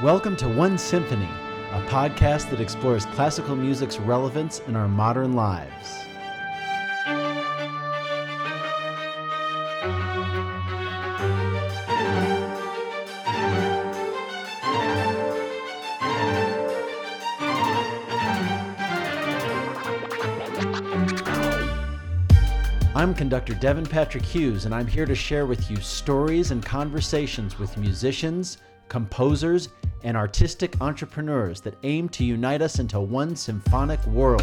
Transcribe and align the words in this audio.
Welcome 0.00 0.36
to 0.36 0.48
One 0.48 0.78
Symphony, 0.78 1.28
a 1.72 1.82
podcast 1.88 2.50
that 2.50 2.60
explores 2.60 3.04
classical 3.04 3.56
music's 3.56 3.98
relevance 3.98 4.60
in 4.68 4.76
our 4.76 4.86
modern 4.86 5.32
lives. 5.32 6.04
I'm 22.94 23.14
conductor 23.14 23.54
Devin 23.54 23.86
Patrick 23.86 24.24
Hughes, 24.24 24.64
and 24.64 24.72
I'm 24.72 24.86
here 24.86 25.06
to 25.06 25.16
share 25.16 25.46
with 25.46 25.68
you 25.68 25.78
stories 25.78 26.52
and 26.52 26.64
conversations 26.64 27.58
with 27.58 27.76
musicians, 27.76 28.58
composers, 28.88 29.70
and 30.02 30.16
artistic 30.16 30.80
entrepreneurs 30.80 31.60
that 31.62 31.76
aim 31.82 32.08
to 32.10 32.24
unite 32.24 32.62
us 32.62 32.78
into 32.78 33.00
one 33.00 33.36
symphonic 33.36 34.04
world. 34.06 34.42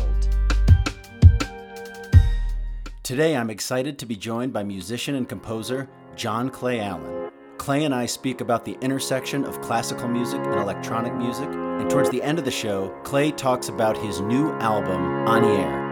Today, 3.03 3.35
I'm 3.35 3.49
excited 3.49 3.99
to 3.99 4.05
be 4.05 4.15
joined 4.15 4.51
by 4.51 4.63
musician 4.63 5.15
and 5.15 5.29
composer 5.29 5.87
John 6.15 6.49
Clay 6.49 6.79
Allen. 6.79 7.29
Clay 7.57 7.85
and 7.85 7.93
I 7.93 8.05
speak 8.05 8.41
about 8.41 8.65
the 8.65 8.77
intersection 8.81 9.45
of 9.45 9.61
classical 9.61 10.07
music 10.07 10.39
and 10.39 10.55
electronic 10.55 11.13
music, 11.13 11.47
and 11.47 11.89
towards 11.89 12.09
the 12.09 12.23
end 12.23 12.39
of 12.39 12.45
the 12.45 12.51
show, 12.51 12.89
Clay 13.03 13.31
talks 13.31 13.69
about 13.69 13.97
his 13.97 14.21
new 14.21 14.51
album, 14.53 15.01
Anier. 15.27 15.81
I 15.81 15.84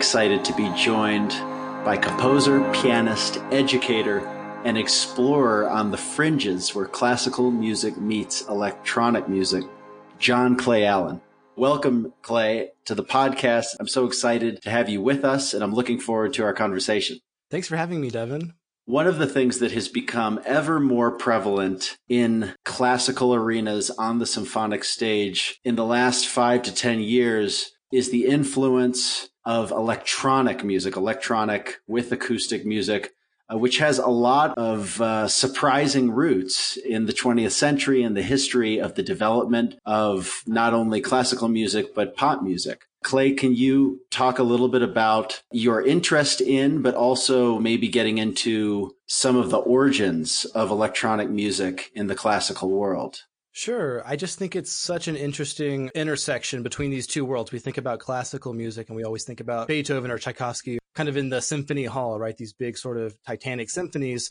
excited 0.00 0.42
to 0.42 0.54
be 0.54 0.66
joined 0.74 1.28
by 1.84 1.94
composer, 1.94 2.66
pianist, 2.72 3.36
educator, 3.50 4.20
and 4.64 4.78
explorer 4.78 5.68
on 5.68 5.90
the 5.90 5.96
fringes 5.98 6.74
where 6.74 6.86
classical 6.86 7.50
music 7.50 7.98
meets 7.98 8.40
electronic 8.48 9.28
music, 9.28 9.62
John 10.18 10.56
Clay 10.56 10.86
Allen. 10.86 11.20
Welcome, 11.54 12.14
Clay, 12.22 12.70
to 12.86 12.94
the 12.94 13.04
podcast. 13.04 13.76
I'm 13.78 13.88
so 13.88 14.06
excited 14.06 14.62
to 14.62 14.70
have 14.70 14.88
you 14.88 15.02
with 15.02 15.22
us, 15.22 15.52
and 15.52 15.62
I'm 15.62 15.74
looking 15.74 16.00
forward 16.00 16.32
to 16.32 16.44
our 16.44 16.54
conversation. 16.54 17.18
Thanks 17.50 17.68
for 17.68 17.76
having 17.76 18.00
me, 18.00 18.08
Devin. 18.08 18.54
One 18.86 19.06
of 19.06 19.18
the 19.18 19.26
things 19.26 19.58
that 19.58 19.72
has 19.72 19.88
become 19.88 20.40
ever 20.46 20.80
more 20.80 21.10
prevalent 21.10 21.98
in 22.08 22.54
classical 22.64 23.34
arenas 23.34 23.90
on 23.90 24.18
the 24.18 24.24
symphonic 24.24 24.82
stage 24.82 25.60
in 25.62 25.76
the 25.76 25.84
last 25.84 26.26
five 26.26 26.62
to 26.62 26.74
10 26.74 27.00
years 27.00 27.72
is 27.92 28.10
the 28.10 28.24
influence 28.26 29.29
of 29.44 29.70
electronic 29.70 30.64
music, 30.64 30.96
electronic 30.96 31.80
with 31.86 32.12
acoustic 32.12 32.64
music, 32.66 33.12
uh, 33.52 33.58
which 33.58 33.78
has 33.78 33.98
a 33.98 34.06
lot 34.06 34.56
of 34.56 35.00
uh, 35.00 35.26
surprising 35.26 36.10
roots 36.10 36.76
in 36.76 37.06
the 37.06 37.12
20th 37.12 37.52
century 37.52 38.02
and 38.02 38.16
the 38.16 38.22
history 38.22 38.80
of 38.80 38.94
the 38.94 39.02
development 39.02 39.76
of 39.84 40.42
not 40.46 40.72
only 40.72 41.00
classical 41.00 41.48
music, 41.48 41.94
but 41.94 42.16
pop 42.16 42.42
music. 42.42 42.84
Clay, 43.02 43.32
can 43.32 43.54
you 43.54 44.00
talk 44.10 44.38
a 44.38 44.42
little 44.42 44.68
bit 44.68 44.82
about 44.82 45.42
your 45.50 45.84
interest 45.84 46.40
in, 46.42 46.82
but 46.82 46.94
also 46.94 47.58
maybe 47.58 47.88
getting 47.88 48.18
into 48.18 48.94
some 49.06 49.36
of 49.36 49.50
the 49.50 49.58
origins 49.58 50.44
of 50.54 50.70
electronic 50.70 51.30
music 51.30 51.90
in 51.94 52.08
the 52.08 52.14
classical 52.14 52.70
world? 52.70 53.22
Sure. 53.52 54.02
I 54.06 54.16
just 54.16 54.38
think 54.38 54.54
it's 54.54 54.72
such 54.72 55.08
an 55.08 55.16
interesting 55.16 55.90
intersection 55.94 56.62
between 56.62 56.90
these 56.90 57.06
two 57.06 57.24
worlds. 57.24 57.50
We 57.50 57.58
think 57.58 57.78
about 57.78 57.98
classical 57.98 58.54
music 58.54 58.88
and 58.88 58.96
we 58.96 59.04
always 59.04 59.24
think 59.24 59.40
about 59.40 59.66
Beethoven 59.66 60.10
or 60.10 60.18
Tchaikovsky 60.18 60.78
kind 60.94 61.08
of 61.08 61.16
in 61.16 61.30
the 61.30 61.40
symphony 61.40 61.84
hall, 61.84 62.18
right? 62.18 62.36
These 62.36 62.52
big 62.52 62.78
sort 62.78 62.96
of 62.96 63.16
titanic 63.26 63.70
symphonies. 63.70 64.30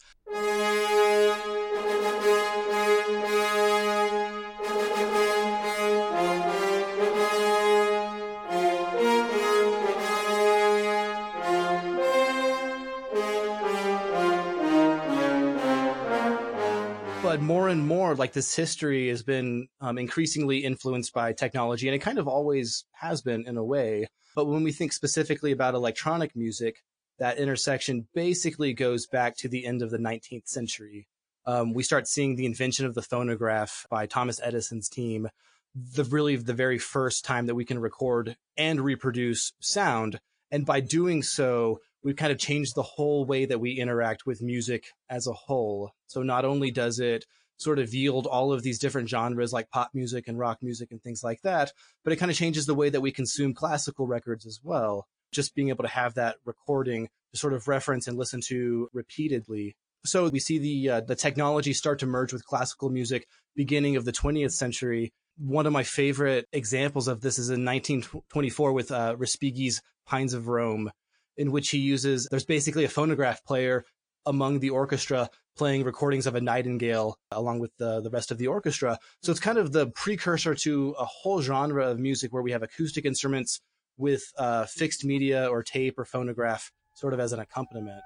More 17.50 17.68
and 17.68 17.88
more 17.88 18.14
like 18.14 18.34
this 18.34 18.56
history 18.56 19.10
has 19.10 19.24
been 19.24 19.68
um, 19.82 19.98
increasingly 19.98 20.60
influenced 20.60 21.12
by 21.12 21.34
technology 21.34 21.88
and 21.88 21.96
it 21.96 22.00
kind 22.00 22.20
of 22.20 22.28
always 22.28 22.86
has 22.92 23.24
been 23.24 23.44
in 23.48 23.58
a 23.58 23.64
way. 23.64 24.06
But 24.36 24.46
when 24.46 24.62
we 24.62 24.72
think 24.72 24.94
specifically 24.94 25.52
about 25.52 25.74
electronic 25.74 26.36
music 26.36 26.84
that 27.18 27.40
intersection 27.40 28.08
basically 28.14 28.72
goes 28.74 29.08
back 29.08 29.36
to 29.38 29.50
the 29.50 29.66
end 29.66 29.82
of 29.82 29.90
the 29.90 29.98
19th 29.98 30.48
century. 30.48 31.08
Um, 31.48 31.74
we 31.74 31.82
start 31.82 32.08
seeing 32.08 32.36
the 32.36 32.46
invention 32.46 32.86
of 32.86 32.94
the 32.94 33.02
phonograph 33.02 33.88
by 33.90 34.06
thomas 34.06 34.40
edison's 34.44 34.88
team 34.88 35.28
the 35.74 36.04
really 36.04 36.36
the 36.36 36.54
very 36.54 36.78
first 36.78 37.26
time 37.26 37.48
that 37.48 37.56
we 37.56 37.66
can 37.66 37.80
record 37.80 38.38
and 38.58 38.80
reproduce 38.80 39.54
sound. 39.60 40.20
And 40.52 40.68
by 40.68 40.82
doing 40.82 41.24
so 41.24 41.80
we've 42.04 42.16
kind 42.16 42.32
of 42.32 42.38
changed 42.38 42.76
the 42.76 42.84
whole 42.84 43.26
way 43.26 43.46
that 43.46 43.60
we 43.60 43.72
interact 43.72 44.28
with 44.28 44.40
music 44.42 44.86
as 45.10 45.26
a 45.26 45.34
whole. 45.34 45.92
So 46.06 46.22
not 46.22 46.46
only 46.46 46.70
does 46.70 47.00
it 47.00 47.26
sort 47.60 47.78
of 47.78 47.94
yield 47.94 48.26
all 48.26 48.52
of 48.54 48.64
these 48.64 48.80
different 48.80 49.10
genres 49.10 49.54
like 49.54 49.70
pop 49.70 49.92
music 49.94 50.28
and 50.28 50.40
rock 50.40 50.60
music 50.62 50.92
and 50.92 51.02
things 51.04 51.24
like 51.24 51.42
that, 51.42 51.72
but 52.04 52.14
it 52.14 52.16
kind 52.16 52.32
of 52.32 52.38
changes 52.38 52.66
the 52.66 52.74
way 52.74 52.90
that 52.90 53.02
we 53.02 53.12
consume 53.12 53.54
classical 53.54 54.08
records 54.08 54.46
as 54.46 54.60
well. 54.64 55.06
Just 55.32 55.54
being 55.54 55.70
able 55.70 55.84
to 55.84 55.90
have 55.90 56.16
that 56.16 56.38
recording 56.46 57.10
to 57.34 57.40
sort 57.40 57.54
of 57.54 57.68
reference 57.68 58.08
and 58.08 58.18
listen 58.18 58.42
to 58.48 58.90
repeatedly. 58.94 59.76
So 60.06 60.30
we 60.30 60.40
see 60.40 60.58
the 60.58 60.90
uh, 60.90 61.02
the 61.02 61.16
technology 61.16 61.74
start 61.74 62.00
to 62.00 62.06
merge 62.06 62.34
with 62.34 62.46
classical 62.46 62.90
music 62.90 63.28
beginning 63.56 63.98
of 63.98 64.06
the 64.06 64.14
20th 64.14 64.54
century. 64.54 65.12
One 65.38 65.68
of 65.68 65.74
my 65.74 65.84
favorite 65.84 66.48
examples 66.52 67.08
of 67.08 67.22
this 67.22 67.38
is 67.38 67.50
in 67.50 67.66
1924 67.66 68.74
with 68.74 68.92
uh, 68.92 69.16
Respighi's 69.18 69.82
Pines 70.06 70.34
of 70.34 70.48
Rome, 70.48 70.92
in 71.38 71.52
which 71.52 71.70
he 71.70 71.78
uses 71.80 72.28
there's 72.32 72.46
basically 72.46 72.86
a 72.86 72.90
phonograph 72.90 73.44
player 73.44 73.86
among 74.26 74.60
the 74.60 74.70
orchestra 74.70 75.30
playing 75.58 75.84
recordings 75.84 76.26
of 76.26 76.36
a 76.36 76.42
nightingale 76.42 77.18
along 77.32 77.60
with 77.60 77.76
the, 77.78 78.02
the 78.02 78.10
rest 78.10 78.32
of 78.32 78.38
the 78.38 78.48
orchestra. 78.48 78.98
So 79.22 79.32
it's 79.32 79.42
kind 79.42 79.58
of 79.58 79.72
the 79.72 79.88
precursor 79.88 80.56
to 80.56 80.96
a 80.98 81.06
whole 81.06 81.42
genre 81.42 81.88
of 81.90 82.00
music 82.00 82.32
where 82.32 82.44
we 82.44 82.52
have 82.52 82.64
acoustic 82.64 83.06
instruments 83.06 83.60
with 83.98 84.24
uh, 84.38 84.66
fixed 84.66 85.04
media 85.04 85.48
or 85.48 85.62
tape 85.62 86.00
or 86.00 86.06
phonograph 86.06 86.72
sort 86.96 87.14
of 87.14 87.20
as 87.20 87.34
an 87.34 87.40
accompaniment. 87.40 88.02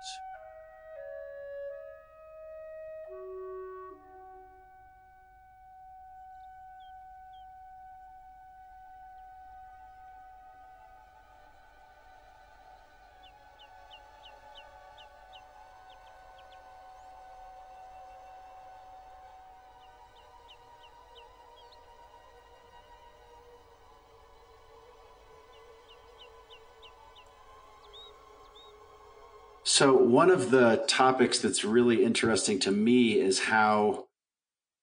One 30.14 30.30
of 30.30 30.52
the 30.52 30.84
topics 30.88 31.40
that's 31.40 31.66
really 31.66 32.06
interesting 32.06 32.60
to 32.60 32.70
me 32.70 33.20
is 33.20 33.46
how 33.46 34.06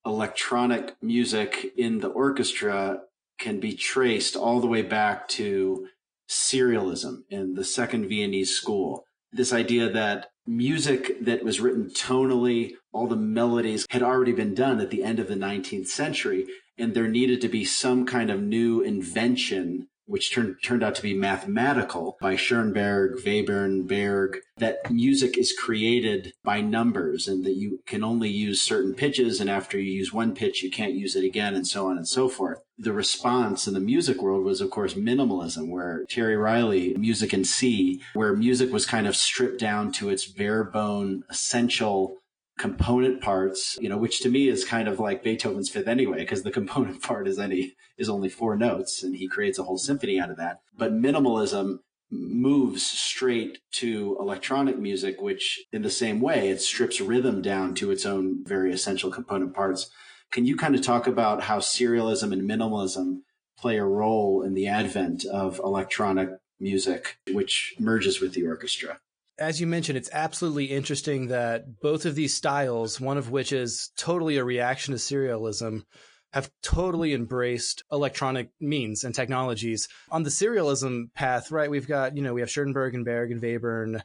electronic 0.05 0.97
music 1.01 1.69
in 1.77 2.01
the 2.01 2.09
orchestra 2.09 2.99
can 3.39 3.61
be 3.61 3.73
traced 3.73 4.35
all 4.35 4.61
the 4.61 4.67
way 4.67 4.83
back 4.83 5.29
to 5.29 5.87
serialism 6.29 7.23
in 7.31 7.55
the 7.55 7.63
Second 7.63 8.09
Viennese 8.09 8.51
School. 8.57 9.05
This 9.31 9.53
idea 9.53 9.89
that 9.89 10.33
music 10.49 11.25
that 11.25 11.45
was 11.45 11.61
written 11.61 11.91
tonally, 11.91 12.73
all 12.93 13.07
the 13.07 13.15
melodies 13.15 13.87
had 13.91 14.03
already 14.03 14.33
been 14.33 14.53
done 14.53 14.81
at 14.81 14.91
the 14.91 15.05
end 15.05 15.21
of 15.21 15.29
the 15.29 15.37
19th 15.37 15.87
century, 15.87 16.45
and 16.77 16.93
there 16.93 17.07
needed 17.07 17.41
to 17.43 17.49
be 17.49 17.65
some 17.65 18.05
kind 18.05 18.31
of 18.31 18.43
new 18.43 18.81
invention 18.81 19.87
which 20.11 20.33
turned 20.33 20.57
turned 20.63 20.83
out 20.83 20.97
to 20.97 21.03
be 21.03 21.15
mathematical 21.15 22.19
by 22.21 22.35
Schoenberg, 22.35 23.21
Webern, 23.25 23.87
Berg, 23.87 24.39
that 24.59 24.91
music 24.91 25.39
is 25.39 25.53
created 25.53 26.33
by 26.43 26.61
numbers 26.61 27.29
and 27.29 27.45
that 27.45 27.55
you 27.55 27.81
can 27.87 28.03
only 28.03 28.29
use 28.29 28.61
certain 28.61 28.93
pitches 28.93 29.41
and 29.41 29.49
after 29.49 29.79
you 29.79 29.93
use 29.93 30.13
one 30.13 30.35
pitch 30.35 30.63
you 30.63 30.71
can't 30.71 30.95
use 30.95 31.15
it 31.15 31.25
again 31.25 31.55
and 31.55 31.67
so 31.67 31.89
on 31.89 31.97
and 31.97 32.09
so 32.09 32.29
forth. 32.29 32.59
The 32.77 32.93
response 32.93 33.69
in 33.69 33.75
the 33.75 33.81
music 33.81 34.21
world 34.21 34.45
was 34.45 34.61
of 34.61 34.71
course 34.71 34.95
minimalism 34.95 35.69
where 35.69 36.05
Terry 36.09 36.37
Riley, 36.37 36.95
Music 36.97 37.33
in 37.33 37.45
C, 37.45 38.03
where 38.15 38.35
music 38.35 38.73
was 38.73 38.87
kind 38.87 39.07
of 39.07 39.17
stripped 39.17 39.61
down 39.61 39.93
to 39.93 40.11
its 40.11 40.27
bare 40.27 40.65
bone 40.65 41.23
essential 41.31 42.17
component 42.61 43.23
parts, 43.23 43.79
you 43.81 43.89
know, 43.89 43.97
which 43.97 44.21
to 44.21 44.29
me 44.29 44.47
is 44.47 44.67
kind 44.67 44.87
of 44.87 45.01
like 45.01 45.25
Beethoven's 45.25 45.71
fifth 45.71 45.89
anyway, 45.89 46.19
because 46.19 46.43
the 46.43 46.51
component 46.61 47.03
part 47.03 47.27
is 47.27 47.39
any 47.39 47.75
is 47.97 48.09
only 48.09 48.29
four 48.29 48.57
notes 48.57 49.03
and 49.03 49.17
he 49.17 49.27
creates 49.27 49.59
a 49.59 49.63
whole 49.63 49.79
symphony 49.79 50.21
out 50.21 50.31
of 50.31 50.37
that. 50.37 50.61
But 50.77 50.93
minimalism 50.93 51.79
moves 52.11 52.83
straight 52.85 53.59
to 53.73 54.17
electronic 54.21 54.79
music, 54.79 55.21
which 55.21 55.65
in 55.73 55.83
the 55.83 55.91
same 55.91 56.21
way, 56.21 56.51
it 56.51 56.61
strips 56.61 57.01
rhythm 57.01 57.41
down 57.41 57.75
to 57.77 57.91
its 57.91 58.05
own 58.05 58.45
very 58.45 58.73
essential 58.73 59.11
component 59.11 59.55
parts. 59.55 59.91
Can 60.31 60.45
you 60.45 60.57
kind 60.57 60.75
of 60.75 60.83
talk 60.83 61.07
about 61.07 61.43
how 61.43 61.61
serialism 61.61 62.33
and 62.33 62.43
minimalism 62.43 63.21
play 63.59 63.79
a 63.79 63.85
role 63.85 64.43
in 64.43 64.55
the 64.55 64.67
advent 64.67 65.25
of 65.25 65.61
electronic 65.61 66.31
music, 66.59 67.19
which 67.33 67.75
merges 67.79 68.21
with 68.21 68.35
the 68.35 68.47
orchestra? 68.47 68.99
As 69.41 69.61
you 69.61 69.67
mentioned, 69.67 69.97
it's 69.97 70.11
absolutely 70.13 70.67
interesting 70.67 71.29
that 71.29 71.81
both 71.81 72.05
of 72.05 72.15
these 72.15 72.35
styles, 72.35 73.01
one 73.01 73.17
of 73.17 73.31
which 73.31 73.53
is 73.53 73.91
totally 73.97 74.37
a 74.37 74.45
reaction 74.45 74.93
to 74.93 74.99
serialism, 74.99 75.85
have 76.33 76.51
totally 76.63 77.15
embraced 77.15 77.83
electronic 77.91 78.51
means 78.61 79.03
and 79.03 79.15
technologies. 79.15 79.89
On 80.11 80.23
the 80.23 80.31
serialism 80.31 81.13
path, 81.15 81.51
right, 81.51 81.71
we've 81.71 81.89
got, 81.89 82.17
you 82.17 82.23
know, 82.23 82.35
we 82.35 82.43
have 82.43 82.51
Schoenberg 82.51 82.95
and 82.95 83.05
Berg 83.05 83.33
and 83.33 83.41
Webern 83.41 84.03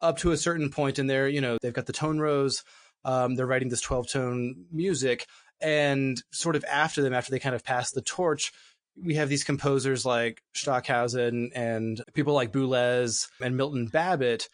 up 0.00 0.18
to 0.18 0.30
a 0.30 0.36
certain 0.36 0.70
point 0.70 0.98
in 0.98 1.06
there, 1.06 1.28
you 1.28 1.40
know, 1.40 1.58
they've 1.60 1.72
got 1.72 1.86
the 1.86 1.92
tone 1.92 2.18
rows. 2.18 2.62
Um, 3.04 3.34
they're 3.34 3.46
writing 3.46 3.68
this 3.68 3.80
12 3.80 4.08
tone 4.08 4.66
music. 4.72 5.26
And 5.60 6.22
sort 6.32 6.56
of 6.56 6.64
after 6.64 7.02
them, 7.02 7.14
after 7.14 7.30
they 7.30 7.38
kind 7.38 7.54
of 7.54 7.64
pass 7.64 7.90
the 7.90 8.02
torch, 8.02 8.52
we 9.02 9.14
have 9.14 9.28
these 9.28 9.44
composers 9.44 10.04
like 10.04 10.42
Stockhausen 10.54 11.50
and 11.54 12.02
people 12.14 12.34
like 12.34 12.52
Boulez 12.52 13.28
and 13.40 13.56
Milton 13.56 13.86
Babbitt 13.86 14.48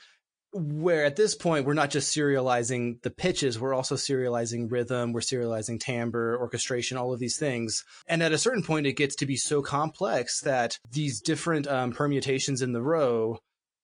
where 0.53 1.05
at 1.05 1.17
this 1.17 1.35
point 1.35 1.65
we're 1.65 1.73
not 1.73 1.91
just 1.91 2.15
serializing 2.15 3.01
the 3.03 3.11
pitches 3.11 3.59
we're 3.59 3.75
also 3.75 3.95
serializing 3.95 4.71
rhythm 4.71 5.13
we're 5.13 5.21
serializing 5.21 5.81
timbre 5.81 6.39
orchestration 6.39 6.97
all 6.99 7.13
of 7.13 7.19
these 7.19 7.39
things. 7.39 7.85
And 8.07 8.23
at 8.23 8.33
a 8.33 8.39
certain 8.39 8.63
point 8.63 8.87
it 8.87 8.93
gets 8.93 9.17
to 9.17 9.27
be 9.27 9.37
so 9.37 9.63
complex 9.63 10.41
that 10.43 10.79
these 10.91 11.21
different 11.21 11.67
um, 11.67 11.93
permutations 11.93 12.63
in 12.63 12.73
the 12.73 12.83
row 12.83 13.39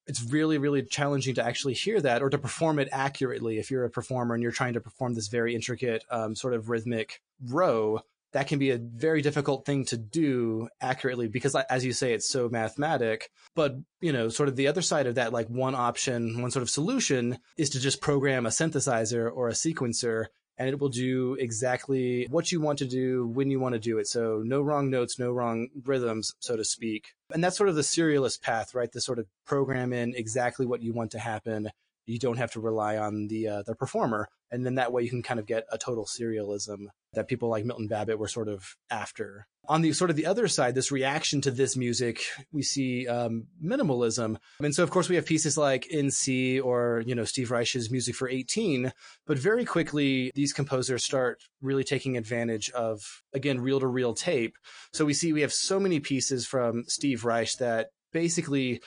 it's 0.06 0.23
really 0.23 0.59
really 0.59 0.82
challenging 0.82 1.35
to 1.35 1.44
actually 1.44 1.75
hear 1.75 2.00
that 2.00 2.23
or 2.23 2.31
to 2.31 2.38
perform 2.38 2.79
it 2.79 2.88
accurately 2.93 3.59
if 3.59 3.70
you're 3.70 3.85
a 3.85 3.91
performer 3.91 4.35
and 4.35 4.43
you're 4.43 4.53
trying 4.53 4.75
to 4.75 4.81
perform 4.81 5.15
this 5.15 5.29
very 5.29 5.55
intricate 5.55 6.05
um, 6.11 6.35
sort 6.35 6.55
of 6.55 6.69
rhythmic 6.69 7.20
row 7.47 8.00
that 8.33 8.49
can 8.49 8.59
be 8.59 8.71
a 8.71 8.79
very 8.79 9.23
difficult 9.23 9.65
thing 9.65 9.85
to 9.87 9.97
do 9.97 10.69
accurately 10.81 11.29
because 11.29 11.55
as 11.71 11.85
you 11.85 11.93
say 11.93 12.13
it's 12.13 12.29
so 12.29 12.49
mathematic. 12.49 13.31
But 13.55 13.77
you 14.01 14.13
know 14.13 14.29
sort 14.29 14.49
of 14.49 14.57
the 14.57 14.69
other 14.69 14.83
side 14.83 15.07
of 15.07 15.17
that 15.17 15.33
like 15.33 15.49
one 15.49 15.75
option 15.75 16.41
one 16.43 16.51
sort 16.51 16.63
of 16.63 16.71
solution 16.71 17.39
is 17.57 17.71
to 17.71 17.81
just 17.81 18.01
program 18.01 18.47
a 18.47 18.51
synthesizer 18.51 19.31
or 19.33 19.49
a 19.49 19.53
sequencer 19.53 20.27
and 20.61 20.69
it 20.69 20.81
will 20.81 20.89
do 20.89 21.35
exactly 21.35 22.27
what 22.31 22.51
you 22.51 22.61
want 22.61 22.81
to 22.81 22.87
do 22.87 23.29
when 23.29 23.49
you 23.49 23.61
want 23.61 23.75
to 23.75 23.79
do 23.79 23.99
it. 23.99 24.09
So 24.09 24.43
no 24.45 24.61
wrong 24.61 24.91
notes 24.91 25.19
no 25.19 25.33
wrong 25.33 25.69
rhythms 25.85 26.35
so 26.41 26.57
to 26.57 26.65
speak. 26.65 27.13
And 27.33 27.43
that's 27.43 27.57
sort 27.57 27.69
of 27.69 27.77
the 27.77 27.83
serialist 27.83 28.43
path 28.43 28.75
right? 28.75 28.91
To 28.93 29.01
sort 29.01 29.19
of 29.19 29.27
program 29.47 29.93
in 29.93 30.15
exactly 30.15 30.67
what 30.67 30.83
you 30.83 30.93
want 30.93 31.13
to 31.13 31.19
happen 31.19 31.71
you 32.08 32.19
don't 32.19 32.38
have 32.38 32.52
to 32.52 32.60
rely 32.60 32.96
on 32.96 33.28
the 33.28 33.49
uh, 33.49 33.62
the 33.66 33.75
performer, 33.75 34.28
and 34.50 34.64
then 34.64 34.76
that 34.76 34.93
way 34.93 35.02
you 35.02 35.10
can 35.10 35.22
kind 35.22 35.38
of 35.38 35.46
get 35.46 35.64
a 35.70 35.78
total 35.78 36.06
serialism 36.06 36.87
that 37.12 37.28
people 37.28 37.49
like 37.49 37.64
Milton 37.64 37.88
Babbitt 37.88 38.19
were 38.19 38.28
sort 38.28 38.49
of 38.49 38.76
after. 38.90 39.46
On 39.69 39.82
the 39.82 39.93
sort 39.93 40.08
of 40.08 40.16
the 40.16 40.26
other 40.26 40.49
side, 40.49 40.75
this 40.75 40.90
reaction 40.90 41.43
to 41.43 41.50
this 41.50 41.76
music, 41.76 42.22
we 42.52 42.62
see 42.62 43.06
um, 43.06 43.49
minimalism, 43.62 44.37
and 44.62 44.75
so 44.75 44.82
of 44.82 44.90
course 44.90 45.08
we 45.08 45.16
have 45.16 45.26
pieces 45.26 45.58
like 45.58 45.87
In 45.87 46.10
C 46.10 46.58
or 46.58 47.02
you 47.06 47.14
know 47.14 47.25
Steve 47.25 47.50
Reich's 47.50 47.90
music 47.90 48.14
for 48.14 48.28
18, 48.28 48.93
but 49.26 49.38
very 49.38 49.64
quickly 49.64 50.32
these 50.34 50.52
composers 50.52 51.05
start 51.05 51.43
really 51.60 51.84
taking 51.84 52.16
advantage 52.16 52.70
of 52.70 53.22
again 53.34 53.60
reel 53.60 53.81
to 53.81 53.87
reel 53.87 54.14
tape. 54.14 54.56
So 54.93 55.05
we 55.05 55.14
see 55.14 55.32
we 55.32 55.43
have 55.43 55.52
so 55.52 55.78
many 55.78 56.00
pieces 56.00 56.46
from 56.46 56.84
Steve 56.87 57.25
Reich 57.25 57.52
that 57.58 57.88
basically 58.12 58.81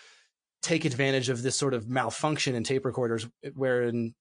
take 0.62 0.86
advantage 0.86 1.30
of 1.30 1.42
this 1.42 1.56
sort 1.56 1.74
of 1.74 1.90
malfunction 1.90 2.56
in 2.56 2.64
tape 2.64 2.86
recorders 2.86 3.28
wherein 3.56 4.14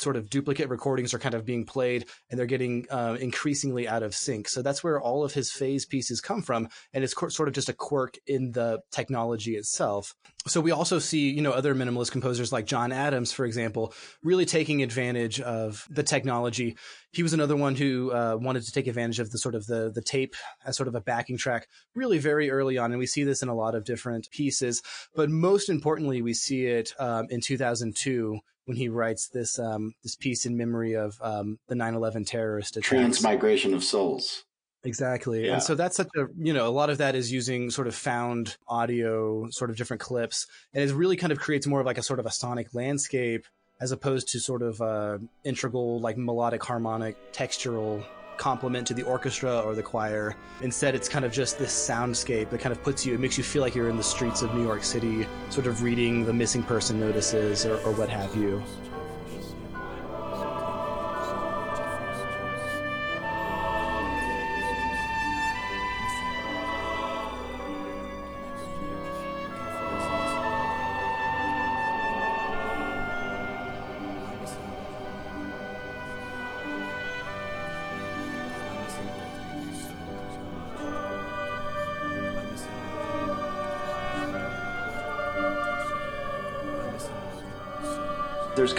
sort 0.00 0.16
of 0.16 0.30
duplicate 0.30 0.68
recordings 0.68 1.12
are 1.12 1.18
kind 1.18 1.34
of 1.34 1.44
being 1.44 1.64
played 1.64 2.06
and 2.30 2.38
they're 2.38 2.46
getting 2.46 2.86
uh, 2.90 3.16
increasingly 3.20 3.88
out 3.88 4.02
of 4.02 4.14
sync. 4.14 4.48
So 4.48 4.62
that's 4.62 4.82
where 4.82 5.00
all 5.00 5.24
of 5.24 5.32
his 5.32 5.50
phase 5.50 5.84
pieces 5.84 6.20
come 6.20 6.42
from. 6.42 6.68
And 6.92 7.02
it's 7.02 7.14
sort 7.34 7.48
of 7.48 7.54
just 7.54 7.68
a 7.68 7.72
quirk 7.72 8.16
in 8.26 8.52
the 8.52 8.80
technology 8.92 9.56
itself. 9.56 10.14
So 10.48 10.60
we 10.60 10.70
also 10.70 10.98
see, 10.98 11.30
you 11.30 11.42
know, 11.42 11.52
other 11.52 11.74
minimalist 11.74 12.10
composers 12.10 12.52
like 12.52 12.66
John 12.66 12.92
Adams, 12.92 13.32
for 13.32 13.44
example, 13.44 13.92
really 14.22 14.46
taking 14.46 14.82
advantage 14.82 15.40
of 15.40 15.86
the 15.90 16.02
technology. 16.02 16.76
He 17.12 17.22
was 17.22 17.32
another 17.32 17.56
one 17.56 17.74
who 17.74 18.10
uh, 18.12 18.36
wanted 18.40 18.64
to 18.64 18.72
take 18.72 18.86
advantage 18.86 19.20
of 19.20 19.30
the 19.30 19.38
sort 19.38 19.54
of 19.54 19.66
the, 19.66 19.90
the 19.94 20.02
tape 20.02 20.34
as 20.64 20.76
sort 20.76 20.88
of 20.88 20.94
a 20.94 21.00
backing 21.00 21.38
track 21.38 21.68
really 21.94 22.18
very 22.18 22.50
early 22.50 22.78
on. 22.78 22.90
And 22.92 22.98
we 22.98 23.06
see 23.06 23.24
this 23.24 23.42
in 23.42 23.48
a 23.48 23.54
lot 23.54 23.74
of 23.74 23.84
different 23.84 24.28
pieces. 24.30 24.82
But 25.14 25.30
most 25.30 25.68
importantly, 25.68 26.22
we 26.22 26.34
see 26.34 26.66
it 26.66 26.92
um, 26.98 27.26
in 27.30 27.40
2002 27.40 28.40
when 28.64 28.76
he 28.76 28.88
writes 28.88 29.28
this 29.28 29.58
um, 29.58 29.94
this 30.02 30.14
piece 30.14 30.44
in 30.44 30.56
memory 30.56 30.94
of 30.94 31.16
um, 31.22 31.58
the 31.68 31.74
9/11 31.74 32.26
terrorist 32.26 32.76
attacks. 32.76 32.88
Transmigration 32.88 33.72
of 33.72 33.82
souls. 33.82 34.44
Exactly. 34.84 35.46
Yeah. 35.46 35.54
And 35.54 35.62
so 35.62 35.74
that's 35.74 35.96
such 35.96 36.08
a, 36.16 36.26
you 36.38 36.52
know, 36.52 36.66
a 36.66 36.70
lot 36.70 36.88
of 36.88 36.98
that 36.98 37.14
is 37.14 37.32
using 37.32 37.70
sort 37.70 37.88
of 37.88 37.94
found 37.94 38.56
audio, 38.68 39.48
sort 39.50 39.70
of 39.70 39.76
different 39.76 40.00
clips. 40.00 40.46
And 40.72 40.88
it 40.88 40.94
really 40.94 41.16
kind 41.16 41.32
of 41.32 41.38
creates 41.38 41.66
more 41.66 41.80
of 41.80 41.86
like 41.86 41.98
a 41.98 42.02
sort 42.02 42.20
of 42.20 42.26
a 42.26 42.30
sonic 42.30 42.74
landscape 42.74 43.46
as 43.80 43.92
opposed 43.92 44.28
to 44.28 44.40
sort 44.40 44.62
of 44.62 44.80
uh, 44.80 45.18
integral, 45.44 46.00
like 46.00 46.16
melodic, 46.16 46.62
harmonic, 46.64 47.32
textural 47.32 48.04
complement 48.36 48.86
to 48.86 48.94
the 48.94 49.02
orchestra 49.02 49.60
or 49.60 49.74
the 49.74 49.82
choir. 49.82 50.36
Instead, 50.62 50.94
it's 50.94 51.08
kind 51.08 51.24
of 51.24 51.32
just 51.32 51.58
this 51.58 51.72
soundscape 51.72 52.50
that 52.50 52.60
kind 52.60 52.72
of 52.72 52.82
puts 52.82 53.04
you, 53.04 53.14
it 53.14 53.20
makes 53.20 53.36
you 53.36 53.44
feel 53.44 53.62
like 53.62 53.74
you're 53.74 53.88
in 53.88 53.96
the 53.96 54.02
streets 54.02 54.42
of 54.42 54.54
New 54.54 54.62
York 54.62 54.84
City, 54.84 55.26
sort 55.50 55.66
of 55.66 55.82
reading 55.82 56.24
the 56.24 56.32
missing 56.32 56.62
person 56.62 57.00
notices 57.00 57.66
or, 57.66 57.78
or 57.78 57.92
what 57.92 58.08
have 58.08 58.34
you. 58.36 58.62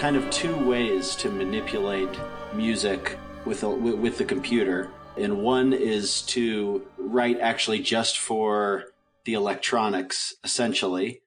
Kind 0.00 0.16
of 0.16 0.30
two 0.30 0.56
ways 0.56 1.14
to 1.14 1.30
manipulate 1.30 2.08
music 2.54 3.18
with 3.44 3.62
a, 3.64 3.68
with 3.68 4.16
the 4.16 4.24
computer, 4.24 4.88
and 5.18 5.42
one 5.42 5.74
is 5.74 6.22
to 6.22 6.86
write 6.96 7.38
actually 7.38 7.78
just 7.78 8.18
for 8.18 8.84
the 9.26 9.34
electronics, 9.34 10.34
essentially, 10.42 11.20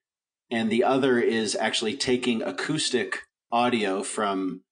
and 0.50 0.70
the 0.70 0.82
other 0.82 1.20
is 1.20 1.54
actually 1.54 1.96
taking 1.96 2.42
acoustic 2.42 3.20
audio 3.52 4.02
from 4.02 4.62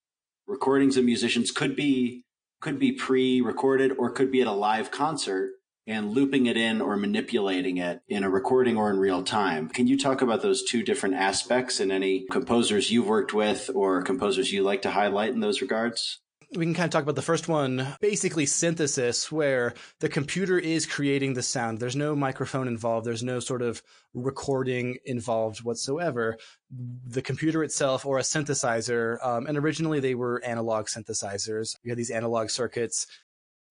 recordings 0.48 0.96
of 0.96 1.04
musicians. 1.04 1.52
Could 1.52 1.76
be 1.76 2.24
could 2.60 2.80
be 2.80 2.90
pre-recorded 2.90 3.92
or 3.98 4.10
could 4.10 4.32
be 4.32 4.40
at 4.40 4.48
a 4.48 4.52
live 4.52 4.90
concert 4.90 5.52
and 5.86 6.12
looping 6.12 6.46
it 6.46 6.56
in 6.56 6.80
or 6.80 6.96
manipulating 6.96 7.78
it 7.78 8.02
in 8.08 8.24
a 8.24 8.30
recording 8.30 8.76
or 8.76 8.90
in 8.90 8.98
real 8.98 9.22
time. 9.22 9.68
Can 9.68 9.86
you 9.86 9.98
talk 9.98 10.22
about 10.22 10.42
those 10.42 10.62
two 10.62 10.82
different 10.82 11.16
aspects 11.16 11.80
and 11.80 11.90
any 11.90 12.26
composers 12.30 12.90
you've 12.90 13.08
worked 13.08 13.34
with 13.34 13.70
or 13.74 14.02
composers 14.02 14.52
you 14.52 14.62
like 14.62 14.82
to 14.82 14.90
highlight 14.90 15.32
in 15.32 15.40
those 15.40 15.60
regards? 15.60 16.20
we 16.54 16.66
can 16.66 16.74
kind 16.74 16.84
of 16.84 16.90
talk 16.90 17.02
about 17.02 17.14
the 17.14 17.22
first 17.22 17.48
one, 17.48 17.86
basically 18.00 18.44
synthesis, 18.44 19.32
where 19.32 19.72
the 20.00 20.08
computer 20.08 20.58
is 20.58 20.84
creating 20.84 21.32
the 21.32 21.42
sound. 21.42 21.78
There's 21.78 21.96
no 21.96 22.14
microphone 22.14 22.68
involved. 22.68 23.06
There's 23.06 23.22
no 23.22 23.40
sort 23.40 23.62
of 23.62 23.82
recording 24.12 24.98
involved 25.06 25.64
whatsoever. 25.64 26.36
The 26.70 27.22
computer 27.22 27.64
itself 27.64 28.04
or 28.04 28.18
a 28.18 28.22
synthesizer, 28.22 29.24
um, 29.24 29.46
and 29.46 29.56
originally 29.56 30.00
they 30.00 30.14
were 30.14 30.44
analog 30.44 30.86
synthesizers. 30.86 31.76
You 31.82 31.90
had 31.90 31.98
these 31.98 32.10
analog 32.10 32.50
circuits, 32.50 33.06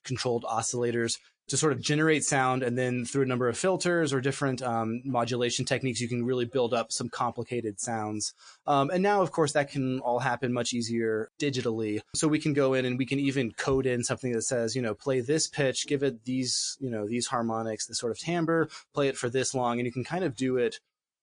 controlled 0.03 0.43
oscillators 0.45 1.19
to 1.51 1.57
sort 1.57 1.73
of 1.73 1.81
generate 1.81 2.23
sound 2.23 2.63
and 2.63 2.77
then 2.77 3.03
through 3.03 3.23
a 3.23 3.25
number 3.25 3.49
of 3.49 3.57
filters 3.57 4.13
or 4.13 4.21
different 4.21 4.61
um, 4.61 5.01
modulation 5.03 5.65
techniques 5.65 5.99
you 5.99 6.07
can 6.07 6.23
really 6.23 6.45
build 6.45 6.73
up 6.73 6.93
some 6.93 7.09
complicated 7.09 7.77
sounds. 7.77 8.33
Um, 8.65 8.89
and 8.89 9.03
now 9.03 9.21
of 9.21 9.33
course 9.33 9.51
that 9.51 9.69
can 9.69 9.99
all 9.99 10.19
happen 10.19 10.53
much 10.53 10.71
easier 10.71 11.29
digitally. 11.41 11.99
So 12.15 12.29
we 12.29 12.39
can 12.39 12.53
go 12.53 12.73
in 12.73 12.85
and 12.85 12.97
we 12.97 13.05
can 13.05 13.19
even 13.19 13.51
code 13.51 13.85
in 13.85 14.01
something 14.05 14.31
that 14.31 14.43
says 14.43 14.77
you 14.77 14.81
know 14.81 14.93
play 14.93 15.19
this 15.19 15.49
pitch 15.49 15.87
give 15.87 16.03
it 16.03 16.23
these 16.23 16.77
you 16.79 16.89
know 16.89 17.05
these 17.05 17.27
harmonics 17.27 17.85
this 17.85 17.99
sort 17.99 18.13
of 18.13 18.17
timbre 18.17 18.69
play 18.93 19.09
it 19.09 19.17
for 19.17 19.29
this 19.29 19.53
long 19.53 19.77
and 19.77 19.85
you 19.85 19.91
can 19.91 20.05
kind 20.05 20.23
of 20.23 20.37
do 20.37 20.55
it. 20.55 20.79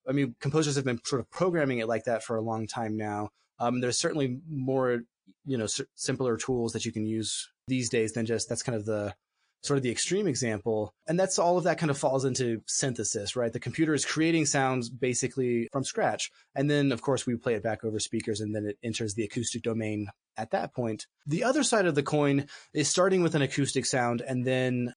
I 0.06 0.12
mean 0.12 0.34
composers 0.40 0.76
have 0.76 0.84
been 0.84 1.00
sort 1.04 1.20
of 1.20 1.30
programming 1.30 1.78
it 1.78 1.88
like 1.88 2.04
that 2.04 2.22
for 2.22 2.36
a 2.36 2.42
long 2.42 2.66
time 2.66 2.98
now. 2.98 3.30
Um, 3.58 3.80
there's 3.80 3.98
certainly 3.98 4.40
more 4.46 5.04
you 5.46 5.56
know, 5.56 5.66
simpler 5.94 6.36
tools 6.36 6.74
that 6.74 6.84
you 6.84 6.92
can 6.92 7.06
use 7.06 7.48
these 7.66 7.88
days 7.88 8.12
than 8.12 8.26
just 8.26 8.50
that's 8.50 8.62
kind 8.62 8.76
of 8.76 8.84
the 8.84 9.14
sort 9.62 9.76
of 9.76 9.82
the 9.82 9.90
extreme 9.90 10.26
example. 10.28 10.94
And 11.06 11.18
that's 11.18 11.38
all 11.38 11.58
of 11.58 11.64
that 11.64 11.78
kind 11.78 11.90
of 11.90 11.98
falls 11.98 12.24
into 12.24 12.62
synthesis, 12.66 13.34
right? 13.34 13.52
The 13.52 13.60
computer 13.60 13.94
is 13.94 14.04
creating 14.04 14.46
sounds 14.46 14.88
basically 14.88 15.68
from 15.72 15.84
scratch. 15.84 16.30
And 16.54 16.70
then, 16.70 16.92
of 16.92 17.02
course, 17.02 17.26
we 17.26 17.36
play 17.36 17.54
it 17.54 17.62
back 17.62 17.84
over 17.84 17.98
speakers 17.98 18.40
and 18.40 18.54
then 18.54 18.66
it 18.66 18.78
enters 18.82 19.14
the 19.14 19.24
acoustic 19.24 19.62
domain 19.62 20.08
at 20.36 20.50
that 20.52 20.74
point. 20.74 21.06
The 21.26 21.44
other 21.44 21.62
side 21.62 21.86
of 21.86 21.94
the 21.94 22.02
coin 22.02 22.46
is 22.72 22.88
starting 22.88 23.22
with 23.22 23.34
an 23.34 23.42
acoustic 23.42 23.84
sound 23.84 24.22
and 24.22 24.44
then 24.44 24.94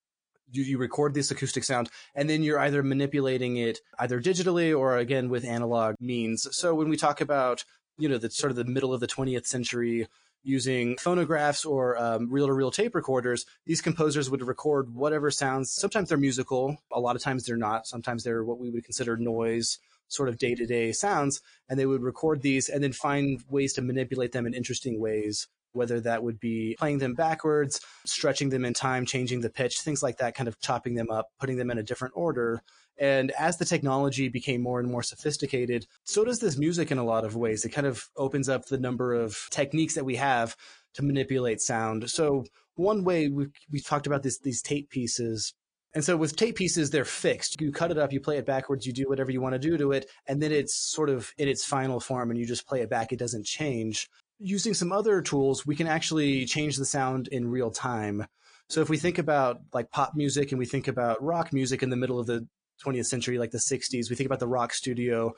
you, 0.51 0.63
you 0.63 0.77
record 0.77 1.13
this 1.13 1.31
acoustic 1.31 1.63
sound 1.63 1.89
and 2.13 2.29
then 2.29 2.43
you're 2.43 2.59
either 2.59 2.83
manipulating 2.83 3.57
it 3.57 3.79
either 3.99 4.21
digitally 4.21 4.77
or 4.77 4.97
again 4.97 5.29
with 5.29 5.45
analog 5.45 5.95
means. 5.99 6.47
So 6.51 6.75
when 6.75 6.89
we 6.89 6.97
talk 6.97 7.21
about, 7.21 7.63
you 7.97 8.09
know, 8.09 8.17
the 8.17 8.29
sort 8.29 8.51
of 8.51 8.57
the 8.57 8.65
middle 8.65 8.93
of 8.93 8.99
the 8.99 9.07
20th 9.07 9.47
century, 9.47 10.07
using 10.43 10.97
phonographs 10.97 11.65
or 11.65 11.97
reel 12.27 12.47
to 12.47 12.53
reel 12.53 12.71
tape 12.71 12.95
recorders, 12.95 13.45
these 13.65 13.81
composers 13.81 14.29
would 14.29 14.41
record 14.41 14.93
whatever 14.93 15.29
sounds. 15.31 15.71
Sometimes 15.71 16.09
they're 16.09 16.17
musical, 16.17 16.77
a 16.91 16.99
lot 16.99 17.15
of 17.15 17.21
times 17.21 17.45
they're 17.45 17.57
not. 17.57 17.87
Sometimes 17.87 18.23
they're 18.23 18.43
what 18.43 18.59
we 18.59 18.69
would 18.69 18.83
consider 18.83 19.17
noise, 19.17 19.77
sort 20.07 20.29
of 20.29 20.37
day 20.37 20.55
to 20.55 20.65
day 20.65 20.91
sounds. 20.91 21.41
And 21.69 21.79
they 21.79 21.85
would 21.85 22.01
record 22.01 22.41
these 22.41 22.69
and 22.69 22.83
then 22.83 22.91
find 22.91 23.43
ways 23.49 23.73
to 23.73 23.81
manipulate 23.81 24.31
them 24.31 24.45
in 24.45 24.53
interesting 24.53 24.99
ways. 24.99 25.47
Whether 25.73 26.01
that 26.01 26.21
would 26.21 26.37
be 26.37 26.75
playing 26.77 26.97
them 26.97 27.13
backwards, 27.13 27.79
stretching 28.05 28.49
them 28.49 28.65
in 28.65 28.73
time, 28.73 29.05
changing 29.05 29.39
the 29.39 29.49
pitch, 29.49 29.79
things 29.79 30.03
like 30.03 30.17
that, 30.17 30.35
kind 30.35 30.49
of 30.49 30.59
chopping 30.59 30.95
them 30.95 31.09
up, 31.09 31.29
putting 31.39 31.55
them 31.55 31.71
in 31.71 31.77
a 31.77 31.83
different 31.83 32.13
order. 32.17 32.61
And 33.01 33.31
as 33.31 33.57
the 33.57 33.65
technology 33.65 34.29
became 34.29 34.61
more 34.61 34.79
and 34.79 34.87
more 34.87 35.01
sophisticated, 35.01 35.87
so 36.03 36.23
does 36.23 36.39
this 36.39 36.55
music 36.55 36.91
in 36.91 36.99
a 36.99 37.03
lot 37.03 37.25
of 37.25 37.35
ways. 37.35 37.65
It 37.65 37.69
kind 37.69 37.87
of 37.87 38.07
opens 38.15 38.47
up 38.47 38.67
the 38.67 38.77
number 38.77 39.15
of 39.15 39.47
techniques 39.49 39.95
that 39.95 40.05
we 40.05 40.17
have 40.17 40.55
to 40.93 41.03
manipulate 41.03 41.61
sound. 41.61 42.11
So 42.11 42.45
one 42.75 43.03
way 43.03 43.27
we 43.27 43.47
we 43.71 43.79
talked 43.79 44.05
about 44.05 44.21
this 44.21 44.37
these 44.37 44.61
tape 44.61 44.91
pieces. 44.91 45.55
And 45.95 46.03
so 46.03 46.15
with 46.15 46.35
tape 46.35 46.55
pieces, 46.55 46.91
they're 46.91 47.03
fixed. 47.03 47.59
You 47.59 47.71
cut 47.71 47.89
it 47.89 47.97
up, 47.97 48.13
you 48.13 48.21
play 48.21 48.37
it 48.37 48.45
backwards, 48.45 48.85
you 48.85 48.93
do 48.93 49.09
whatever 49.09 49.31
you 49.31 49.41
want 49.41 49.53
to 49.53 49.59
do 49.59 49.77
to 49.79 49.93
it, 49.93 50.07
and 50.27 50.39
then 50.41 50.51
it's 50.51 50.75
sort 50.75 51.09
of 51.09 51.33
in 51.39 51.49
its 51.49 51.65
final 51.65 51.99
form 51.99 52.29
and 52.29 52.39
you 52.39 52.45
just 52.45 52.67
play 52.67 52.81
it 52.81 52.89
back. 52.89 53.11
It 53.11 53.19
doesn't 53.19 53.47
change. 53.47 54.09
Using 54.39 54.75
some 54.75 54.91
other 54.91 55.23
tools, 55.23 55.65
we 55.65 55.75
can 55.75 55.87
actually 55.87 56.45
change 56.45 56.77
the 56.77 56.85
sound 56.85 57.27
in 57.29 57.49
real 57.49 57.71
time. 57.71 58.27
So 58.69 58.79
if 58.79 58.89
we 58.89 58.97
think 58.97 59.17
about 59.17 59.59
like 59.73 59.89
pop 59.89 60.13
music 60.15 60.51
and 60.51 60.59
we 60.59 60.65
think 60.65 60.87
about 60.87 61.21
rock 61.21 61.51
music 61.51 61.81
in 61.81 61.89
the 61.89 61.97
middle 61.97 62.19
of 62.19 62.27
the 62.27 62.47
20th 62.85 63.05
century, 63.05 63.37
like 63.37 63.51
the 63.51 63.57
60s, 63.57 64.09
we 64.09 64.15
think 64.15 64.25
about 64.25 64.39
the 64.39 64.47
rock 64.47 64.73
studio. 64.73 65.33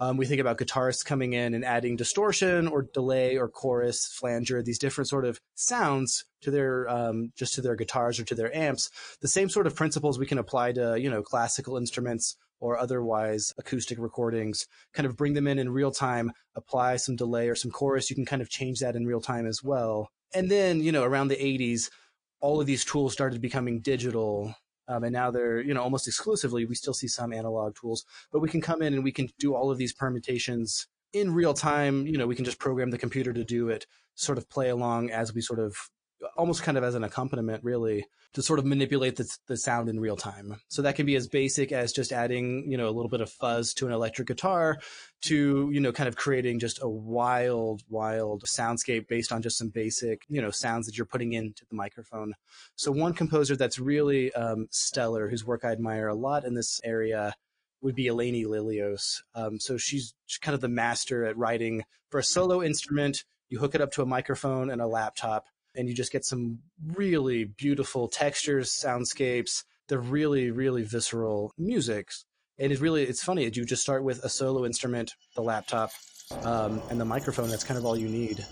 Um, 0.00 0.16
we 0.16 0.26
think 0.26 0.40
about 0.40 0.58
guitarists 0.58 1.04
coming 1.04 1.32
in 1.32 1.54
and 1.54 1.64
adding 1.64 1.96
distortion 1.96 2.68
or 2.68 2.82
delay 2.82 3.36
or 3.36 3.48
chorus, 3.48 4.06
flanger, 4.06 4.62
these 4.62 4.78
different 4.78 5.08
sort 5.08 5.24
of 5.24 5.40
sounds 5.54 6.24
to 6.42 6.52
their 6.52 6.88
um, 6.88 7.32
just 7.36 7.54
to 7.54 7.60
their 7.60 7.74
guitars 7.74 8.20
or 8.20 8.24
to 8.24 8.34
their 8.34 8.54
amps. 8.56 8.90
The 9.20 9.28
same 9.28 9.48
sort 9.48 9.66
of 9.66 9.74
principles 9.74 10.18
we 10.18 10.26
can 10.26 10.38
apply 10.38 10.72
to 10.72 10.96
you 11.00 11.10
know 11.10 11.22
classical 11.22 11.76
instruments 11.76 12.36
or 12.60 12.78
otherwise 12.78 13.52
acoustic 13.58 13.98
recordings. 13.98 14.66
Kind 14.94 15.06
of 15.06 15.16
bring 15.16 15.34
them 15.34 15.48
in 15.48 15.58
in 15.58 15.70
real 15.70 15.90
time, 15.90 16.32
apply 16.54 16.96
some 16.96 17.16
delay 17.16 17.48
or 17.48 17.56
some 17.56 17.72
chorus. 17.72 18.08
You 18.08 18.16
can 18.16 18.26
kind 18.26 18.42
of 18.42 18.50
change 18.50 18.78
that 18.78 18.94
in 18.94 19.06
real 19.06 19.20
time 19.20 19.46
as 19.46 19.64
well. 19.64 20.10
And 20.32 20.48
then 20.48 20.80
you 20.80 20.92
know 20.92 21.02
around 21.02 21.28
the 21.28 21.36
80s, 21.36 21.90
all 22.40 22.60
of 22.60 22.68
these 22.68 22.84
tools 22.84 23.12
started 23.12 23.40
becoming 23.40 23.80
digital 23.80 24.54
um, 24.88 25.04
and 25.04 25.12
now 25.12 25.30
they're, 25.30 25.60
you 25.60 25.74
know, 25.74 25.82
almost 25.82 26.08
exclusively, 26.08 26.64
we 26.64 26.74
still 26.74 26.94
see 26.94 27.08
some 27.08 27.32
analog 27.32 27.76
tools, 27.76 28.04
but 28.32 28.40
we 28.40 28.48
can 28.48 28.60
come 28.60 28.82
in 28.82 28.94
and 28.94 29.04
we 29.04 29.12
can 29.12 29.28
do 29.38 29.54
all 29.54 29.70
of 29.70 29.78
these 29.78 29.92
permutations 29.92 30.86
in 31.12 31.32
real 31.32 31.54
time. 31.54 32.06
You 32.06 32.18
know, 32.18 32.26
we 32.26 32.34
can 32.34 32.44
just 32.44 32.58
program 32.58 32.90
the 32.90 32.98
computer 32.98 33.32
to 33.32 33.44
do 33.44 33.68
it, 33.68 33.86
sort 34.14 34.38
of 34.38 34.48
play 34.48 34.70
along 34.70 35.10
as 35.10 35.34
we 35.34 35.40
sort 35.40 35.60
of 35.60 35.76
almost 36.36 36.62
kind 36.62 36.76
of 36.76 36.84
as 36.84 36.94
an 36.94 37.04
accompaniment, 37.04 37.62
really, 37.64 38.06
to 38.34 38.42
sort 38.42 38.58
of 38.58 38.64
manipulate 38.64 39.16
the, 39.16 39.28
the 39.46 39.56
sound 39.56 39.88
in 39.88 40.00
real 40.00 40.16
time. 40.16 40.60
So 40.68 40.82
that 40.82 40.96
can 40.96 41.06
be 41.06 41.16
as 41.16 41.28
basic 41.28 41.72
as 41.72 41.92
just 41.92 42.12
adding, 42.12 42.70
you 42.70 42.76
know, 42.76 42.88
a 42.88 42.90
little 42.90 43.08
bit 43.08 43.20
of 43.20 43.30
fuzz 43.30 43.72
to 43.74 43.86
an 43.86 43.92
electric 43.92 44.28
guitar 44.28 44.78
to, 45.22 45.70
you 45.72 45.80
know, 45.80 45.92
kind 45.92 46.08
of 46.08 46.16
creating 46.16 46.58
just 46.58 46.80
a 46.82 46.88
wild, 46.88 47.82
wild 47.88 48.44
soundscape 48.44 49.08
based 49.08 49.32
on 49.32 49.42
just 49.42 49.58
some 49.58 49.68
basic, 49.68 50.22
you 50.28 50.42
know, 50.42 50.50
sounds 50.50 50.86
that 50.86 50.96
you're 50.96 51.06
putting 51.06 51.32
into 51.32 51.64
the 51.70 51.76
microphone. 51.76 52.34
So 52.76 52.92
one 52.92 53.14
composer 53.14 53.56
that's 53.56 53.78
really 53.78 54.32
um, 54.34 54.68
stellar, 54.70 55.28
whose 55.28 55.44
work 55.44 55.64
I 55.64 55.72
admire 55.72 56.08
a 56.08 56.14
lot 56.14 56.44
in 56.44 56.54
this 56.54 56.80
area, 56.84 57.34
would 57.80 57.94
be 57.94 58.08
Elainie 58.08 58.44
Lillios. 58.44 59.22
Um, 59.34 59.60
so 59.60 59.76
she's 59.76 60.14
kind 60.40 60.54
of 60.54 60.60
the 60.60 60.68
master 60.68 61.24
at 61.24 61.36
writing 61.36 61.84
for 62.10 62.18
a 62.18 62.24
solo 62.24 62.60
instrument. 62.60 63.24
You 63.48 63.60
hook 63.60 63.74
it 63.76 63.80
up 63.80 63.92
to 63.92 64.02
a 64.02 64.06
microphone 64.06 64.68
and 64.68 64.82
a 64.82 64.86
laptop 64.86 65.46
and 65.74 65.88
you 65.88 65.94
just 65.94 66.12
get 66.12 66.24
some 66.24 66.58
really 66.94 67.44
beautiful 67.44 68.08
textures, 68.08 68.70
soundscapes. 68.70 69.64
They're 69.88 69.98
really, 69.98 70.50
really 70.50 70.82
visceral 70.82 71.52
music. 71.56 72.10
And 72.58 72.72
it's 72.72 72.80
really, 72.80 73.04
it's 73.04 73.22
funny. 73.22 73.44
You 73.44 73.64
just 73.64 73.82
start 73.82 74.02
with 74.02 74.24
a 74.24 74.28
solo 74.28 74.66
instrument, 74.66 75.14
the 75.34 75.42
laptop, 75.42 75.90
um, 76.42 76.82
and 76.90 77.00
the 77.00 77.04
microphone. 77.04 77.48
That's 77.48 77.64
kind 77.64 77.78
of 77.78 77.86
all 77.86 77.96
you 77.96 78.08
need. 78.08 78.44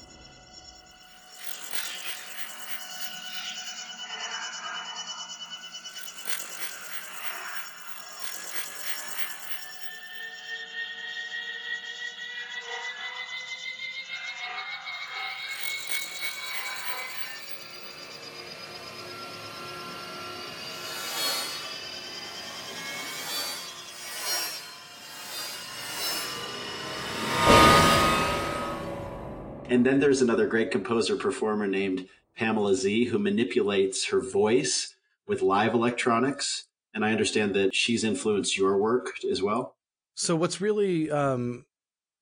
Then 29.87 30.01
there's 30.01 30.23
another 30.23 30.47
great 30.47 30.71
composer 30.71 31.17
performer 31.17 31.67
named 31.67 32.09
Pamela 32.37 32.75
Z 32.75 33.07
who 33.07 33.19
manipulates 33.19 34.07
her 34.07 34.21
voice 34.21 34.95
with 35.27 35.43
live 35.43 35.75
electronics. 35.75 36.67
And 36.95 37.05
I 37.05 37.13
understand 37.13 37.55
that 37.55 37.75
she's 37.75 38.05
influenced 38.05 38.57
your 38.57 38.79
work 38.79 39.13
as 39.31 39.43
well. 39.43 39.77
So 40.15 40.35
what's 40.35 40.61
really 40.61 41.11
um, 41.11 41.67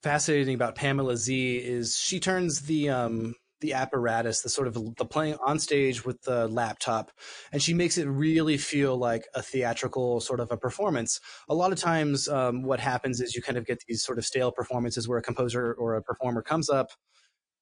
fascinating 0.02 0.54
about 0.54 0.74
Pamela 0.74 1.16
Z 1.16 1.56
is 1.58 1.96
she 1.96 2.18
turns 2.18 2.62
the 2.62 2.90
um, 2.90 3.34
the 3.60 3.72
apparatus, 3.72 4.42
the 4.42 4.48
sort 4.48 4.68
of 4.68 4.74
the 4.96 5.04
playing 5.06 5.38
on 5.44 5.58
stage 5.58 6.04
with 6.04 6.20
the 6.22 6.48
laptop, 6.48 7.10
and 7.50 7.62
she 7.62 7.72
makes 7.72 7.96
it 7.96 8.06
really 8.06 8.58
feel 8.58 8.96
like 8.96 9.26
a 9.34 9.40
theatrical 9.40 10.20
sort 10.20 10.40
of 10.40 10.50
a 10.50 10.56
performance. 10.56 11.20
A 11.48 11.54
lot 11.54 11.72
of 11.72 11.78
times, 11.78 12.28
um, 12.28 12.62
what 12.62 12.80
happens 12.80 13.20
is 13.22 13.34
you 13.34 13.40
kind 13.40 13.56
of 13.56 13.64
get 13.64 13.82
these 13.88 14.02
sort 14.02 14.18
of 14.18 14.26
stale 14.26 14.52
performances 14.52 15.08
where 15.08 15.18
a 15.18 15.22
composer 15.22 15.72
or 15.72 15.94
a 15.94 16.02
performer 16.02 16.42
comes 16.42 16.68
up, 16.68 16.90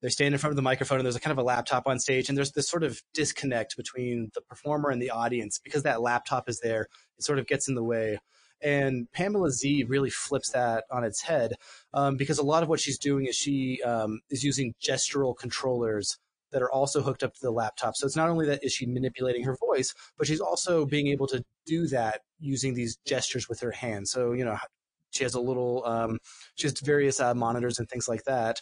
they 0.03 0.09
stand 0.09 0.35
in 0.35 0.39
front 0.39 0.53
of 0.53 0.57
the 0.57 0.63
microphone 0.63 0.99
and 0.99 1.07
there's 1.07 1.17
a 1.17 1.21
kind 1.21 1.33
of 1.33 1.39
a 1.39 1.47
laptop 1.47 1.87
on 1.87 1.99
stage 1.99 2.29
and 2.29 2.37
there's 2.37 2.53
this 2.53 2.69
sort 2.69 2.83
of 2.83 3.01
disconnect 3.15 3.77
between 3.77 4.31
the 4.35 4.43
performer 4.43 4.91
and 4.91 5.01
the 5.01 5.11
audience 5.11 5.59
because 5.63 5.85
that 5.85 6.03
laptop 6.03 6.49
is 6.49 6.61
there. 6.61 6.89
It 7.17 7.25
sort 7.25 7.39
of 7.39 7.47
gets 7.47 7.69
in 7.69 7.77
the 7.77 7.85
way. 7.85 8.19
And 8.61 9.11
pamela 9.13 9.51
z 9.51 9.85
really 9.89 10.11
flips 10.11 10.51
that 10.51 10.85
on 10.91 11.05
its 11.05 11.23
head 11.23 11.55
um, 11.95 12.17
because 12.17 12.39
a 12.39 12.45
lot 12.45 12.63
of 12.63 12.69
what 12.69 12.81
she's 12.81 12.99
doing 12.99 13.27
is 13.27 13.37
she 13.37 13.81
um, 13.83 14.21
is 14.29 14.45
using 14.45 14.75
gestural 14.85 15.37
controllers 15.37 16.19
that 16.51 16.63
are 16.63 16.71
also 16.71 17.01
hooked 17.01 17.23
up 17.23 17.33
to 17.35 17.41
the 17.41 17.51
laptop. 17.51 17.97
So 17.97 18.07
it's 18.07 18.17
not 18.17 18.29
only 18.29 18.47
that 18.47 18.63
is 18.63 18.73
she 18.73 18.87
manipulating 18.87 19.45
her 19.45 19.57
voice 19.57 19.95
but 20.19 20.27
she's 20.27 20.41
also 20.41 20.85
being 20.85 21.07
able 21.09 21.29
to 21.29 21.45
do 21.65 21.87
that 21.89 22.21
using 22.41 22.75
these 22.75 22.99
gestures 23.07 23.49
with 23.49 23.61
her 23.61 23.71
hands. 23.71 24.11
So 24.11 24.33
you 24.33 24.45
know 24.45 24.59
she 25.13 25.25
has 25.25 25.35
a 25.35 25.41
little 25.41 25.85
um, 25.85 26.19
she 26.57 26.67
has 26.67 26.79
various 26.81 27.21
uh, 27.21 27.35
monitors 27.35 27.79
and 27.79 27.89
things 27.89 28.09
like 28.09 28.25
that 28.25 28.61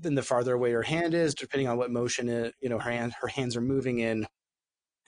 then 0.00 0.14
the 0.14 0.22
farther 0.22 0.54
away 0.54 0.72
her 0.72 0.82
hand 0.82 1.14
is, 1.14 1.34
depending 1.34 1.68
on 1.68 1.76
what 1.76 1.90
motion 1.90 2.28
it, 2.28 2.54
you 2.60 2.68
know 2.68 2.78
her 2.78 2.90
hand, 2.90 3.14
her 3.20 3.28
hands 3.28 3.56
are 3.56 3.60
moving 3.60 3.98
in, 3.98 4.26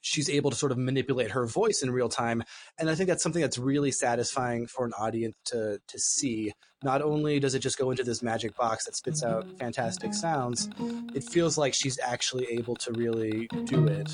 she's 0.05 0.29
able 0.29 0.51
to 0.51 0.57
sort 0.57 0.71
of 0.71 0.79
manipulate 0.79 1.31
her 1.31 1.47
voice 1.47 1.83
in 1.83 1.91
real 1.91 2.09
time. 2.09 2.45
And 2.79 2.91
I 2.91 2.95
think 2.95 3.09
that's 3.09 3.23
something 3.23 3.43
that's 3.43 3.59
really 3.59 3.91
satisfying 3.91 4.67
for 4.67 4.85
an 4.85 4.93
audience 4.99 5.35
to 5.47 5.81
to 5.87 5.99
see. 5.99 6.53
Not 6.83 7.01
only 7.01 7.41
does 7.41 7.55
it 7.55 7.61
just 7.61 7.79
go 7.79 7.91
into 7.91 8.05
this 8.05 8.23
magic 8.23 8.55
box 8.57 8.85
that 8.85 8.95
spits 8.95 9.25
out 9.25 9.47
fantastic 9.59 10.13
sounds, 10.13 10.69
it 11.15 11.25
feels 11.25 11.57
like 11.57 11.73
she's 11.73 11.99
actually 11.99 12.47
able 12.51 12.77
to 12.77 12.93
really 12.93 13.49
do 13.65 13.87
it. 13.89 14.11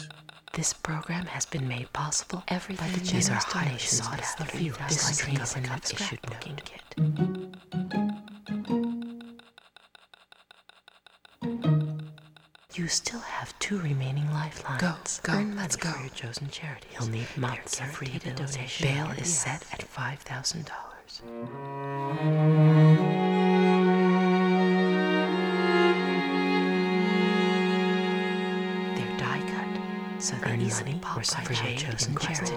This 0.53 0.73
program 0.73 1.27
has 1.27 1.47
been 1.47 1.67
made 1.67 1.93
possible 1.93 2.43
every 2.49 2.77
by 2.77 2.89
the 2.89 3.01
generous 3.01 3.45
donations 3.45 4.01
of 4.01 4.37
the 4.39 4.57
viewers. 4.57 4.79
This 4.89 5.11
is 5.11 5.29
a 5.29 5.37
government 5.37 5.93
issued 5.93 6.23
booking 6.23 6.61
kit. 6.65 8.20
You 12.81 12.89
still 12.89 13.21
have 13.21 13.53
two 13.59 13.79
remaining 13.79 14.33
lifelines. 14.33 15.21
Go, 15.23 15.35
go, 15.35 15.39
Earn 15.39 15.55
let's 15.55 15.77
go. 15.77 15.91
For 15.91 16.01
your 16.01 16.09
chosen 16.09 16.49
charity. 16.49 16.89
You'll 16.99 17.11
need 17.11 17.27
months 17.37 17.79
of 17.79 17.91
free 17.91 18.19
donation. 18.25 18.89
Bail 18.89 19.11
is 19.19 19.31
set 19.31 19.67
at 19.71 19.83
five 19.83 20.21
thousand 20.21 20.65
dollars. 20.65 21.21
They're 28.97 29.19
die 29.19 29.43
cut, 29.53 30.23
so 30.23 30.35
they're 30.37 30.57
easily 30.57 30.95
money 30.95 31.19
or 31.19 31.23
for 31.23 31.53
your 31.53 31.77
chosen 31.77 32.17
charity. 32.17 32.57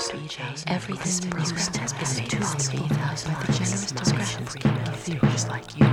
Issued 0.00 0.30
speech. 0.30 0.64
Everything 0.66 1.30
program 1.30 1.50
has 1.50 1.92
been 1.92 2.22
made 2.22 2.30
possible 2.40 2.88
by 2.88 3.14
the 3.46 3.52
generous 3.52 3.92
donations 3.92 4.56
of 4.88 4.96
viewers 5.04 5.48
like 5.48 5.78
you. 5.78 5.86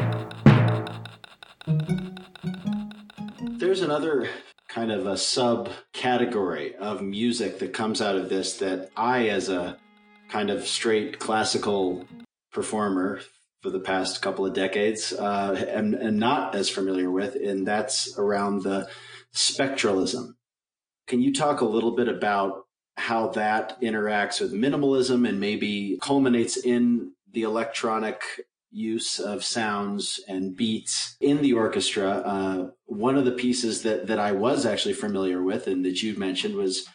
There's 3.57 3.81
another 3.81 4.29
kind 4.69 4.91
of 4.91 5.07
a 5.07 5.13
subcategory 5.13 6.75
of 6.75 7.01
music 7.01 7.59
that 7.59 7.73
comes 7.73 8.01
out 8.01 8.15
of 8.15 8.29
this 8.29 8.57
that 8.57 8.89
I, 8.95 9.29
as 9.29 9.49
a 9.49 9.77
kind 10.29 10.49
of 10.49 10.67
straight 10.67 11.19
classical 11.19 12.05
performer 12.51 13.21
for 13.61 13.69
the 13.69 13.79
past 13.79 14.21
couple 14.21 14.45
of 14.45 14.53
decades, 14.53 15.11
uh, 15.13 15.65
am, 15.69 15.95
am 15.95 16.19
not 16.19 16.55
as 16.55 16.69
familiar 16.69 17.09
with, 17.09 17.35
and 17.35 17.67
that's 17.67 18.17
around 18.17 18.63
the 18.63 18.87
spectralism. 19.33 20.35
Can 21.07 21.21
you 21.21 21.33
talk 21.33 21.61
a 21.61 21.65
little 21.65 21.95
bit 21.95 22.07
about 22.07 22.66
how 22.97 23.27
that 23.29 23.79
interacts 23.81 24.41
with 24.41 24.53
minimalism 24.53 25.27
and 25.27 25.39
maybe 25.39 25.97
culminates 26.01 26.57
in 26.57 27.11
the 27.31 27.43
electronic 27.43 28.21
use 28.71 29.19
of 29.19 29.43
sounds 29.43 30.19
and 30.27 30.55
beats 30.55 31.15
in 31.21 31.41
the 31.41 31.53
orchestra. 31.53 32.09
Uh, 32.09 32.69
one 32.85 33.15
of 33.15 33.25
the 33.25 33.31
pieces 33.31 33.83
that, 33.83 34.07
that 34.07 34.19
I 34.19 34.31
was 34.31 34.65
actually 34.65 34.93
familiar 34.93 35.41
with 35.41 35.67
and 35.67 35.85
that 35.85 36.01
you 36.01 36.17
mentioned 36.17 36.55
was 36.55 36.87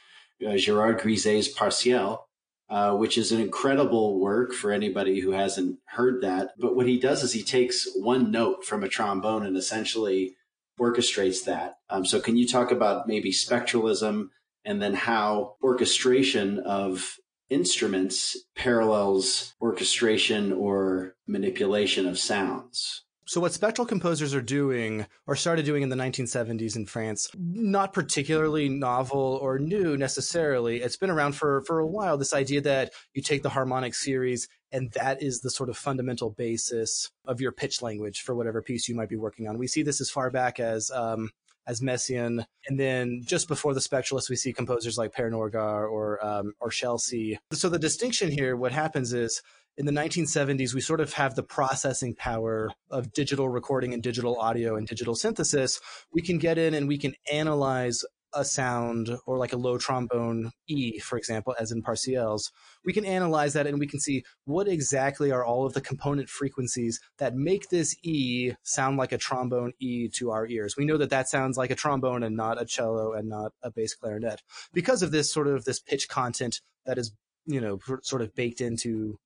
uh, 0.47 0.57
Gerard 0.57 0.99
Grisey's 1.01 1.49
Partial, 1.49 2.27
uh, 2.69 2.97
which 2.97 3.17
is 3.17 3.33
an 3.33 3.41
incredible 3.41 4.21
work 4.21 4.53
for 4.53 4.73
anybody 4.73 5.21
who 5.21 5.31
hasn't 5.31 5.79
heard 5.87 6.21
that. 6.23 6.51
But 6.59 6.75
what 6.75 6.87
he 6.89 6.99
does 6.99 7.23
is 7.23 7.33
he 7.33 7.43
takes 7.43 7.89
one 7.95 8.31
note 8.31 8.65
from 8.65 8.83
a 8.83 8.89
trombone 8.89 9.47
and 9.47 9.57
essentially 9.57 10.35
orchestrates 10.81 11.45
that. 11.45 11.77
Um, 11.91 12.05
so 12.05 12.21
can 12.21 12.37
you 12.37 12.47
talk 12.47 12.73
about 12.73 13.07
maybe 13.07 13.31
spectralism 13.31 14.31
and 14.65 14.81
then 14.81 14.95
how 14.95 15.57
orchestration 15.63 16.61
of 16.61 17.17
instruments 17.51 18.37
parallels 18.57 19.55
orchestration 19.61 20.53
or 20.53 21.15
manipulation 21.27 22.07
of 22.07 22.19
sounds. 22.19 23.03
So 23.27 23.41
what 23.41 23.53
spectral 23.53 23.87
composers 23.87 24.35
are 24.35 24.43
doing 24.43 25.07
or 25.27 25.37
started 25.37 25.65
doing 25.65 25.83
in 25.83 25.89
the 25.89 25.97
1970s 25.97 26.77
in 26.77 26.87
France, 26.87 27.31
not 27.39 27.93
particularly 27.93 28.69
novel 28.69 29.39
or 29.41 29.59
new 29.59 29.97
necessarily. 29.97 30.83
It's 30.83 30.97
been 30.97 31.11
around 31.11 31.33
for 31.33 31.63
for 31.63 31.79
a 31.79 31.87
while 31.87 32.19
this 32.19 32.35
idea 32.35 32.61
that 32.63 32.93
you 33.15 33.23
take 33.23 33.43
the 33.43 33.49
harmonic 33.51 33.95
series 33.95 34.49
and 34.73 34.91
that 34.93 35.23
is 35.23 35.41
the 35.41 35.51
sort 35.51 35.69
of 35.69 35.77
fundamental 35.77 36.31
basis 36.31 37.11
of 37.25 37.41
your 37.41 37.53
pitch 37.53 37.81
language 37.81 38.23
for 38.23 38.35
whatever 38.35 38.61
piece 38.61 38.89
you 38.89 38.95
might 38.95 39.09
be 39.09 39.17
working 39.17 39.47
on. 39.47 39.57
We 39.57 39.67
see 39.67 39.83
this 39.83 40.01
as 40.01 40.11
far 40.11 40.31
back 40.31 40.59
as 40.59 40.91
um, 40.91 41.31
as 41.67 41.81
Messiaen. 41.81 42.45
And 42.67 42.79
then 42.79 43.21
just 43.25 43.49
before 43.49 43.75
the 43.75 43.81
Spectralists, 43.81 44.31
we 44.31 44.37
see 44.37 44.53
composers 44.53 44.99
like 44.99 45.13
Per 45.13 45.31
Norgard 45.31 45.91
or 45.91 46.25
um, 46.25 46.55
or 46.61 46.71
Scelsi. 46.71 47.39
So 47.53 47.69
the 47.69 47.79
distinction 47.79 48.31
here, 48.31 48.57
what 48.57 48.73
happens 48.73 49.13
is 49.13 49.43
in 49.79 49.87
the 49.87 49.93
1970s, 49.93 50.75
we 50.75 50.81
sort 50.81 51.01
of 51.01 51.15
have 51.15 51.35
the 51.35 51.43
processing 51.43 52.15
power 52.15 52.71
of 52.91 53.13
digital 53.13 53.49
recording 53.49 53.95
and 53.95 54.03
digital 54.03 54.39
audio 54.39 54.77
and 54.77 54.87
digital 54.87 55.15
synthesis. 55.15 55.81
We 56.13 56.21
can 56.21 56.39
get 56.39 56.59
in 56.59 56.75
and 56.75 56.87
we 56.87 56.99
can 56.99 57.15
analyze 57.33 58.05
a 58.35 58.45
sound 58.45 59.17
or 59.27 59.39
like 59.39 59.53
a 59.53 59.57
low 59.57 59.79
trombone 59.79 60.51
E, 60.67 60.99
for 60.99 61.17
example, 61.19 61.55
as 61.59 61.73
in 61.73 61.83
Partials, 61.83 62.51
we 62.85 62.93
can 62.93 63.05
analyze 63.05 63.53
that 63.53 63.67
and 63.67 63.79
we 63.79 63.87
can 63.87 64.01
see 64.01 64.25
what 64.45 64.69
exactly 64.69 65.31
are 65.31 65.45
all 65.45 65.67
of 65.67 65.75
the 65.75 65.81
component 65.81 66.29
frequencies 66.29 67.01
that 67.19 67.35
make 67.35 67.69
this 67.69 67.97
E 68.03 68.53
sound 68.63 68.97
like 68.97 69.13
a 69.13 69.19
trombone 69.19 69.73
E 69.81 70.09
to 70.15 70.31
our 70.31 70.47
ears. 70.47 70.77
We 70.77 70.85
know 70.85 70.99
that 70.99 71.11
that 71.11 71.29
sounds 71.29 71.57
like 71.57 71.71
a 71.71 71.77
trombone 71.77 72.23
and 72.23 72.37
not 72.37 72.61
a 72.61 72.67
cello 72.67 73.13
and 73.13 73.29
not 73.29 73.53
a 73.63 73.71
bass 73.71 73.95
clarinet 73.95 74.43
because 74.73 75.03
of 75.03 75.11
this 75.11 75.33
sort 75.33 75.49
of 75.49 75.65
this 75.65 75.81
pitch 75.81 76.09
content 76.09 76.61
that 76.87 76.99
is, 76.99 77.13
you 77.47 77.61
know, 77.61 77.79
sort 78.03 78.23
of 78.23 78.35
baked 78.35 78.61
into 78.61 79.19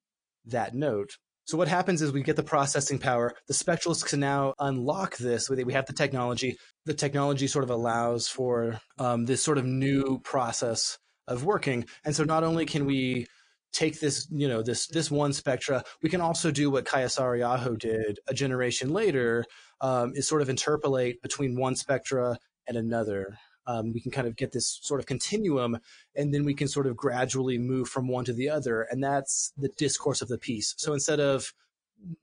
that 0.45 0.75
note. 0.75 1.19
So 1.47 1.57
what 1.57 1.69
happens 1.69 2.03
is 2.03 2.13
we 2.13 2.23
get 2.23 2.35
the 2.35 2.43
processing 2.43 2.99
power. 2.99 3.33
The 3.47 3.55
spectralists 3.55 4.05
can 4.05 4.19
now 4.19 4.55
unlock 4.59 5.17
this. 5.17 5.49
We 5.49 5.73
have 5.73 5.87
the 5.87 5.93
technology. 5.93 6.59
The 6.87 6.95
technology 6.95 7.47
sort 7.47 7.63
of 7.63 7.71
allows 7.71 8.27
for 8.27 8.81
um, 8.99 9.27
this 9.27 9.45
sort 9.45 9.59
of 9.59 9.65
new 9.65 10.19
process 10.21 10.99
of 11.29 11.45
working. 11.45 11.87
And 12.05 12.15
so 12.17 12.25
not 12.25 12.43
only 12.43 12.67
can 12.67 12.85
we 12.85 13.27
take 13.73 14.01
this, 14.01 14.27
you 14.31 14.49
know, 14.49 14.61
this 14.61 14.89
this 14.89 15.09
one 15.09 15.33
spectra, 15.33 15.85
we 16.03 16.11
can 16.11 16.21
also 16.21 16.51
do 16.51 16.69
what 16.69 16.85
Kaija 16.85 17.07
Saariaho 17.07 17.79
did 17.79 18.19
a 18.27 18.35
generation 18.35 18.93
later, 18.93 19.45
um, 19.81 20.13
is 20.17 20.27
sort 20.27 20.43
of 20.43 20.49
interpolate 20.49 21.23
between 21.23 21.57
one 21.57 21.77
spectra 21.77 22.39
and 22.67 22.77
another 22.77 23.39
um, 23.67 23.93
we 23.93 24.01
can 24.01 24.11
kind 24.11 24.27
of 24.27 24.37
get 24.37 24.53
this 24.53 24.79
sort 24.83 25.01
of 25.01 25.07
continuum 25.07 25.79
and 26.15 26.33
then 26.33 26.45
we 26.45 26.55
can 26.55 26.69
sort 26.69 26.87
of 26.87 26.97
gradually 26.97 27.59
move 27.59 27.89
from 27.89 28.09
one 28.09 28.25
to 28.25 28.33
the 28.33 28.49
other 28.49 28.83
and 28.91 29.03
that's 29.03 29.53
the 29.57 29.69
discourse 29.77 30.23
of 30.23 30.29
the 30.29 30.39
piece. 30.39 30.75
So 30.77 30.93
instead 30.93 31.21
of 31.21 31.53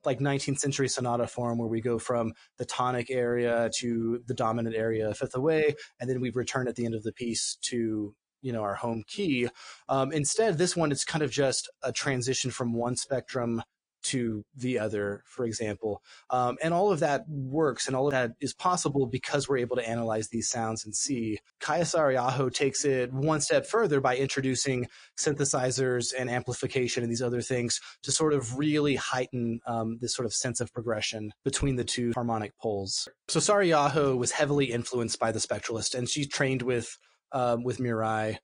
like 0.05 0.19
19th 0.19 0.59
century 0.59 0.87
sonata 0.87 1.27
form 1.27 1.57
where 1.57 1.67
we 1.67 1.81
go 1.81 1.97
from 1.97 2.33
the 2.57 2.65
tonic 2.65 3.09
area 3.09 3.69
to 3.77 4.21
the 4.27 4.33
dominant 4.33 4.75
area 4.75 5.13
fifth 5.13 5.35
away 5.35 5.75
and 5.99 6.09
then 6.09 6.21
we 6.21 6.29
return 6.29 6.67
at 6.67 6.75
the 6.75 6.85
end 6.85 6.95
of 6.95 7.03
the 7.03 7.11
piece 7.11 7.57
to 7.61 8.15
you 8.41 8.51
know 8.51 8.61
our 8.61 8.75
home 8.75 9.03
key 9.07 9.47
um, 9.89 10.11
instead 10.11 10.57
this 10.57 10.75
one 10.75 10.91
it's 10.91 11.03
kind 11.05 11.23
of 11.23 11.31
just 11.31 11.69
a 11.81 11.91
transition 11.91 12.51
from 12.51 12.73
one 12.73 12.95
spectrum 12.95 13.63
to 14.03 14.43
the 14.55 14.79
other, 14.79 15.23
for 15.25 15.45
example. 15.45 16.01
Um, 16.29 16.57
and 16.61 16.73
all 16.73 16.91
of 16.91 16.99
that 16.99 17.23
works 17.27 17.87
and 17.87 17.95
all 17.95 18.07
of 18.07 18.11
that 18.11 18.31
is 18.39 18.53
possible 18.53 19.07
because 19.07 19.47
we're 19.47 19.57
able 19.57 19.75
to 19.77 19.87
analyze 19.87 20.29
these 20.29 20.49
sounds 20.49 20.85
and 20.85 20.95
see. 20.95 21.39
Kaija 21.61 21.83
Saariaho 21.83 22.53
takes 22.53 22.85
it 22.85 23.11
one 23.13 23.41
step 23.41 23.65
further 23.65 24.01
by 24.01 24.15
introducing 24.17 24.87
synthesizers 25.17 26.13
and 26.17 26.29
amplification 26.29 27.03
and 27.03 27.11
these 27.11 27.21
other 27.21 27.41
things 27.41 27.79
to 28.03 28.11
sort 28.11 28.33
of 28.33 28.57
really 28.57 28.95
heighten 28.95 29.59
um, 29.65 29.97
this 30.01 30.13
sort 30.15 30.25
of 30.25 30.33
sense 30.33 30.59
of 30.59 30.71
progression 30.73 31.31
between 31.43 31.75
the 31.75 31.83
two 31.83 32.11
harmonic 32.13 32.57
poles. 32.57 33.07
So 33.27 33.39
Saariaho 33.39 34.17
was 34.17 34.31
heavily 34.31 34.65
influenced 34.65 35.19
by 35.19 35.31
the 35.31 35.39
spectralist 35.39 35.95
and 35.95 36.09
she 36.09 36.25
trained 36.25 36.61
with, 36.61 36.97
um, 37.31 37.63
with 37.63 37.79
Murail. 37.79 38.37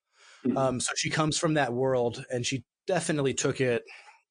Hmm. 0.43 0.57
Um, 0.57 0.79
so 0.79 0.91
she 0.95 1.09
comes 1.09 1.37
from 1.37 1.55
that 1.55 1.73
world 1.73 2.23
and 2.31 2.45
she 2.45 2.63
definitely 2.87 3.33
took 3.33 3.61
it 3.61 3.83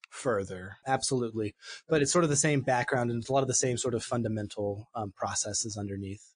further. 0.09 0.77
Absolutely. 0.87 1.55
But 1.89 2.03
it's 2.03 2.13
sort 2.13 2.25
of 2.25 2.31
the 2.31 2.37
same 2.37 2.61
background 2.61 3.11
and 3.11 3.21
it's 3.21 3.29
a 3.29 3.33
lot 3.33 3.43
of 3.43 3.49
the 3.49 3.55
same 3.55 3.77
sort 3.77 3.95
of 3.95 4.03
fundamental 4.03 4.89
um, 4.95 5.13
processes 5.17 5.77
underneath. 5.77 6.35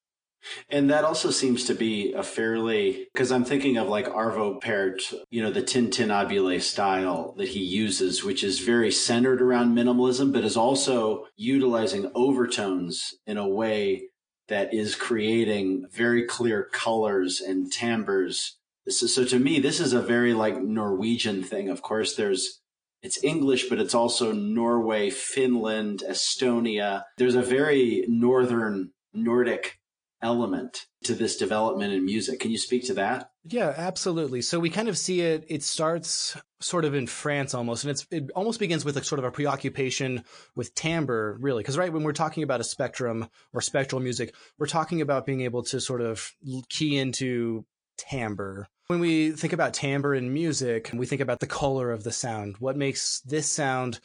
And 0.69 0.91
that 0.91 1.05
also 1.05 1.31
seems 1.31 1.65
to 1.67 1.75
be 1.75 2.13
a 2.15 2.23
fairly, 2.23 3.07
because 3.13 3.31
I'm 3.31 3.45
thinking 3.45 3.77
of 3.77 3.89
like 3.89 4.07
Arvo 4.07 4.61
Pärt, 4.61 5.01
you 5.31 5.41
know, 5.41 5.53
the 5.53 5.63
tintinnabuli 5.63 6.61
style 6.61 7.35
that 7.39 7.49
he 7.49 7.61
uses, 7.61 8.25
which 8.25 8.43
is 8.43 8.59
very 8.59 8.91
centered 8.91 9.41
around 9.41 9.77
minimalism, 9.77 10.33
but 10.33 10.45
is 10.45 10.57
also 10.57 11.27
utilizing 11.37 12.11
overtones 12.15 13.15
in 13.27 13.39
a 13.39 13.49
way 13.49 14.09
that 14.49 14.75
is 14.75 14.97
creating 14.97 15.87
very 15.93 16.25
clear 16.25 16.69
colors 16.73 17.41
and 17.41 17.73
timbres. 17.73 18.57
So, 18.89 19.07
so 19.07 19.25
to 19.25 19.39
me, 19.39 19.61
this 19.61 19.79
is 19.79 19.93
a 19.93 20.03
very 20.03 20.35
like 20.35 20.61
Norwegian 20.61 21.45
thing. 21.45 21.69
Of 21.69 21.83
course, 21.83 22.17
there's 22.17 22.62
it's 23.03 23.23
English, 23.25 23.69
but 23.69 23.81
it's 23.81 23.95
also 23.95 24.33
Norway, 24.33 25.11
Finland, 25.11 26.03
Estonia. 26.09 27.05
There's 27.19 27.35
a 27.35 27.43
very 27.43 28.05
northern 28.09 28.93
Nordic 29.13 29.79
element 30.23 30.87
to 31.03 31.15
this 31.15 31.37
development 31.37 31.93
in 31.93 32.05
music. 32.05 32.39
Can 32.39 32.53
you 32.53 32.59
speak 32.59 32.87
to 32.87 32.95
that? 32.95 33.31
Yeah, 33.45 33.75
absolutely. 33.77 34.41
So 34.41 34.61
we 34.61 34.71
kind 34.71 34.89
of 34.89 34.97
see 34.97 35.21
it. 35.21 35.45
It 35.49 35.65
starts 35.65 36.37
sort 36.61 36.85
of 36.85 36.95
in 36.95 37.09
France 37.09 37.55
almost, 37.55 37.83
and 37.83 37.91
it's 37.91 38.07
it 38.13 38.31
almost 38.37 38.61
begins 38.61 38.85
with 38.85 38.97
a 38.97 39.03
sort 39.03 39.19
of 39.19 39.25
a 39.25 39.33
preoccupation 39.33 40.23
with 40.55 40.75
timbre, 40.77 41.37
really. 41.41 41.63
Because 41.63 41.77
right 41.77 41.93
when 41.93 42.05
we're 42.05 42.13
talking 42.13 42.45
about 42.45 42.61
a 42.61 42.65
spectrum 42.65 43.29
or 43.53 43.61
spectral 43.61 44.01
music, 44.01 44.33
we're 44.59 44.67
talking 44.67 45.01
about 45.01 45.27
being 45.27 45.41
able 45.41 45.65
to 45.65 45.81
sort 45.81 46.01
of 46.01 46.31
key 46.69 46.97
into 46.97 47.65
timbre. 47.99 48.69
When 48.93 49.01
we 49.01 49.31
think 49.31 49.55
about 49.55 49.73
timbre 49.73 50.15
in 50.15 50.35
music, 50.35 50.91
we 50.93 51.07
think 51.07 51.23
about 51.23 51.41
the 51.41 51.47
color 51.47 51.91
of 51.91 52.05
the 52.05 52.13
sound. 52.13 52.57
What 52.59 52.77
makes 52.77 53.23
this 53.23 53.51
sound 53.51 54.01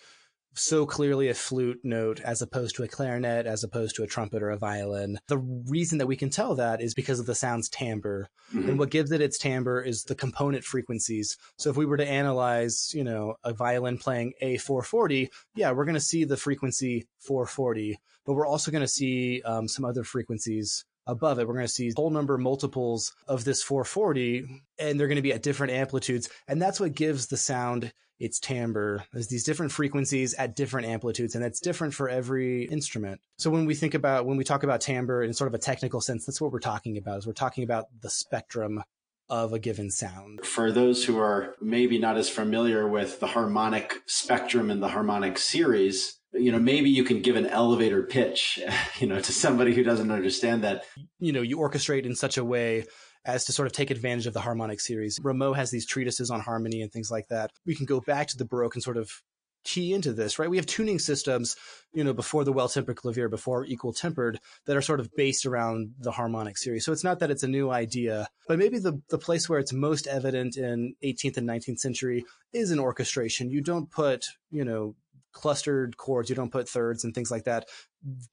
so 0.53 0.85
clearly 0.85 1.27
a 1.27 1.33
flute 1.33 1.81
note 1.83 2.21
as 2.21 2.41
opposed 2.41 2.77
to 2.77 2.83
a 2.83 2.87
clarinet, 2.87 3.45
as 3.45 3.65
opposed 3.65 3.97
to 3.97 4.03
a 4.03 4.07
trumpet 4.07 4.41
or 4.41 4.49
a 4.49 4.57
violin. 4.57 5.19
The 5.27 5.39
reason 5.39 5.97
that 5.97 6.07
we 6.07 6.15
can 6.15 6.29
tell 6.29 6.55
that 6.55 6.79
is 6.79 6.93
because 6.93 7.19
of 7.19 7.25
the 7.25 7.35
sound's 7.35 7.67
timbre. 7.67 8.29
Mm-hmm. 8.55 8.69
And 8.69 8.79
what 8.79 8.89
gives 8.89 9.11
it 9.11 9.19
its 9.19 9.37
timbre 9.37 9.81
is 9.81 10.05
the 10.05 10.15
component 10.15 10.63
frequencies. 10.63 11.35
So 11.57 11.69
if 11.69 11.75
we 11.75 11.85
were 11.85 11.97
to 11.97 12.09
analyze, 12.09 12.93
you 12.93 13.03
know, 13.03 13.35
a 13.43 13.53
violin 13.53 13.97
playing 13.97 14.35
A440, 14.41 15.27
yeah, 15.53 15.71
we're 15.71 15.83
going 15.83 15.95
to 15.95 15.99
see 15.99 16.23
the 16.23 16.37
frequency 16.37 17.09
440, 17.19 17.99
but 18.25 18.35
we're 18.35 18.47
also 18.47 18.71
going 18.71 18.85
to 18.85 18.87
see 18.87 19.41
um, 19.41 19.67
some 19.67 19.83
other 19.83 20.05
frequencies 20.05 20.85
above 21.07 21.39
it. 21.39 21.47
We're 21.47 21.55
going 21.55 21.65
to 21.65 21.71
see 21.71 21.91
whole 21.95 22.11
number 22.11 22.37
multiples 22.37 23.13
of 23.27 23.43
this 23.43 23.63
440, 23.63 24.63
and 24.77 24.99
they're 24.99 25.07
going 25.07 25.15
to 25.15 25.21
be 25.21 25.33
at 25.33 25.41
different 25.41 25.73
amplitudes. 25.73 26.29
And 26.47 26.61
that's 26.61 26.79
what 26.79 26.93
gives 26.93 27.27
the 27.27 27.37
sound 27.37 27.93
its 28.19 28.39
timbre. 28.39 29.05
There's 29.13 29.27
these 29.27 29.43
different 29.43 29.71
frequencies 29.71 30.33
at 30.35 30.55
different 30.55 30.87
amplitudes, 30.87 31.35
and 31.35 31.43
that's 31.43 31.59
different 31.59 31.93
for 31.93 32.09
every 32.09 32.65
instrument. 32.65 33.21
So 33.37 33.49
when 33.49 33.65
we 33.65 33.75
think 33.75 33.93
about, 33.93 34.25
when 34.25 34.37
we 34.37 34.43
talk 34.43 34.63
about 34.63 34.81
timbre 34.81 35.23
in 35.23 35.33
sort 35.33 35.47
of 35.47 35.53
a 35.53 35.59
technical 35.59 36.01
sense, 36.01 36.25
that's 36.25 36.41
what 36.41 36.51
we're 36.51 36.59
talking 36.59 36.97
about, 36.97 37.19
is 37.19 37.27
we're 37.27 37.33
talking 37.33 37.63
about 37.63 37.85
the 38.01 38.09
spectrum 38.09 38.83
of 39.29 39.53
a 39.53 39.59
given 39.59 39.91
sound. 39.91 40.45
For 40.45 40.71
those 40.71 41.03
who 41.03 41.19
are 41.19 41.55
maybe 41.61 41.99
not 41.99 42.17
as 42.17 42.29
familiar 42.29 42.87
with 42.87 43.19
the 43.19 43.27
harmonic 43.27 44.01
spectrum 44.05 44.71
and 44.71 44.81
the 44.81 44.87
harmonic 44.87 45.37
series, 45.37 46.16
you 46.33 46.51
know, 46.51 46.59
maybe 46.59 46.89
you 46.89 47.03
can 47.03 47.21
give 47.21 47.35
an 47.35 47.47
elevator 47.47 48.03
pitch, 48.03 48.59
you 48.99 49.07
know, 49.07 49.19
to 49.19 49.31
somebody 49.31 49.73
who 49.73 49.83
doesn't 49.83 50.11
understand 50.11 50.63
that. 50.63 50.83
You 51.19 51.31
know, 51.31 51.41
you 51.41 51.57
orchestrate 51.57 52.05
in 52.05 52.15
such 52.15 52.37
a 52.37 52.45
way 52.45 52.85
as 53.25 53.45
to 53.45 53.51
sort 53.51 53.65
of 53.65 53.73
take 53.73 53.91
advantage 53.91 54.25
of 54.25 54.33
the 54.33 54.41
harmonic 54.41 54.79
series. 54.79 55.19
Rameau 55.19 55.55
has 55.55 55.69
these 55.69 55.85
treatises 55.85 56.31
on 56.31 56.39
harmony 56.39 56.81
and 56.81 56.91
things 56.91 57.11
like 57.11 57.27
that. 57.27 57.51
We 57.65 57.75
can 57.75 57.85
go 57.85 57.99
back 57.99 58.27
to 58.27 58.37
the 58.37 58.45
Baroque 58.45 58.75
and 58.75 58.83
sort 58.83 58.97
of 58.97 59.21
key 59.67 59.93
into 59.93 60.13
this, 60.13 60.39
right? 60.39 60.49
We 60.49 60.55
have 60.55 60.65
tuning 60.65 60.97
systems, 60.97 61.57
you 61.91 62.01
know, 62.01 62.13
before 62.13 62.45
the 62.45 62.53
well 62.53 62.69
tempered 62.69 62.95
clavier, 62.95 63.27
before 63.27 63.65
equal 63.65 63.91
tempered, 63.91 64.39
that 64.65 64.77
are 64.77 64.81
sort 64.81 65.01
of 65.01 65.13
based 65.15 65.45
around 65.45 65.91
the 65.99 66.11
harmonic 66.11 66.57
series. 66.57 66.85
So 66.85 66.93
it's 66.93 67.03
not 67.03 67.19
that 67.19 67.31
it's 67.31 67.43
a 67.43 67.49
new 67.49 67.69
idea, 67.69 68.29
but 68.47 68.59
maybe 68.59 68.79
the, 68.79 69.01
the 69.09 69.17
place 69.17 69.49
where 69.49 69.59
it's 69.59 69.73
most 69.73 70.07
evident 70.07 70.55
in 70.55 70.95
18th 71.03 71.37
and 71.37 71.49
19th 71.49 71.79
century 71.79 72.23
is 72.53 72.71
in 72.71 72.79
orchestration. 72.79 73.51
You 73.51 73.61
don't 73.61 73.91
put, 73.91 74.27
you 74.51 74.63
know, 74.63 74.95
clustered 75.37 75.97
chords, 75.97 76.29
you 76.29 76.35
don't 76.35 76.51
put 76.51 76.67
thirds 76.67 77.03
and 77.03 77.13
things 77.13 77.31
like 77.31 77.45
that 77.45 77.67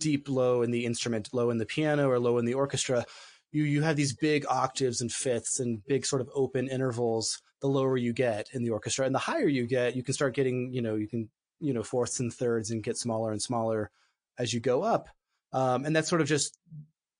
deep 0.01 0.29
low 0.29 0.62
in 0.62 0.71
the 0.71 0.87
instrument, 0.87 1.33
low 1.33 1.51
in 1.51 1.59
the 1.59 1.67
piano 1.67 2.09
or 2.11 2.19
low 2.19 2.38
in 2.38 2.45
the 2.45 2.55
orchestra. 2.55 3.05
You 3.53 3.64
you 3.64 3.83
have 3.83 3.97
these 3.97 4.14
big 4.14 4.45
octaves 4.49 5.01
and 5.01 5.12
fifths 5.12 5.61
and 5.61 5.85
big 5.87 6.05
sort 6.07 6.23
of 6.23 6.31
open 6.35 6.69
intervals 6.69 7.40
the 7.61 7.69
lower 7.69 7.97
you 7.97 8.12
get 8.12 8.49
in 8.53 8.64
the 8.64 8.71
orchestra. 8.71 9.07
And 9.07 9.14
the 9.14 9.21
higher 9.21 9.49
you 9.49 9.67
get 9.67 9.97
you 9.97 10.03
can 10.03 10.14
start 10.14 10.35
getting 10.35 10.73
you 10.73 10.83
know 10.83 10.97
you 10.97 11.09
can 11.09 11.29
you 11.61 11.73
know 11.73 11.83
fourths 11.83 12.21
and 12.21 12.33
thirds 12.33 12.71
and 12.71 12.83
get 12.83 12.99
smaller 12.99 13.31
and 13.31 13.40
smaller 13.40 13.90
as 14.38 14.53
you 14.53 14.61
go 14.61 14.83
up. 14.83 15.09
Um, 15.53 15.85
and 15.85 15.95
that's 15.95 16.09
sort 16.09 16.21
of 16.21 16.27
just 16.27 16.59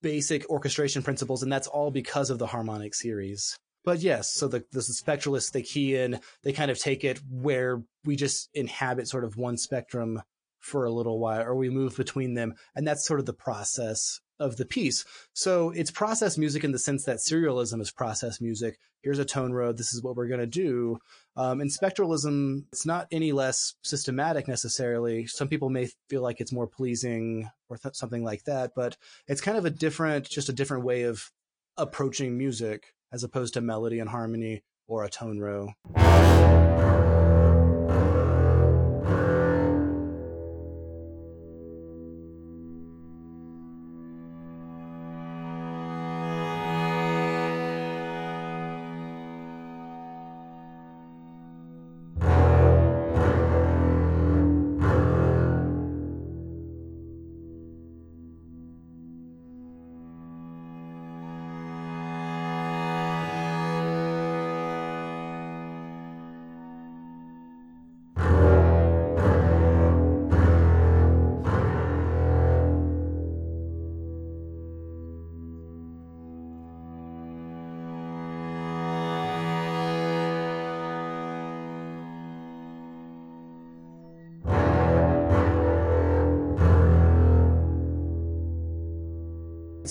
basic 0.03 0.49
orchestration 0.51 1.03
principles 1.03 1.43
and 1.43 1.51
that's 1.51 1.69
all 1.69 1.91
because 1.91 2.29
of 2.29 2.39
the 2.39 2.47
harmonic 2.47 2.95
series 2.95 3.57
but 3.85 4.01
yes 4.01 4.33
so 4.33 4.49
the, 4.49 4.65
the 4.73 4.81
spectralists 4.81 5.53
they 5.53 5.63
key 5.63 5.97
in 5.97 6.21
they 6.43 6.53
kind 6.53 6.71
of 6.71 6.79
take 6.79 7.05
it 7.05 7.21
where 7.31 7.83
we 8.05 8.17
just 8.17 8.49
inhabit 8.55 9.09
sort 9.09 9.25
of 9.25 9.37
one 9.37 9.57
spectrum 9.57 10.23
for 10.61 10.85
a 10.85 10.93
little 10.93 11.19
while 11.19 11.43
or 11.43 11.55
we 11.55 11.69
move 11.69 11.97
between 11.97 12.35
them 12.35 12.55
and 12.75 12.87
that's 12.87 13.07
sort 13.07 13.21
of 13.21 13.27
the 13.27 13.33
process 13.33 14.21
of 14.39 14.57
the 14.57 14.65
piece. 14.65 15.05
So 15.33 15.71
it's 15.71 15.91
process 15.91 16.37
music 16.37 16.65
in 16.65 16.73
the 16.73 16.79
sense 16.79 17.05
that 17.05 17.19
serialism 17.19 17.81
is 17.81 17.91
process 17.91 18.41
music. 18.41 18.79
Here's 19.03 19.19
a 19.19 19.25
tone 19.25 19.53
row. 19.53 19.73
This 19.73 19.93
is 19.93 20.03
what 20.03 20.17
we're 20.17 20.29
going 20.29 20.41
to 20.41 20.47
do. 20.47 20.99
Um, 21.37 21.61
and 21.61 21.71
spectralism, 21.71 22.65
it's 22.73 22.87
not 22.87 23.07
any 23.11 23.33
less 23.33 23.75
systematic 23.83 24.49
necessarily. 24.49 25.27
Some 25.27 25.49
people 25.49 25.71
may 25.71 25.89
feel 26.09 26.23
like 26.23 26.41
it's 26.41 26.53
more 26.53 26.67
pleasing 26.67 27.49
or 27.69 27.77
th- 27.77 27.95
something 27.95 28.25
like 28.25 28.45
that, 28.45 28.73
but 28.75 28.97
it's 29.29 29.41
kind 29.41 29.59
of 29.59 29.65
a 29.65 29.71
different, 29.71 30.29
just 30.29 30.49
a 30.49 30.55
different 30.55 30.85
way 30.85 31.03
of 31.03 31.31
approaching 31.77 32.39
music 32.39 32.94
as 33.15 33.23
opposed 33.23 33.55
to 33.55 33.61
melody 33.61 34.01
and 34.01 34.11
harmony 34.11 34.65
or 34.89 35.05
a 35.05 35.09
tone 35.09 35.39
row. 35.39 35.73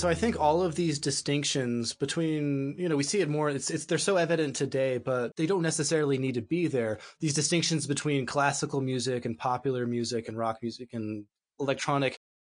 So 0.03 0.09
I 0.09 0.15
think 0.15 0.37
all 0.37 0.61
of 0.61 0.75
these 0.75 0.99
distinctions 0.99 1.93
between, 1.93 2.75
you 2.77 2.89
know, 2.89 2.97
we 2.97 3.05
see 3.05 3.21
it 3.21 3.29
more, 3.29 3.49
it's, 3.49 3.69
it's, 3.69 3.85
they're 3.85 3.97
so 3.97 4.17
evident 4.17 4.53
today, 4.53 4.97
but 4.97 5.33
they 5.37 5.45
don't 5.45 5.61
necessarily 5.61 6.17
need 6.17 6.33
to 6.33 6.41
be 6.41 6.67
there. 6.67 6.99
These 7.21 7.33
distinctions 7.33 7.87
between 7.87 8.25
classical 8.25 8.81
music 8.81 9.23
and 9.23 9.37
popular 9.37 9.87
music 9.87 10.27
and 10.27 10.37
rock 10.37 10.57
music 10.61 10.89
and 10.91 11.23
electronic, 11.57 12.17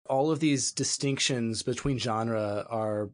all 0.08 0.30
of 0.30 0.40
these 0.40 0.72
distinctions 0.72 1.62
between 1.62 1.98
genre 1.98 2.64
are 2.70 3.10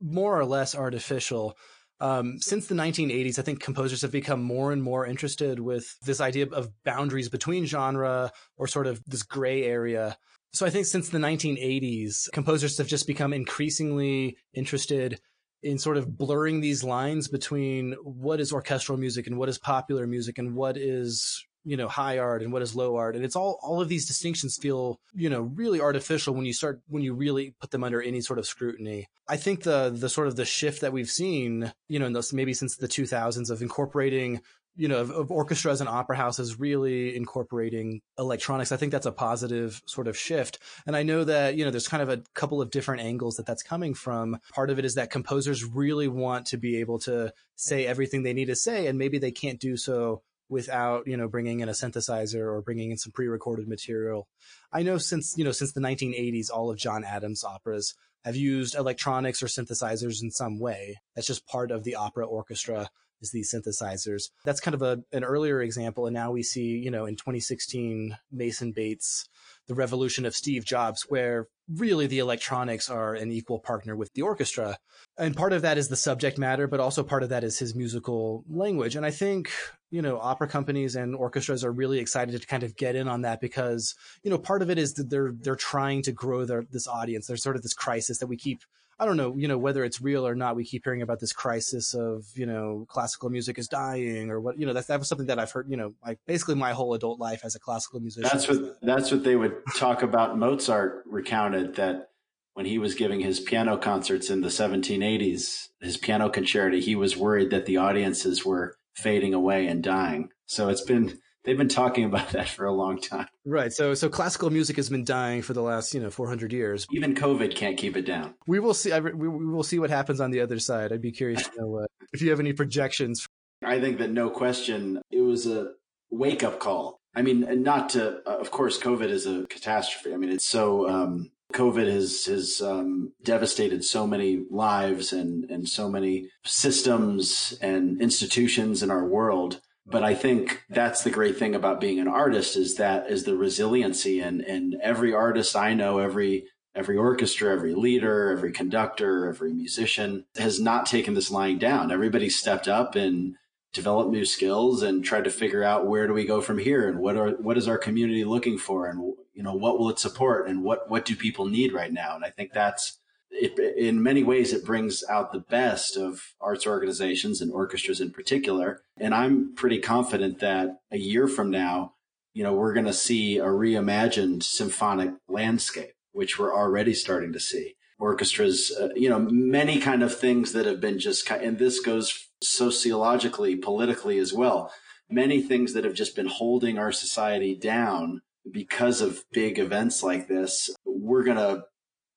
more 0.00 0.40
or 0.40 0.46
less 0.46 0.74
artificial. 0.74 1.54
Um, 2.00 2.38
since 2.40 2.68
the 2.68 2.74
1980s, 2.74 3.38
I 3.38 3.42
think 3.42 3.60
composers 3.60 4.00
have 4.00 4.10
become 4.10 4.42
more 4.42 4.72
and 4.72 4.82
more 4.82 5.04
interested 5.04 5.60
with 5.60 5.98
this 6.00 6.22
idea 6.22 6.46
of 6.46 6.70
boundaries 6.86 7.28
between 7.28 7.66
genre 7.66 8.32
or 8.56 8.68
sort 8.68 8.86
of 8.86 9.04
this 9.04 9.22
gray 9.22 9.64
area. 9.64 10.16
So 10.56 10.64
I 10.64 10.70
think 10.70 10.86
since 10.86 11.10
the 11.10 11.18
1980s, 11.18 12.32
composers 12.32 12.78
have 12.78 12.86
just 12.86 13.06
become 13.06 13.34
increasingly 13.34 14.38
interested 14.54 15.20
in 15.62 15.78
sort 15.78 15.98
of 15.98 16.16
blurring 16.16 16.62
these 16.62 16.82
lines 16.82 17.28
between 17.28 17.92
what 18.02 18.40
is 18.40 18.54
orchestral 18.54 18.96
music 18.96 19.26
and 19.26 19.36
what 19.36 19.50
is 19.50 19.58
popular 19.58 20.06
music 20.06 20.38
and 20.38 20.54
what 20.54 20.78
is 20.78 21.44
you 21.64 21.76
know 21.76 21.88
high 21.88 22.16
art 22.16 22.42
and 22.42 22.54
what 22.54 22.62
is 22.62 22.74
low 22.74 22.96
art. 22.96 23.16
And 23.16 23.22
it's 23.22 23.36
all 23.36 23.58
all 23.62 23.82
of 23.82 23.90
these 23.90 24.06
distinctions 24.06 24.56
feel 24.56 24.98
you 25.12 25.28
know 25.28 25.42
really 25.42 25.78
artificial 25.78 26.32
when 26.32 26.46
you 26.46 26.54
start 26.54 26.80
when 26.88 27.02
you 27.02 27.12
really 27.12 27.54
put 27.60 27.70
them 27.70 27.84
under 27.84 28.00
any 28.00 28.22
sort 28.22 28.38
of 28.38 28.46
scrutiny. 28.46 29.08
I 29.28 29.36
think 29.36 29.64
the 29.64 29.90
the 29.94 30.08
sort 30.08 30.26
of 30.26 30.36
the 30.36 30.46
shift 30.46 30.80
that 30.80 30.92
we've 30.92 31.10
seen 31.10 31.70
you 31.86 31.98
know 31.98 32.06
in 32.06 32.14
those 32.14 32.32
maybe 32.32 32.54
since 32.54 32.76
the 32.76 32.88
2000s 32.88 33.50
of 33.50 33.60
incorporating 33.60 34.40
you 34.76 34.88
know, 34.88 35.00
of, 35.00 35.10
of, 35.10 35.30
orchestras 35.30 35.80
and 35.80 35.88
opera 35.88 36.16
houses 36.16 36.58
really 36.58 37.16
incorporating 37.16 38.02
electronics. 38.18 38.72
I 38.72 38.76
think 38.76 38.92
that's 38.92 39.06
a 39.06 39.12
positive 39.12 39.82
sort 39.86 40.06
of 40.06 40.16
shift. 40.16 40.58
And 40.86 40.94
I 40.94 41.02
know 41.02 41.24
that, 41.24 41.56
you 41.56 41.64
know, 41.64 41.70
there's 41.70 41.88
kind 41.88 42.02
of 42.02 42.08
a 42.08 42.22
couple 42.34 42.60
of 42.60 42.70
different 42.70 43.02
angles 43.02 43.36
that 43.36 43.46
that's 43.46 43.62
coming 43.62 43.94
from. 43.94 44.38
Part 44.52 44.70
of 44.70 44.78
it 44.78 44.84
is 44.84 44.94
that 44.94 45.10
composers 45.10 45.64
really 45.64 46.08
want 46.08 46.46
to 46.46 46.56
be 46.56 46.76
able 46.76 46.98
to 47.00 47.32
say 47.54 47.86
everything 47.86 48.22
they 48.22 48.34
need 48.34 48.46
to 48.46 48.56
say, 48.56 48.86
and 48.86 48.98
maybe 48.98 49.18
they 49.18 49.32
can't 49.32 49.58
do 49.58 49.76
so 49.76 50.22
without 50.48 51.06
you 51.06 51.16
know 51.16 51.28
bringing 51.28 51.60
in 51.60 51.68
a 51.68 51.72
synthesizer 51.72 52.46
or 52.46 52.62
bringing 52.62 52.90
in 52.90 52.96
some 52.96 53.12
pre-recorded 53.12 53.66
material 53.66 54.28
i 54.72 54.82
know 54.82 54.96
since 54.96 55.34
you 55.36 55.44
know 55.44 55.50
since 55.52 55.72
the 55.72 55.80
1980s 55.80 56.50
all 56.52 56.70
of 56.70 56.78
john 56.78 57.04
adams 57.04 57.42
operas 57.42 57.94
have 58.24 58.36
used 58.36 58.74
electronics 58.74 59.42
or 59.42 59.46
synthesizers 59.46 60.22
in 60.22 60.30
some 60.30 60.58
way 60.60 60.96
that's 61.14 61.26
just 61.26 61.46
part 61.46 61.70
of 61.70 61.82
the 61.84 61.96
opera 61.96 62.24
orchestra 62.24 62.88
is 63.20 63.30
these 63.30 63.52
synthesizers. 63.52 64.30
That's 64.44 64.60
kind 64.60 64.74
of 64.74 64.82
a, 64.82 64.98
an 65.12 65.24
earlier 65.24 65.60
example. 65.60 66.06
And 66.06 66.14
now 66.14 66.30
we 66.30 66.42
see, 66.42 66.78
you 66.78 66.90
know, 66.90 67.06
in 67.06 67.16
2016, 67.16 68.16
Mason 68.30 68.72
Bates, 68.72 69.28
the 69.66 69.74
revolution 69.74 70.26
of 70.26 70.34
Steve 70.34 70.64
Jobs, 70.64 71.06
where 71.08 71.48
really 71.68 72.06
the 72.06 72.20
electronics 72.20 72.88
are 72.88 73.14
an 73.14 73.32
equal 73.32 73.58
partner 73.58 73.96
with 73.96 74.12
the 74.12 74.22
orchestra. 74.22 74.78
And 75.18 75.36
part 75.36 75.52
of 75.52 75.62
that 75.62 75.78
is 75.78 75.88
the 75.88 75.96
subject 75.96 76.38
matter, 76.38 76.66
but 76.66 76.80
also 76.80 77.02
part 77.02 77.22
of 77.22 77.30
that 77.30 77.42
is 77.42 77.58
his 77.58 77.74
musical 77.74 78.44
language. 78.48 78.94
And 78.94 79.04
I 79.04 79.10
think, 79.10 79.50
you 79.90 80.02
know, 80.02 80.18
opera 80.18 80.46
companies 80.46 80.94
and 80.94 81.16
orchestras 81.16 81.64
are 81.64 81.72
really 81.72 81.98
excited 81.98 82.40
to 82.40 82.46
kind 82.46 82.62
of 82.62 82.76
get 82.76 82.94
in 82.94 83.08
on 83.08 83.22
that 83.22 83.40
because, 83.40 83.94
you 84.22 84.30
know, 84.30 84.38
part 84.38 84.62
of 84.62 84.70
it 84.70 84.78
is 84.78 84.94
that 84.94 85.10
they're, 85.10 85.32
they're 85.40 85.56
trying 85.56 86.02
to 86.02 86.12
grow 86.12 86.44
their, 86.44 86.64
this 86.70 86.86
audience. 86.86 87.26
There's 87.26 87.42
sort 87.42 87.56
of 87.56 87.62
this 87.62 87.74
crisis 87.74 88.18
that 88.18 88.28
we 88.28 88.36
keep 88.36 88.60
I 88.98 89.04
don't 89.04 89.18
know, 89.18 89.36
you 89.36 89.46
know, 89.46 89.58
whether 89.58 89.84
it's 89.84 90.00
real 90.00 90.26
or 90.26 90.34
not. 90.34 90.56
We 90.56 90.64
keep 90.64 90.84
hearing 90.84 91.02
about 91.02 91.20
this 91.20 91.32
crisis 91.32 91.92
of, 91.94 92.24
you 92.34 92.46
know, 92.46 92.86
classical 92.88 93.28
music 93.28 93.58
is 93.58 93.68
dying 93.68 94.30
or 94.30 94.40
what, 94.40 94.58
you 94.58 94.64
know, 94.64 94.72
that's, 94.72 94.86
that 94.86 94.98
was 94.98 95.08
something 95.08 95.26
that 95.26 95.38
I've 95.38 95.50
heard, 95.50 95.68
you 95.68 95.76
know, 95.76 95.94
like 96.04 96.18
basically 96.26 96.54
my 96.54 96.72
whole 96.72 96.94
adult 96.94 97.20
life 97.20 97.42
as 97.44 97.54
a 97.54 97.58
classical 97.58 98.00
musician. 98.00 98.30
That's 98.32 98.48
what, 98.48 98.78
that's 98.80 99.10
what 99.10 99.22
they 99.22 99.36
would 99.36 99.54
talk 99.76 100.02
about. 100.02 100.38
Mozart 100.38 101.02
recounted 101.06 101.74
that 101.76 102.08
when 102.54 102.64
he 102.64 102.78
was 102.78 102.94
giving 102.94 103.20
his 103.20 103.38
piano 103.38 103.76
concerts 103.76 104.30
in 104.30 104.40
the 104.40 104.48
1780s, 104.48 105.68
his 105.82 105.96
piano 105.98 106.30
concerto, 106.30 106.78
he 106.78 106.96
was 106.96 107.18
worried 107.18 107.50
that 107.50 107.66
the 107.66 107.76
audiences 107.76 108.46
were 108.46 108.76
fading 108.94 109.34
away 109.34 109.66
and 109.66 109.82
dying. 109.82 110.30
So 110.46 110.70
it's 110.70 110.80
been, 110.80 111.18
they've 111.46 111.56
been 111.56 111.68
talking 111.68 112.04
about 112.12 112.30
that 112.30 112.48
for 112.48 112.66
a 112.66 112.72
long 112.72 113.00
time. 113.00 113.28
Right. 113.44 113.72
So 113.72 113.94
so 113.94 114.08
classical 114.08 114.50
music 114.50 114.76
has 114.76 114.90
been 114.90 115.04
dying 115.04 115.42
for 115.42 115.54
the 115.54 115.62
last 115.62 115.94
you 115.94 116.00
know 116.00 116.10
400 116.10 116.52
years. 116.52 116.86
Even 116.90 117.14
COVID 117.14 117.54
can't 117.54 117.78
keep 117.78 117.96
it 117.96 118.04
down. 118.04 118.34
We 118.46 118.58
will 118.60 118.74
see. 118.74 118.92
We, 119.00 119.28
will 119.28 119.62
see 119.62 119.78
what 119.78 119.90
happens 119.90 120.20
on 120.20 120.30
the 120.30 120.40
other 120.40 120.58
side. 120.58 120.92
I'd 120.92 121.00
be 121.00 121.12
curious 121.12 121.48
to 121.48 121.50
know 121.56 121.78
uh, 121.78 121.86
if 122.12 122.20
you 122.20 122.30
have 122.30 122.40
any 122.40 122.52
projections. 122.52 123.26
I 123.64 123.80
think 123.80 123.98
that 123.98 124.10
no 124.10 124.28
question, 124.28 125.00
it 125.10 125.22
was 125.22 125.46
a 125.46 125.72
wake 126.10 126.42
up 126.42 126.60
call. 126.60 127.00
I 127.14 127.22
mean, 127.22 127.62
not 127.62 127.90
to, 127.90 128.20
uh, 128.26 128.36
of 128.36 128.50
course, 128.50 128.78
COVID 128.78 129.08
is 129.08 129.26
a 129.26 129.46
catastrophe. 129.46 130.12
I 130.12 130.18
mean, 130.18 130.30
it's 130.30 130.46
so, 130.46 130.88
um, 130.88 131.30
COVID 131.54 131.90
has, 131.90 132.26
has, 132.26 132.60
um, 132.60 133.12
devastated 133.22 133.84
so 133.84 134.06
many 134.06 134.44
lives 134.50 135.12
and, 135.12 135.50
and 135.50 135.66
so 135.66 135.88
many 135.88 136.28
systems 136.44 137.56
and 137.62 138.02
institutions 138.02 138.82
in 138.82 138.90
our 138.90 139.06
world 139.06 139.60
but 139.86 140.02
I 140.02 140.14
think 140.14 140.64
that's 140.68 141.02
the 141.02 141.10
great 141.10 141.38
thing 141.38 141.54
about 141.54 141.80
being 141.80 142.00
an 142.00 142.08
artist 142.08 142.56
is 142.56 142.74
that 142.76 143.08
is 143.08 143.24
the 143.24 143.36
resiliency 143.36 144.20
and 144.20 144.40
and 144.40 144.76
every 144.82 145.14
artist 145.14 145.54
I 145.54 145.74
know, 145.74 145.98
every 145.98 146.46
every 146.74 146.96
orchestra, 146.96 147.52
every 147.52 147.74
leader, 147.74 148.30
every 148.30 148.52
conductor, 148.52 149.28
every 149.28 149.52
musician 149.52 150.26
has 150.36 150.60
not 150.60 150.86
taken 150.86 151.14
this 151.14 151.30
lying 151.30 151.58
down. 151.58 151.90
Everybody 151.90 152.28
stepped 152.28 152.68
up 152.68 152.94
and 152.96 153.36
developed 153.72 154.10
new 154.10 154.24
skills 154.24 154.82
and 154.82 155.04
tried 155.04 155.24
to 155.24 155.30
figure 155.30 155.62
out 155.62 155.86
where 155.86 156.06
do 156.06 156.12
we 156.12 156.24
go 156.24 156.40
from 156.40 156.58
here 156.58 156.88
and 156.88 156.98
what 156.98 157.16
are 157.16 157.30
what 157.32 157.58
is 157.58 157.68
our 157.68 157.78
community 157.78 158.24
looking 158.24 158.58
for 158.58 158.88
and 158.88 159.14
you 159.34 159.42
know 159.42 159.54
what 159.54 159.78
will 159.78 159.90
it 159.90 159.98
support 159.98 160.48
and 160.48 160.64
what 160.64 160.90
what 160.90 161.04
do 161.04 161.14
people 161.14 161.46
need 161.46 161.72
right 161.72 161.92
now 161.92 162.16
and 162.16 162.24
I 162.24 162.30
think 162.30 162.52
that's 162.52 162.98
it, 163.38 163.76
in 163.76 164.02
many 164.02 164.22
ways, 164.22 164.52
it 164.52 164.64
brings 164.64 165.04
out 165.08 165.32
the 165.32 165.40
best 165.40 165.96
of 165.96 166.34
arts 166.40 166.66
organizations 166.66 167.40
and 167.40 167.52
orchestras 167.52 168.00
in 168.00 168.10
particular. 168.10 168.82
And 168.98 169.14
I'm 169.14 169.54
pretty 169.54 169.78
confident 169.78 170.40
that 170.40 170.80
a 170.90 170.98
year 170.98 171.28
from 171.28 171.50
now, 171.50 171.94
you 172.32 172.42
know, 172.42 172.52
we're 172.52 172.74
going 172.74 172.86
to 172.86 172.92
see 172.92 173.38
a 173.38 173.46
reimagined 173.46 174.42
symphonic 174.42 175.14
landscape, 175.28 175.92
which 176.12 176.38
we're 176.38 176.54
already 176.54 176.94
starting 176.94 177.32
to 177.32 177.40
see. 177.40 177.74
Orchestras, 177.98 178.70
uh, 178.78 178.88
you 178.94 179.08
know, 179.08 179.18
many 179.18 179.80
kind 179.80 180.02
of 180.02 180.14
things 180.14 180.52
that 180.52 180.66
have 180.66 180.80
been 180.80 180.98
just, 180.98 181.30
and 181.30 181.58
this 181.58 181.80
goes 181.80 182.28
sociologically, 182.42 183.56
politically 183.56 184.18
as 184.18 184.34
well. 184.34 184.70
Many 185.08 185.40
things 185.40 185.72
that 185.72 185.84
have 185.84 185.94
just 185.94 186.14
been 186.14 186.26
holding 186.26 186.78
our 186.78 186.92
society 186.92 187.56
down 187.56 188.20
because 188.50 189.00
of 189.00 189.24
big 189.32 189.58
events 189.58 190.02
like 190.02 190.28
this. 190.28 190.68
We're 190.84 191.24
going 191.24 191.38
to 191.38 191.64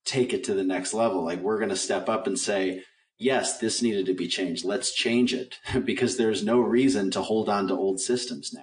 take 0.09 0.33
it 0.33 0.43
to 0.45 0.53
the 0.53 0.63
next 0.63 0.93
level. 0.93 1.23
Like 1.23 1.39
we're 1.39 1.59
going 1.59 1.69
to 1.69 1.75
step 1.75 2.09
up 2.09 2.25
and 2.25 2.37
say, 2.37 2.83
yes, 3.17 3.59
this 3.59 3.81
needed 3.81 4.07
to 4.07 4.13
be 4.13 4.27
changed. 4.27 4.65
Let's 4.65 4.91
change 4.91 5.33
it 5.33 5.59
because 5.85 6.17
there's 6.17 6.43
no 6.43 6.59
reason 6.59 7.11
to 7.11 7.21
hold 7.21 7.47
on 7.47 7.67
to 7.67 7.75
old 7.75 7.99
systems 7.99 8.51
now. 8.53 8.61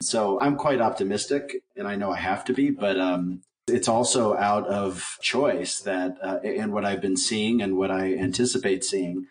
So 0.00 0.40
I'm 0.40 0.56
quite 0.56 0.80
optimistic 0.80 1.62
and 1.76 1.86
I 1.86 1.96
know 1.96 2.12
I 2.12 2.18
have 2.18 2.44
to 2.46 2.52
be, 2.52 2.70
but, 2.70 2.98
um, 2.98 3.42
it's 3.66 3.88
also 3.88 4.34
out 4.34 4.66
of 4.66 5.18
choice 5.20 5.80
that, 5.80 6.16
uh, 6.22 6.38
and 6.42 6.72
what 6.72 6.86
I've 6.86 7.02
been 7.02 7.18
seeing 7.18 7.60
and 7.60 7.76
what 7.76 7.90
I 7.90 8.14
anticipate 8.14 8.82
seeing 8.82 9.26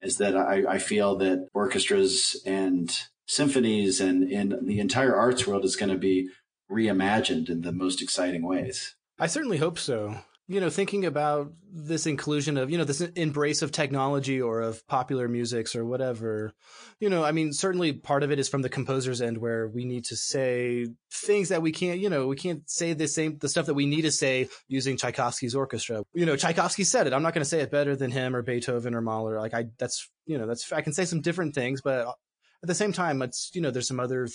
is 0.00 0.18
that 0.18 0.36
I, 0.36 0.62
I 0.68 0.78
feel 0.78 1.16
that 1.16 1.48
orchestras 1.52 2.40
and 2.46 2.96
symphonies 3.26 4.00
and, 4.00 4.30
and 4.30 4.54
the 4.62 4.78
entire 4.78 5.16
arts 5.16 5.44
world 5.44 5.64
is 5.64 5.74
going 5.74 5.90
to 5.90 5.98
be 5.98 6.28
reimagined 6.70 7.50
in 7.50 7.62
the 7.62 7.72
most 7.72 8.00
exciting 8.00 8.46
ways. 8.46 8.94
I 9.18 9.26
certainly 9.26 9.58
hope 9.58 9.78
so 9.78 10.18
you 10.50 10.58
know, 10.58 10.68
thinking 10.68 11.06
about 11.06 11.52
this 11.72 12.06
inclusion 12.06 12.56
of, 12.56 12.70
you 12.70 12.76
know, 12.76 12.82
this 12.82 13.00
embrace 13.00 13.62
of 13.62 13.70
technology 13.70 14.42
or 14.42 14.62
of 14.62 14.84
popular 14.88 15.28
musics 15.28 15.76
or 15.76 15.84
whatever, 15.84 16.52
you 16.98 17.08
know, 17.08 17.22
I 17.22 17.30
mean, 17.30 17.52
certainly 17.52 17.92
part 17.92 18.24
of 18.24 18.32
it 18.32 18.40
is 18.40 18.48
from 18.48 18.62
the 18.62 18.68
composer's 18.68 19.22
end 19.22 19.38
where 19.38 19.68
we 19.68 19.84
need 19.84 20.06
to 20.06 20.16
say 20.16 20.88
things 21.12 21.50
that 21.50 21.62
we 21.62 21.70
can't, 21.70 22.00
you 22.00 22.10
know, 22.10 22.26
we 22.26 22.34
can't 22.34 22.68
say 22.68 22.94
the 22.94 23.06
same, 23.06 23.38
the 23.38 23.48
stuff 23.48 23.66
that 23.66 23.74
we 23.74 23.86
need 23.86 24.02
to 24.02 24.10
say 24.10 24.48
using 24.66 24.96
Tchaikovsky's 24.96 25.54
orchestra. 25.54 26.02
You 26.14 26.26
know, 26.26 26.34
Tchaikovsky 26.34 26.82
said 26.82 27.06
it. 27.06 27.12
I'm 27.12 27.22
not 27.22 27.32
going 27.32 27.44
to 27.44 27.48
say 27.48 27.60
it 27.60 27.70
better 27.70 27.94
than 27.94 28.10
him 28.10 28.34
or 28.34 28.42
Beethoven 28.42 28.96
or 28.96 29.00
Mahler. 29.00 29.38
Like 29.38 29.54
I, 29.54 29.66
that's, 29.78 30.10
you 30.26 30.36
know, 30.36 30.48
that's, 30.48 30.72
I 30.72 30.80
can 30.80 30.92
say 30.92 31.04
some 31.04 31.20
different 31.20 31.54
things, 31.54 31.80
but 31.80 32.08
at 32.08 32.66
the 32.66 32.74
same 32.74 32.92
time, 32.92 33.22
it's, 33.22 33.52
you 33.54 33.60
know, 33.60 33.70
there's 33.70 33.86
some 33.86 34.00
other, 34.00 34.26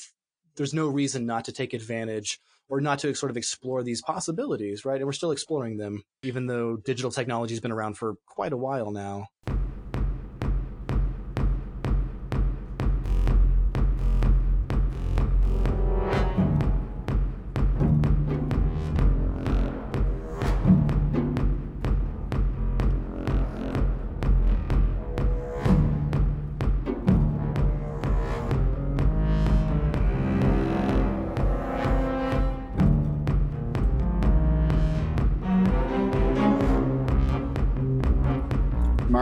there's 0.55 0.73
no 0.73 0.87
reason 0.87 1.25
not 1.25 1.43
to 1.43 1.51
take 1.51 1.73
advantage 1.73 2.39
or 2.69 2.81
not 2.81 2.99
to 2.99 3.13
sort 3.13 3.29
of 3.29 3.37
explore 3.37 3.83
these 3.83 4.01
possibilities, 4.01 4.85
right? 4.85 4.97
And 4.97 5.05
we're 5.05 5.11
still 5.11 5.31
exploring 5.31 5.77
them, 5.77 6.03
even 6.23 6.47
though 6.47 6.77
digital 6.77 7.11
technology 7.11 7.53
has 7.53 7.61
been 7.61 7.71
around 7.71 7.95
for 7.95 8.15
quite 8.25 8.53
a 8.53 8.57
while 8.57 8.91
now. 8.91 9.27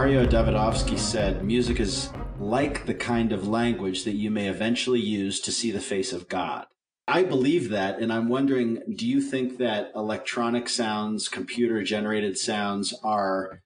Mario 0.04 0.26
Davidovsky 0.26 1.00
said, 1.00 1.46
Music 1.46 1.80
is 1.80 2.10
like 2.38 2.86
the 2.86 2.94
kind 2.94 3.32
of 3.32 3.48
language 3.48 4.04
that 4.04 4.16
you 4.16 4.30
may 4.30 4.50
eventually 4.50 5.00
use 5.00 5.40
to 5.40 5.50
see 5.50 5.72
the 5.72 5.80
face 5.80 6.12
of 6.12 6.28
God. 6.28 6.66
I 7.08 7.24
believe 7.24 7.70
that, 7.70 8.00
and 8.00 8.12
I'm 8.12 8.28
wondering 8.28 8.82
do 8.98 9.08
you 9.08 9.22
think 9.22 9.60
that 9.60 9.94
electronic 9.96 10.68
sounds, 10.68 11.30
computer 11.30 11.82
generated 11.84 12.38
sounds 12.38 12.94
are 13.02 13.62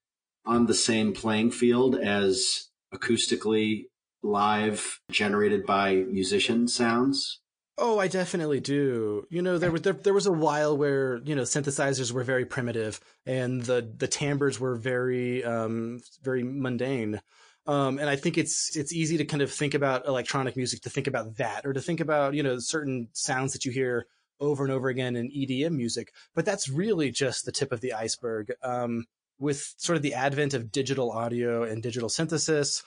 on 0.46 0.68
the 0.68 0.76
same 0.76 1.12
playing 1.12 1.50
field 1.50 1.96
as 1.96 2.68
acoustically 2.94 3.86
live 4.22 5.00
generated 5.10 5.66
by 5.66 6.04
musician 6.08 6.68
sounds? 6.68 7.40
Oh, 7.80 8.00
I 8.00 8.08
definitely 8.08 8.60
do. 8.60 9.28
You 9.30 9.42
know, 9.44 9.60
there 9.60 9.72
was 9.72 9.84
there, 9.84 9.94
there 9.94 10.14
was 10.14 10.26
a 10.26 10.32
while 10.32 10.76
where 10.76 11.18
you 11.24 11.36
know 11.36 11.44
synthesizers 11.44 12.12
were 12.12 12.24
very 12.24 12.46
primitive 12.46 13.00
and 13.26 13.62
the 13.64 13.88
the 13.98 14.08
timbres 14.08 14.60
were 14.60 14.76
very 14.76 15.44
um 15.44 16.02
very 16.24 16.44
mundane. 16.44 17.22
Um, 17.68 18.00
and 18.00 18.10
I 18.10 18.16
think 18.16 18.38
it's 18.38 18.76
it's 18.76 18.94
easy 18.94 19.18
to 19.18 19.26
kind 19.26 19.44
of 19.44 19.52
think 19.52 19.74
about 19.76 20.08
electronic 20.08 20.56
music 20.56 20.82
to 20.82 20.90
think 20.90 21.06
about 21.06 21.38
that 21.38 21.66
or 21.66 21.74
to 21.74 21.82
think 21.82 22.00
about 22.00 22.34
you 22.34 22.42
know 22.42 22.58
certain 22.60 23.10
sounds 23.14 23.54
that 23.54 23.66
you 23.66 23.72
hear 23.72 24.08
over 24.40 24.64
and 24.64 24.74
over 24.74 24.90
again 24.90 25.16
in 25.16 25.30
EDM 25.30 25.74
music. 25.74 26.14
But 26.34 26.46
that's 26.46 26.70
really 26.70 27.12
just 27.12 27.46
the 27.46 27.52
tip 27.52 27.72
of 27.72 27.82
the 27.82 27.94
iceberg. 27.94 28.54
Um, 28.64 29.06
with 29.40 29.76
sort 29.78 29.98
of 29.98 30.02
the 30.02 30.16
advent 30.16 30.56
of 30.56 30.72
digital 30.72 31.12
audio 31.12 31.62
and 31.62 31.84
digital 31.84 32.10
synthesis, 32.10 32.82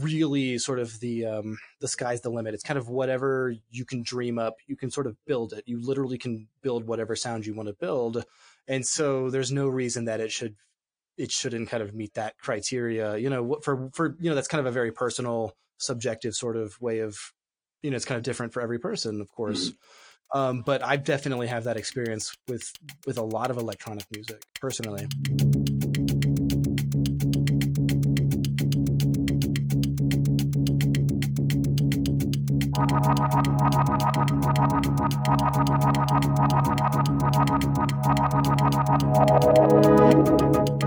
really 0.00 0.58
sort 0.58 0.78
of 0.78 0.98
the 1.00 1.26
um, 1.26 1.58
the 1.80 1.88
sky's 1.88 2.20
the 2.20 2.30
limit. 2.30 2.54
It's 2.54 2.62
kind 2.62 2.78
of 2.78 2.88
whatever 2.88 3.54
you 3.70 3.84
can 3.84 4.02
dream 4.02 4.38
up, 4.38 4.56
you 4.66 4.76
can 4.76 4.90
sort 4.90 5.06
of 5.06 5.16
build 5.26 5.52
it. 5.52 5.64
You 5.66 5.80
literally 5.80 6.18
can 6.18 6.48
build 6.62 6.86
whatever 6.86 7.16
sound 7.16 7.46
you 7.46 7.54
want 7.54 7.68
to 7.68 7.74
build, 7.74 8.24
and 8.68 8.86
so 8.86 9.30
there's 9.30 9.52
no 9.52 9.68
reason 9.68 10.04
that 10.06 10.20
it 10.20 10.30
should 10.30 10.56
it 11.16 11.30
shouldn't 11.30 11.68
kind 11.68 11.82
of 11.82 11.94
meet 11.94 12.14
that 12.14 12.38
criteria. 12.38 13.16
You 13.16 13.30
know, 13.30 13.58
for 13.62 13.90
for 13.92 14.16
you 14.20 14.28
know 14.28 14.34
that's 14.34 14.48
kind 14.48 14.60
of 14.60 14.66
a 14.66 14.72
very 14.72 14.92
personal, 14.92 15.56
subjective 15.78 16.34
sort 16.34 16.56
of 16.56 16.80
way 16.80 17.00
of 17.00 17.18
you 17.82 17.90
know 17.90 17.96
it's 17.96 18.04
kind 18.04 18.16
of 18.16 18.22
different 18.22 18.52
for 18.52 18.60
every 18.62 18.78
person, 18.78 19.20
of 19.20 19.30
course. 19.30 19.70
Mm-hmm. 19.70 19.76
Um, 20.32 20.62
but 20.64 20.84
I 20.84 20.96
definitely 20.96 21.48
have 21.48 21.64
that 21.64 21.76
experience 21.76 22.36
with 22.46 22.72
with 23.06 23.18
a 23.18 23.22
lot 23.22 23.50
of 23.50 23.56
electronic 23.56 24.04
music 24.12 24.42
personally. 24.60 25.06
Thank 32.80 32.92
you. 40.70 40.79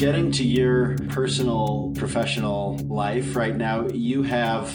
Getting 0.00 0.32
to 0.32 0.44
your 0.44 0.96
personal 1.10 1.92
professional 1.94 2.78
life 2.88 3.36
right 3.36 3.54
now, 3.54 3.86
you 3.88 4.22
have 4.22 4.74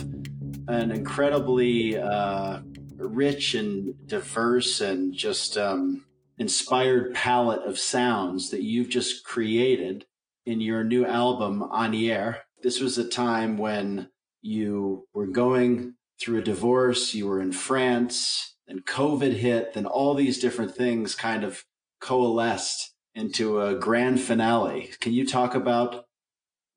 an 0.67 0.91
incredibly 0.91 1.97
uh, 1.97 2.59
rich 2.97 3.55
and 3.55 3.95
diverse 4.05 4.81
and 4.81 5.15
just 5.15 5.57
um, 5.57 6.05
inspired 6.37 7.15
palette 7.15 7.63
of 7.63 7.79
sounds 7.79 8.51
that 8.51 8.61
you've 8.61 8.89
just 8.89 9.25
created 9.25 10.05
in 10.45 10.61
your 10.61 10.83
new 10.83 11.03
album, 11.03 11.67
Anier. 11.73 12.41
This 12.61 12.79
was 12.79 12.99
a 12.99 13.09
time 13.09 13.57
when 13.57 14.11
you 14.43 15.07
were 15.11 15.25
going 15.25 15.95
through 16.21 16.37
a 16.37 16.43
divorce, 16.43 17.15
you 17.15 17.25
were 17.25 17.41
in 17.41 17.51
France, 17.51 18.57
and 18.67 18.85
COVID 18.85 19.33
hit, 19.33 19.73
then 19.73 19.87
all 19.87 20.13
these 20.13 20.37
different 20.37 20.75
things 20.75 21.15
kind 21.15 21.43
of 21.43 21.65
coalesced 21.99 22.94
into 23.15 23.61
a 23.61 23.75
grand 23.75 24.19
finale. 24.21 24.91
Can 24.99 25.13
you 25.13 25.25
talk 25.25 25.55
about 25.55 26.05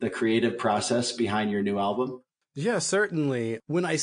the 0.00 0.08
creative 0.08 0.56
process 0.56 1.12
behind 1.12 1.50
your 1.50 1.62
new 1.62 1.78
album? 1.78 2.22
Yeah, 2.54 2.78
certainly. 2.78 3.58
When 3.66 3.84
I 3.84 3.98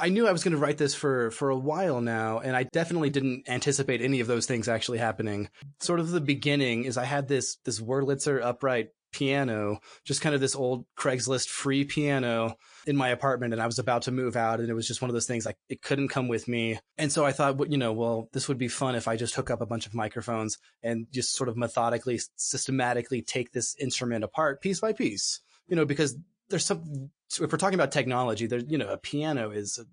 I 0.00 0.08
knew 0.08 0.26
I 0.26 0.32
was 0.32 0.42
going 0.42 0.52
to 0.52 0.60
write 0.60 0.78
this 0.78 0.94
for 0.94 1.30
for 1.30 1.50
a 1.50 1.58
while 1.58 2.00
now, 2.00 2.38
and 2.38 2.56
I 2.56 2.64
definitely 2.64 3.10
didn't 3.10 3.48
anticipate 3.48 4.00
any 4.00 4.20
of 4.20 4.26
those 4.26 4.46
things 4.46 4.68
actually 4.68 4.98
happening. 4.98 5.48
Sort 5.80 6.00
of 6.00 6.10
the 6.10 6.20
beginning 6.20 6.84
is 6.84 6.96
I 6.96 7.04
had 7.04 7.28
this 7.28 7.58
this 7.64 7.80
Wurlitzer 7.80 8.42
upright 8.42 8.90
piano, 9.12 9.80
just 10.04 10.22
kind 10.22 10.34
of 10.34 10.40
this 10.40 10.56
old 10.56 10.86
Craigslist 10.98 11.48
free 11.48 11.84
piano 11.84 12.56
in 12.86 12.96
my 12.96 13.08
apartment. 13.08 13.52
And 13.52 13.62
I 13.62 13.66
was 13.66 13.78
about 13.78 14.02
to 14.02 14.12
move 14.12 14.36
out. 14.36 14.60
And 14.60 14.68
it 14.68 14.74
was 14.74 14.86
just 14.86 15.02
one 15.02 15.10
of 15.10 15.14
those 15.14 15.26
things 15.26 15.46
like 15.46 15.56
it 15.68 15.82
couldn't 15.82 16.08
come 16.08 16.28
with 16.28 16.48
me. 16.48 16.78
And 16.98 17.12
so 17.12 17.24
I 17.24 17.32
thought, 17.32 17.70
you 17.70 17.78
know, 17.78 17.92
well, 17.92 18.28
this 18.32 18.48
would 18.48 18.58
be 18.58 18.68
fun 18.68 18.94
if 18.94 19.08
I 19.08 19.16
just 19.16 19.34
hook 19.34 19.50
up 19.50 19.60
a 19.60 19.66
bunch 19.66 19.86
of 19.86 19.94
microphones 19.94 20.58
and 20.82 21.06
just 21.12 21.34
sort 21.34 21.48
of 21.48 21.56
methodically, 21.56 22.20
systematically 22.36 23.22
take 23.22 23.52
this 23.52 23.76
instrument 23.76 24.24
apart 24.24 24.60
piece 24.60 24.80
by 24.80 24.92
piece, 24.92 25.40
you 25.66 25.76
know, 25.76 25.84
because 25.84 26.16
there's 26.48 26.64
some, 26.64 27.10
if 27.40 27.52
we're 27.52 27.58
talking 27.58 27.78
about 27.78 27.92
technology, 27.92 28.46
there's, 28.46 28.64
you 28.68 28.78
know, 28.78 28.88
a 28.88 28.98
piano 28.98 29.50
is 29.50 29.78
a 29.78 29.84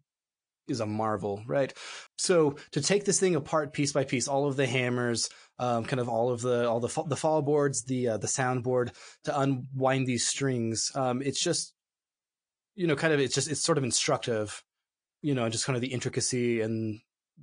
is 0.69 0.79
a 0.79 0.85
marvel, 0.85 1.41
right? 1.47 1.73
So 2.17 2.55
to 2.71 2.81
take 2.81 3.05
this 3.05 3.19
thing 3.19 3.35
apart 3.35 3.73
piece 3.73 3.91
by 3.91 4.03
piece, 4.03 4.27
all 4.27 4.47
of 4.47 4.55
the 4.55 4.67
hammers, 4.67 5.29
um, 5.57 5.83
kind 5.83 5.99
of 5.99 6.07
all 6.07 6.31
of 6.31 6.41
the 6.41 6.69
all 6.69 6.79
the 6.79 7.03
the 7.07 7.15
fall 7.15 7.41
boards, 7.41 7.83
the 7.83 8.09
uh, 8.09 8.17
the 8.17 8.27
soundboard 8.27 8.91
to 9.23 9.39
unwind 9.39 10.07
these 10.07 10.27
strings, 10.27 10.91
um, 10.95 11.21
it's 11.21 11.41
just 11.41 11.73
you 12.79 12.87
know, 12.87 12.95
kind 12.95 13.11
of 13.11 13.19
it's 13.19 13.35
just 13.35 13.51
it's 13.51 13.61
sort 13.61 13.77
of 13.77 13.83
instructive, 13.83 14.63
you 15.21 15.35
know, 15.35 15.49
just 15.49 15.65
kind 15.65 15.75
of 15.75 15.81
the 15.81 15.91
intricacy 15.91 16.61
and 16.61 17.01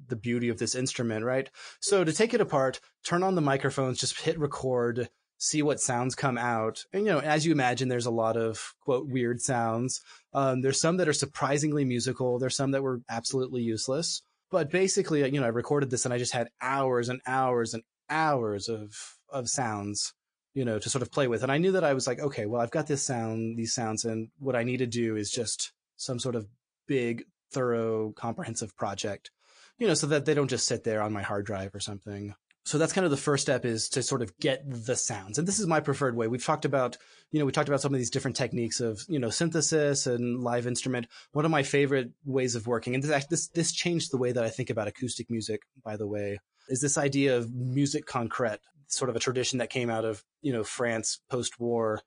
the 0.09 0.17
beauty 0.17 0.49
of 0.49 0.57
this 0.57 0.75
instrument, 0.75 1.27
right? 1.27 1.51
So 1.79 2.05
to 2.05 2.13
take 2.13 2.33
it 2.33 2.41
apart, 2.41 2.81
turn 3.05 3.23
on 3.23 3.35
the 3.35 3.43
microphones, 3.43 4.01
just 4.01 4.19
hit 4.19 4.39
record, 4.39 5.11
see 5.37 5.61
what 5.61 5.79
sounds 5.79 6.15
come 6.15 6.39
out. 6.39 6.87
And, 6.91 7.05
you 7.05 7.13
know, 7.13 7.19
as 7.19 7.45
you 7.45 7.53
imagine, 7.53 7.91
there's 7.91 8.07
a 8.07 8.11
lot 8.11 8.39
of 8.39 8.73
quote 8.81 9.09
weird 9.09 9.43
sounds. 9.43 10.01
Um, 10.33 10.63
there's 10.63 10.81
some 10.81 10.97
that 10.97 11.09
are 11.09 11.13
surprisingly 11.13 11.85
musical. 11.85 12.39
There's 12.39 12.57
some 12.57 12.71
that 12.71 12.83
were 12.83 13.03
absolutely 13.11 13.61
useless. 13.61 14.23
But 14.51 14.71
basically, 14.71 15.23
you 15.31 15.39
know, 15.39 15.47
I 15.47 15.51
recorded 15.51 15.91
this 15.91 16.07
and 16.07 16.15
I 16.15 16.19
just 16.19 16.33
had 16.33 16.49
hours 16.63 17.11
and 17.11 17.21
hours 17.27 17.75
and 17.75 17.83
hours 18.09 18.71
of, 18.71 19.19
of 19.29 19.51
sounds, 19.51 20.15
you 20.57 20.65
know, 20.65 20.79
to 20.79 20.89
sort 20.89 21.03
of 21.03 21.13
play 21.13 21.29
with. 21.29 21.43
And 21.43 21.53
I 21.53 21.59
knew 21.59 21.73
that 21.73 21.85
I 21.85 21.93
was 21.93 22.07
like, 22.07 22.19
okay, 22.19 22.47
well, 22.47 22.63
I've 22.63 22.71
got 22.71 22.87
this 22.87 23.05
sound, 23.05 23.59
these 23.59 23.75
sounds, 23.75 24.07
and 24.07 24.31
what 24.39 24.57
I 24.57 24.63
need 24.63 24.79
to 24.79 24.87
do 24.87 25.15
is 25.15 25.31
just 25.31 25.73
some 25.99 26.19
sort 26.19 26.35
of 26.35 26.47
big, 26.89 27.25
thorough, 27.53 28.13
comprehensive 28.13 28.75
project, 28.75 29.31
you 29.79 29.87
know, 29.87 29.93
so 29.93 30.07
that 30.07 30.25
they 30.25 30.33
don't 30.33 30.49
just 30.49 30.67
sit 30.67 30.83
there 30.83 31.03
on 31.03 31.13
my 31.13 31.21
hard 31.21 31.45
drive 31.45 31.75
or 31.75 31.81
something. 31.81 32.35
So 32.65 32.79
that's 32.79 32.95
kind 32.95 33.05
of 33.05 33.11
the 33.11 33.19
first 33.19 33.43
step 33.43 33.67
is 33.67 33.91
to 33.91 34.03
sort 34.03 34.23
of 34.23 34.37
get 34.39 34.63
the 34.67 34.97
sounds. 34.97 35.39
And 35.39 35.47
this 35.47 35.61
is 35.61 35.67
my 35.67 35.81
preferred 35.81 36.17
way. 36.17 36.27
We've 36.27 36.45
talked 36.45 36.65
about 36.65 36.97
you 37.31 37.39
know 37.39 37.45
we 37.45 37.53
talked 37.53 37.69
about 37.69 37.83
some 37.83 37.93
of 37.93 37.99
these 37.99 38.11
different 38.11 38.37
techniques 38.37 38.81
of 38.81 39.03
you 39.09 39.19
know 39.19 39.31
synthesis 39.31 40.07
and 40.07 40.43
live 40.43 40.67
instrument. 40.67 41.07
One 41.33 41.45
of 41.45 41.51
my 41.51 41.63
favorite 41.63 42.13
ways 42.25 42.55
of 42.55 42.67
working 42.67 42.95
and 42.95 43.05
this 43.05 43.27
this 43.27 43.49
this 43.49 43.73
changed 43.73 44.11
the 44.11 44.17
way 44.17 44.33
that 44.33 44.43
i 44.43 44.51
think 44.51 44.71
about 44.71 44.89
acoustic 44.89 45.31
music 45.31 45.63
by 45.85 45.97
the 45.97 46.07
way 46.07 46.39
is 46.69 46.81
this 46.81 46.99
idea 46.99 47.37
of 47.37 47.55
musique 47.55 48.07
concrète 48.07 48.59
sort 48.89 49.11
of 49.11 49.17
a 49.17 49.21
tradition 49.21 49.59
that 49.59 49.71
came 49.71 49.91
out 49.91 50.05
of 50.05 50.23
you 50.43 50.53
know 50.53 50.65
france 50.65 51.21
post-war 51.31 52.01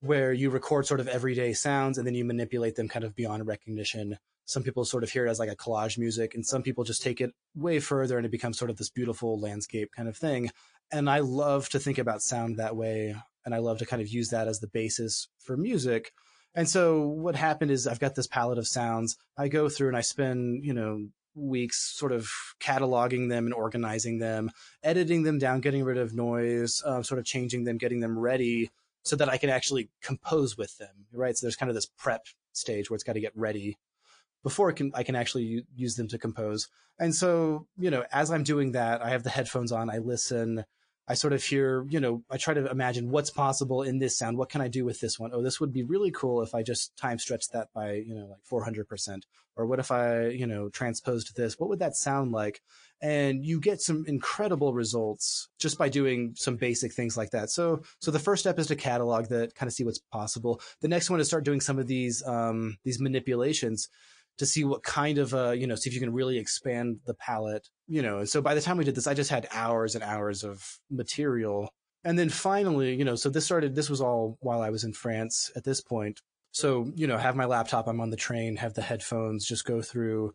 where 0.00 0.32
you 0.32 0.50
record 0.50 0.86
sort 0.86 1.00
of 1.00 1.08
everyday 1.08 1.52
sounds 1.52 1.98
and 1.98 2.06
then 2.06 2.14
you 2.14 2.24
manipulate 2.24 2.76
them 2.76 2.88
kind 2.88 3.04
of 3.04 3.14
beyond 3.14 3.46
recognition 3.46 4.18
some 4.46 4.62
people 4.62 4.84
sort 4.84 5.02
of 5.02 5.10
hear 5.10 5.26
it 5.26 5.30
as 5.30 5.38
like 5.38 5.50
a 5.50 5.56
collage 5.56 5.96
music 5.96 6.34
and 6.34 6.44
some 6.44 6.62
people 6.62 6.84
just 6.84 7.02
take 7.02 7.20
it 7.20 7.32
way 7.54 7.80
further 7.80 8.16
and 8.16 8.26
it 8.26 8.32
becomes 8.32 8.58
sort 8.58 8.70
of 8.70 8.76
this 8.76 8.90
beautiful 8.90 9.40
landscape 9.40 9.90
kind 9.96 10.08
of 10.08 10.16
thing 10.16 10.50
and 10.92 11.08
i 11.08 11.18
love 11.18 11.68
to 11.68 11.78
think 11.78 11.98
about 11.98 12.22
sound 12.22 12.58
that 12.58 12.76
way 12.76 13.14
and 13.44 13.54
I 13.54 13.58
love 13.58 13.78
to 13.78 13.86
kind 13.86 14.00
of 14.00 14.08
use 14.08 14.30
that 14.30 14.48
as 14.48 14.60
the 14.60 14.68
basis 14.68 15.28
for 15.38 15.56
music. 15.56 16.12
And 16.54 16.68
so 16.68 17.06
what 17.06 17.36
happened 17.36 17.70
is 17.70 17.86
I've 17.86 18.00
got 18.00 18.14
this 18.14 18.26
palette 18.26 18.58
of 18.58 18.66
sounds. 18.66 19.16
I 19.36 19.48
go 19.48 19.68
through 19.68 19.88
and 19.88 19.96
I 19.96 20.02
spend, 20.02 20.64
you 20.64 20.72
know, 20.72 21.08
weeks 21.34 21.96
sort 21.96 22.12
of 22.12 22.28
cataloging 22.60 23.28
them 23.28 23.46
and 23.46 23.54
organizing 23.54 24.18
them, 24.18 24.50
editing 24.82 25.22
them 25.22 25.38
down, 25.38 25.60
getting 25.60 25.84
rid 25.84 25.98
of 25.98 26.14
noise, 26.14 26.82
uh, 26.84 27.02
sort 27.02 27.18
of 27.18 27.24
changing 27.24 27.64
them, 27.64 27.78
getting 27.78 28.00
them 28.00 28.18
ready 28.18 28.70
so 29.02 29.16
that 29.16 29.28
I 29.28 29.36
can 29.36 29.50
actually 29.50 29.90
compose 30.02 30.56
with 30.56 30.78
them, 30.78 31.06
right? 31.12 31.36
So 31.36 31.46
there's 31.46 31.56
kind 31.56 31.70
of 31.70 31.74
this 31.74 31.86
prep 31.86 32.26
stage 32.52 32.88
where 32.88 32.94
it's 32.94 33.04
got 33.04 33.14
to 33.14 33.20
get 33.20 33.36
ready 33.36 33.76
before 34.42 34.72
can, 34.72 34.92
I 34.94 35.02
can 35.02 35.16
actually 35.16 35.64
use 35.74 35.96
them 35.96 36.08
to 36.08 36.18
compose. 36.18 36.68
And 36.98 37.14
so, 37.14 37.66
you 37.76 37.90
know, 37.90 38.04
as 38.12 38.30
I'm 38.30 38.44
doing 38.44 38.72
that, 38.72 39.02
I 39.02 39.10
have 39.10 39.24
the 39.24 39.30
headphones 39.30 39.72
on, 39.72 39.90
I 39.90 39.98
listen, 39.98 40.64
I 41.06 41.14
sort 41.14 41.34
of 41.34 41.44
hear, 41.44 41.84
you 41.90 42.00
know, 42.00 42.22
I 42.30 42.38
try 42.38 42.54
to 42.54 42.70
imagine 42.70 43.10
what's 43.10 43.30
possible 43.30 43.82
in 43.82 43.98
this 43.98 44.16
sound. 44.16 44.38
What 44.38 44.48
can 44.48 44.62
I 44.62 44.68
do 44.68 44.84
with 44.84 45.00
this 45.00 45.18
one? 45.18 45.32
Oh, 45.34 45.42
this 45.42 45.60
would 45.60 45.72
be 45.72 45.82
really 45.82 46.10
cool 46.10 46.42
if 46.42 46.54
I 46.54 46.62
just 46.62 46.96
time 46.96 47.18
stretched 47.18 47.52
that 47.52 47.68
by, 47.74 47.92
you 47.92 48.14
know, 48.14 48.26
like 48.26 48.40
400%. 48.50 49.22
Or 49.56 49.66
what 49.66 49.78
if 49.78 49.90
I, 49.90 50.28
you 50.28 50.46
know, 50.46 50.68
transposed 50.70 51.36
this? 51.36 51.60
What 51.60 51.68
would 51.68 51.78
that 51.78 51.94
sound 51.94 52.32
like? 52.32 52.62
And 53.02 53.44
you 53.44 53.60
get 53.60 53.82
some 53.82 54.04
incredible 54.08 54.72
results 54.72 55.48
just 55.58 55.78
by 55.78 55.90
doing 55.90 56.34
some 56.36 56.56
basic 56.56 56.92
things 56.92 57.16
like 57.16 57.30
that. 57.30 57.50
So, 57.50 57.82
so 58.00 58.10
the 58.10 58.18
first 58.18 58.40
step 58.42 58.58
is 58.58 58.68
to 58.68 58.76
catalog 58.76 59.26
that, 59.26 59.54
kind 59.54 59.68
of 59.68 59.74
see 59.74 59.84
what's 59.84 59.98
possible. 59.98 60.60
The 60.80 60.88
next 60.88 61.10
one 61.10 61.20
is 61.20 61.26
start 61.26 61.44
doing 61.44 61.60
some 61.60 61.78
of 61.78 61.86
these, 61.86 62.26
um, 62.26 62.78
these 62.82 62.98
manipulations 62.98 63.88
to 64.38 64.46
see 64.46 64.64
what 64.64 64.82
kind 64.82 65.18
of 65.18 65.34
uh 65.34 65.50
you 65.50 65.66
know 65.66 65.74
see 65.74 65.88
if 65.88 65.94
you 65.94 66.00
can 66.00 66.12
really 66.12 66.38
expand 66.38 66.98
the 67.06 67.14
palette 67.14 67.68
you 67.86 68.02
know 68.02 68.18
and 68.18 68.28
so 68.28 68.40
by 68.40 68.54
the 68.54 68.60
time 68.60 68.76
we 68.76 68.84
did 68.84 68.94
this 68.94 69.06
i 69.06 69.14
just 69.14 69.30
had 69.30 69.48
hours 69.52 69.94
and 69.94 70.04
hours 70.04 70.44
of 70.44 70.78
material. 70.90 71.68
And 72.06 72.18
then 72.18 72.28
finally 72.28 72.94
you 72.94 73.04
know 73.04 73.14
so 73.14 73.30
this 73.30 73.44
started 73.44 73.74
this 73.74 73.88
was 73.88 74.00
all 74.00 74.36
while 74.40 74.60
i 74.60 74.70
was 74.70 74.84
in 74.84 74.92
france 74.92 75.50
at 75.56 75.64
this 75.64 75.80
point. 75.80 76.20
So 76.50 76.90
you 76.94 77.06
know 77.06 77.16
have 77.16 77.36
my 77.36 77.46
laptop 77.46 77.88
i'm 77.88 78.00
on 78.00 78.10
the 78.10 78.16
train 78.16 78.56
have 78.56 78.74
the 78.74 78.82
headphones 78.82 79.46
just 79.46 79.64
go 79.64 79.80
through 79.80 80.34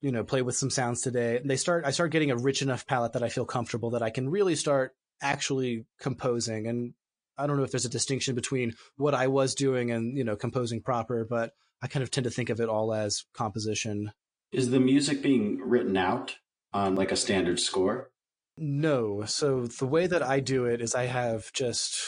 you 0.00 0.12
know 0.12 0.24
play 0.24 0.42
with 0.42 0.56
some 0.56 0.70
sounds 0.70 1.00
today. 1.00 1.38
And 1.38 1.48
they 1.48 1.56
start 1.56 1.84
i 1.86 1.90
start 1.90 2.10
getting 2.12 2.30
a 2.30 2.36
rich 2.36 2.62
enough 2.62 2.86
palette 2.86 3.14
that 3.14 3.22
i 3.22 3.28
feel 3.28 3.46
comfortable 3.46 3.90
that 3.90 4.02
i 4.02 4.10
can 4.10 4.28
really 4.28 4.56
start 4.56 4.94
actually 5.22 5.86
composing. 6.00 6.66
And 6.66 6.92
i 7.38 7.46
don't 7.46 7.56
know 7.56 7.64
if 7.64 7.70
there's 7.70 7.86
a 7.86 7.90
distinction 7.90 8.34
between 8.34 8.74
what 8.96 9.14
i 9.14 9.26
was 9.26 9.54
doing 9.54 9.90
and 9.90 10.16
you 10.18 10.24
know 10.24 10.36
composing 10.36 10.82
proper 10.82 11.26
but 11.28 11.52
I 11.82 11.88
kind 11.88 12.02
of 12.02 12.10
tend 12.10 12.24
to 12.24 12.30
think 12.30 12.50
of 12.50 12.60
it 12.60 12.68
all 12.68 12.92
as 12.92 13.24
composition. 13.34 14.12
Is 14.52 14.70
the 14.70 14.80
music 14.80 15.22
being 15.22 15.60
written 15.60 15.96
out 15.96 16.36
on 16.72 16.94
like 16.94 17.12
a 17.12 17.16
standard 17.16 17.60
score? 17.60 18.10
No. 18.56 19.24
So 19.24 19.66
the 19.66 19.86
way 19.86 20.06
that 20.06 20.22
I 20.22 20.40
do 20.40 20.64
it 20.64 20.80
is 20.80 20.94
I 20.94 21.06
have 21.06 21.52
just 21.52 21.98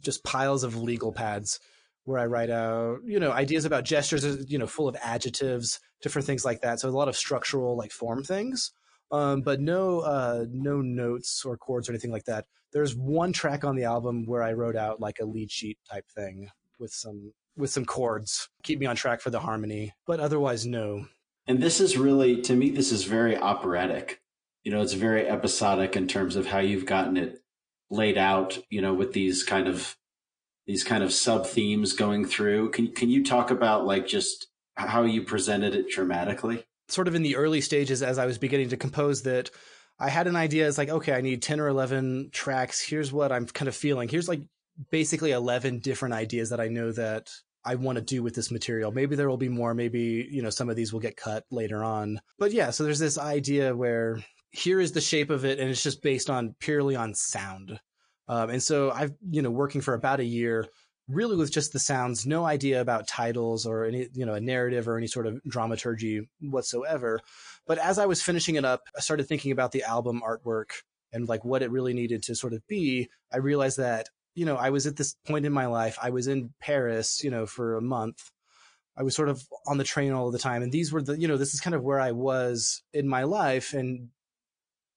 just 0.00 0.24
piles 0.24 0.64
of 0.64 0.76
legal 0.76 1.12
pads 1.12 1.60
where 2.04 2.18
I 2.18 2.26
write 2.26 2.50
out, 2.50 2.98
you 3.04 3.18
know, 3.20 3.32
ideas 3.32 3.64
about 3.64 3.84
gestures, 3.84 4.50
you 4.50 4.58
know, 4.58 4.66
full 4.66 4.88
of 4.88 4.96
adjectives, 5.02 5.80
different 6.02 6.26
things 6.26 6.44
like 6.44 6.60
that. 6.60 6.80
So 6.80 6.88
a 6.88 6.90
lot 6.90 7.08
of 7.08 7.16
structural 7.16 7.76
like 7.76 7.92
form 7.92 8.22
things. 8.22 8.72
Um, 9.10 9.40
but 9.40 9.60
no 9.60 10.00
uh, 10.00 10.44
no 10.50 10.82
notes 10.82 11.42
or 11.44 11.56
chords 11.56 11.88
or 11.88 11.92
anything 11.92 12.12
like 12.12 12.24
that. 12.24 12.44
There's 12.72 12.94
one 12.94 13.32
track 13.32 13.64
on 13.64 13.76
the 13.76 13.84
album 13.84 14.26
where 14.26 14.42
I 14.42 14.52
wrote 14.52 14.76
out 14.76 15.00
like 15.00 15.18
a 15.20 15.24
lead 15.24 15.50
sheet 15.50 15.78
type 15.90 16.04
thing 16.14 16.50
with 16.78 16.92
some 16.92 17.32
with 17.58 17.70
some 17.70 17.84
chords, 17.84 18.48
keep 18.62 18.78
me 18.78 18.86
on 18.86 18.96
track 18.96 19.20
for 19.20 19.30
the 19.30 19.40
harmony, 19.40 19.92
but 20.06 20.20
otherwise, 20.20 20.64
no. 20.64 21.06
And 21.46 21.62
this 21.62 21.80
is 21.80 21.96
really, 21.96 22.42
to 22.42 22.54
me, 22.54 22.70
this 22.70 22.92
is 22.92 23.04
very 23.04 23.36
operatic. 23.36 24.20
You 24.64 24.72
know, 24.72 24.82
it's 24.82 24.92
very 24.92 25.26
episodic 25.26 25.96
in 25.96 26.06
terms 26.06 26.36
of 26.36 26.46
how 26.46 26.58
you've 26.58 26.86
gotten 26.86 27.16
it 27.16 27.40
laid 27.90 28.18
out, 28.18 28.58
you 28.70 28.80
know, 28.82 28.92
with 28.94 29.12
these 29.12 29.42
kind 29.42 29.66
of 29.66 29.96
these 30.66 30.84
kind 30.84 31.02
of 31.02 31.12
sub 31.12 31.46
themes 31.46 31.94
going 31.94 32.26
through. 32.26 32.70
Can 32.70 32.92
can 32.92 33.08
you 33.08 33.24
talk 33.24 33.50
about 33.50 33.86
like 33.86 34.06
just 34.06 34.48
how 34.76 35.04
you 35.04 35.22
presented 35.22 35.74
it 35.74 35.88
dramatically? 35.88 36.64
Sort 36.88 37.08
of 37.08 37.14
in 37.14 37.22
the 37.22 37.36
early 37.36 37.60
stages 37.60 38.02
as 38.02 38.18
I 38.18 38.26
was 38.26 38.38
beginning 38.38 38.68
to 38.70 38.76
compose 38.76 39.22
that 39.22 39.50
I 39.98 40.10
had 40.10 40.26
an 40.26 40.36
idea. 40.36 40.68
It's 40.68 40.78
like, 40.78 40.90
okay, 40.90 41.12
I 41.12 41.20
need 41.20 41.42
10 41.42 41.60
or 41.60 41.68
11 41.68 42.30
tracks. 42.32 42.80
Here's 42.80 43.12
what 43.12 43.32
I'm 43.32 43.46
kind 43.46 43.68
of 43.68 43.74
feeling. 43.74 44.08
Here's 44.08 44.28
like 44.28 44.42
basically 44.90 45.32
11 45.32 45.80
different 45.80 46.14
ideas 46.14 46.50
that 46.50 46.60
I 46.60 46.68
know 46.68 46.92
that 46.92 47.30
I 47.64 47.74
want 47.74 47.96
to 47.96 48.02
do 48.02 48.22
with 48.22 48.34
this 48.34 48.50
material. 48.50 48.92
Maybe 48.92 49.16
there 49.16 49.28
will 49.28 49.36
be 49.36 49.48
more. 49.48 49.74
Maybe, 49.74 50.26
you 50.30 50.42
know, 50.42 50.50
some 50.50 50.70
of 50.70 50.76
these 50.76 50.92
will 50.92 51.00
get 51.00 51.16
cut 51.16 51.44
later 51.50 51.82
on. 51.82 52.20
But 52.38 52.52
yeah, 52.52 52.70
so 52.70 52.84
there's 52.84 52.98
this 52.98 53.18
idea 53.18 53.74
where 53.74 54.24
here 54.50 54.80
is 54.80 54.92
the 54.92 55.00
shape 55.00 55.30
of 55.30 55.44
it 55.44 55.58
and 55.58 55.68
it's 55.68 55.82
just 55.82 56.02
based 56.02 56.30
on 56.30 56.54
purely 56.60 56.96
on 56.96 57.14
sound. 57.14 57.80
Um, 58.28 58.50
and 58.50 58.62
so 58.62 58.90
I've, 58.90 59.12
you 59.30 59.42
know, 59.42 59.50
working 59.50 59.80
for 59.80 59.94
about 59.94 60.20
a 60.20 60.24
year, 60.24 60.66
really 61.08 61.36
with 61.36 61.52
just 61.52 61.72
the 61.72 61.78
sounds, 61.78 62.26
no 62.26 62.44
idea 62.44 62.80
about 62.80 63.08
titles 63.08 63.66
or 63.66 63.84
any, 63.84 64.08
you 64.12 64.26
know, 64.26 64.34
a 64.34 64.40
narrative 64.40 64.86
or 64.88 64.96
any 64.96 65.06
sort 65.06 65.26
of 65.26 65.42
dramaturgy 65.48 66.28
whatsoever. 66.40 67.20
But 67.66 67.78
as 67.78 67.98
I 67.98 68.06
was 68.06 68.22
finishing 68.22 68.56
it 68.56 68.64
up, 68.64 68.82
I 68.96 69.00
started 69.00 69.26
thinking 69.26 69.52
about 69.52 69.72
the 69.72 69.82
album 69.82 70.22
artwork 70.26 70.70
and 71.12 71.28
like 71.28 71.44
what 71.44 71.62
it 71.62 71.70
really 71.70 71.94
needed 71.94 72.22
to 72.24 72.34
sort 72.34 72.52
of 72.52 72.66
be. 72.66 73.08
I 73.32 73.38
realized 73.38 73.78
that 73.78 74.08
you 74.38 74.44
know, 74.44 74.56
I 74.56 74.70
was 74.70 74.86
at 74.86 74.96
this 74.96 75.16
point 75.26 75.46
in 75.46 75.52
my 75.52 75.66
life. 75.66 75.98
I 76.00 76.10
was 76.10 76.28
in 76.28 76.54
Paris, 76.60 77.24
you 77.24 77.30
know, 77.30 77.44
for 77.44 77.76
a 77.76 77.82
month. 77.82 78.30
I 78.96 79.02
was 79.02 79.16
sort 79.16 79.28
of 79.28 79.42
on 79.66 79.78
the 79.78 79.84
train 79.84 80.12
all 80.12 80.30
the 80.30 80.38
time. 80.38 80.62
And 80.62 80.70
these 80.70 80.92
were 80.92 81.02
the, 81.02 81.18
you 81.18 81.26
know, 81.26 81.36
this 81.36 81.54
is 81.54 81.60
kind 81.60 81.74
of 81.74 81.82
where 81.82 81.98
I 81.98 82.12
was 82.12 82.82
in 82.92 83.08
my 83.08 83.24
life. 83.24 83.74
And 83.74 84.10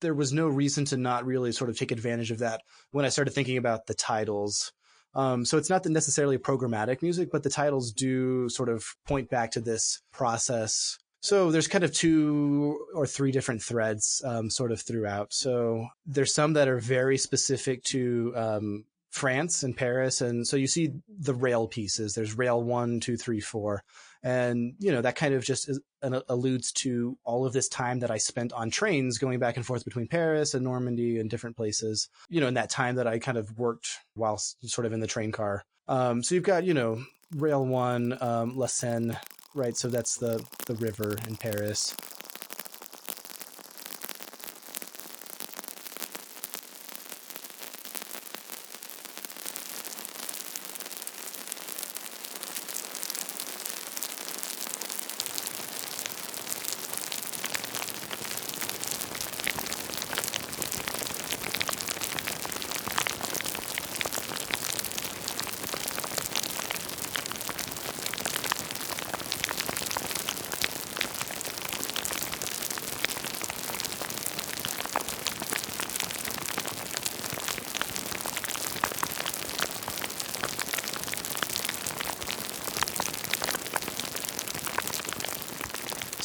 there 0.01 0.13
was 0.13 0.31
no 0.31 0.47
reason 0.47 0.85
to 0.85 0.97
not 0.97 1.25
really 1.25 1.51
sort 1.51 1.71
of 1.71 1.77
take 1.77 1.91
advantage 1.91 2.29
of 2.29 2.39
that 2.39 2.61
when 2.91 3.03
I 3.03 3.09
started 3.09 3.31
thinking 3.31 3.57
about 3.57 3.87
the 3.87 3.95
titles. 3.95 4.73
Um, 5.15 5.43
so 5.43 5.57
it's 5.57 5.69
not 5.69 5.85
necessarily 5.87 6.37
programmatic 6.37 7.01
music, 7.01 7.29
but 7.31 7.41
the 7.41 7.49
titles 7.49 7.91
do 7.91 8.47
sort 8.47 8.69
of 8.69 8.85
point 9.07 9.29
back 9.29 9.51
to 9.51 9.59
this 9.59 10.01
process. 10.13 10.99
So 11.19 11.51
there's 11.51 11.67
kind 11.67 11.83
of 11.83 11.93
two 11.93 12.79
or 12.95 13.07
three 13.07 13.31
different 13.31 13.61
threads, 13.61 14.21
um, 14.25 14.49
sort 14.51 14.71
of 14.71 14.81
throughout. 14.81 15.33
So 15.33 15.87
there's 16.05 16.33
some 16.33 16.53
that 16.53 16.67
are 16.67 16.79
very 16.79 17.17
specific 17.17 17.83
to, 17.85 18.33
um, 18.35 18.85
France 19.11 19.61
and 19.63 19.77
Paris. 19.77 20.21
And 20.21 20.47
so 20.47 20.57
you 20.57 20.67
see 20.67 20.93
the 21.07 21.33
rail 21.33 21.67
pieces. 21.67 22.15
There's 22.15 22.37
rail 22.37 22.63
one, 22.63 22.99
two, 22.99 23.17
three, 23.17 23.41
four. 23.41 23.83
And, 24.23 24.73
you 24.79 24.91
know, 24.91 25.01
that 25.01 25.15
kind 25.15 25.33
of 25.33 25.43
just 25.43 25.67
is, 25.67 25.79
alludes 26.01 26.71
to 26.73 27.17
all 27.23 27.45
of 27.45 27.53
this 27.53 27.67
time 27.67 27.99
that 27.99 28.11
I 28.11 28.17
spent 28.17 28.53
on 28.53 28.69
trains 28.69 29.17
going 29.17 29.39
back 29.39 29.57
and 29.57 29.65
forth 29.65 29.83
between 29.83 30.07
Paris 30.07 30.53
and 30.53 30.63
Normandy 30.63 31.19
and 31.19 31.29
different 31.29 31.57
places, 31.57 32.07
you 32.29 32.39
know, 32.39 32.47
in 32.47 32.53
that 32.53 32.69
time 32.69 32.95
that 32.95 33.07
I 33.07 33.19
kind 33.19 33.37
of 33.37 33.57
worked 33.57 33.89
while 34.13 34.37
sort 34.37 34.85
of 34.85 34.93
in 34.93 34.99
the 34.99 35.07
train 35.07 35.31
car. 35.31 35.65
Um, 35.87 36.23
so 36.23 36.35
you've 36.35 36.43
got, 36.43 36.63
you 36.63 36.73
know, 36.73 37.03
rail 37.35 37.65
one, 37.65 38.17
um, 38.21 38.55
La 38.55 38.67
Seine, 38.67 39.15
right? 39.55 39.75
So 39.75 39.89
that's 39.89 40.17
the, 40.17 40.45
the 40.67 40.75
river 40.75 41.17
in 41.27 41.35
Paris. 41.35 41.95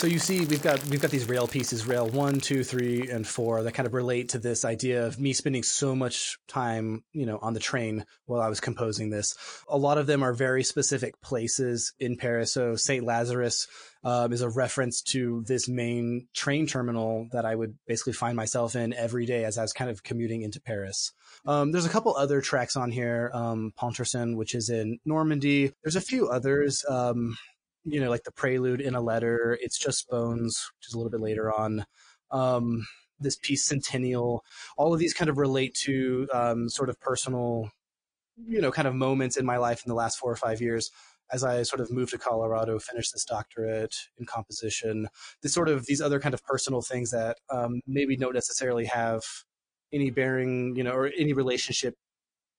So 0.06 0.12
you 0.12 0.20
see 0.20 0.44
we've 0.44 0.62
got 0.62 0.80
we've 0.86 1.02
got 1.02 1.10
these 1.10 1.28
rail 1.28 1.48
pieces 1.48 1.84
rail 1.84 2.08
one 2.08 2.38
two 2.38 2.62
three 2.62 3.10
and 3.10 3.26
four 3.26 3.64
that 3.64 3.72
kind 3.72 3.88
of 3.88 3.92
relate 3.92 4.28
to 4.28 4.38
this 4.38 4.64
idea 4.64 5.04
of 5.04 5.18
me 5.18 5.32
spending 5.32 5.64
so 5.64 5.96
much 5.96 6.38
time 6.46 7.02
you 7.12 7.26
know 7.26 7.40
on 7.42 7.54
the 7.54 7.58
train 7.58 8.06
while 8.26 8.40
i 8.40 8.48
was 8.48 8.60
composing 8.60 9.10
this. 9.10 9.34
A 9.68 9.76
lot 9.76 9.98
of 9.98 10.06
them 10.06 10.22
are 10.22 10.32
very 10.32 10.62
specific 10.62 11.20
places 11.22 11.92
in 11.98 12.16
paris. 12.16 12.52
So 12.52 12.76
saint 12.76 13.04
lazarus 13.04 13.66
um, 14.04 14.32
is 14.32 14.42
a 14.42 14.48
reference 14.48 15.02
to 15.10 15.42
this 15.44 15.68
main 15.68 16.28
train 16.32 16.68
terminal 16.68 17.26
that 17.32 17.44
i 17.44 17.52
would 17.52 17.76
basically 17.88 18.12
find 18.12 18.36
myself 18.36 18.76
in 18.76 18.92
every 18.92 19.26
day 19.26 19.42
as 19.44 19.58
i 19.58 19.62
was 19.62 19.72
kind 19.72 19.90
of 19.90 20.04
commuting 20.04 20.42
into 20.42 20.60
paris. 20.60 21.10
Um, 21.46 21.72
there's 21.72 21.84
a 21.84 21.88
couple 21.90 22.14
other 22.14 22.40
tracks 22.40 22.76
on 22.76 22.92
here 22.92 23.32
um, 23.34 23.72
Pontorson, 23.76 24.36
which 24.36 24.54
is 24.54 24.70
in 24.70 25.00
normandy. 25.04 25.72
There's 25.82 25.96
a 25.96 26.00
few 26.00 26.28
others 26.28 26.84
um, 26.88 27.36
you 27.86 28.00
know, 28.00 28.10
like 28.10 28.24
the 28.24 28.32
prelude 28.32 28.80
in 28.80 28.94
a 28.94 29.00
letter. 29.00 29.58
It's 29.62 29.78
just 29.78 30.08
bones, 30.08 30.70
which 30.76 30.88
is 30.88 30.94
a 30.94 30.98
little 30.98 31.10
bit 31.10 31.20
later 31.20 31.52
on. 31.52 31.86
Um, 32.30 32.86
this 33.18 33.36
piece, 33.36 33.64
Centennial, 33.64 34.44
all 34.76 34.92
of 34.92 34.98
these 34.98 35.14
kind 35.14 35.30
of 35.30 35.38
relate 35.38 35.74
to 35.84 36.28
um, 36.34 36.68
sort 36.68 36.90
of 36.90 37.00
personal 37.00 37.70
you 38.36 38.60
know, 38.60 38.70
kind 38.70 38.86
of 38.86 38.94
moments 38.94 39.36
in 39.36 39.46
my 39.46 39.56
life 39.56 39.82
in 39.84 39.88
the 39.88 39.94
last 39.94 40.18
four 40.18 40.30
or 40.30 40.36
five 40.36 40.60
years 40.60 40.90
as 41.32 41.42
I 41.42 41.62
sort 41.64 41.80
of 41.80 41.90
moved 41.90 42.12
to 42.12 42.18
Colorado, 42.18 42.78
finished 42.78 43.12
this 43.12 43.24
doctorate 43.24 43.94
in 44.16 44.26
composition, 44.26 45.08
this 45.42 45.52
sort 45.52 45.68
of 45.68 45.86
these 45.86 46.00
other 46.00 46.20
kind 46.20 46.34
of 46.34 46.42
personal 46.44 46.82
things 46.82 47.10
that 47.10 47.38
um, 47.50 47.80
maybe 47.86 48.16
don't 48.16 48.34
necessarily 48.34 48.84
have 48.84 49.22
any 49.92 50.10
bearing, 50.10 50.76
you 50.76 50.84
know, 50.84 50.92
or 50.92 51.10
any 51.18 51.32
relationship 51.32 51.94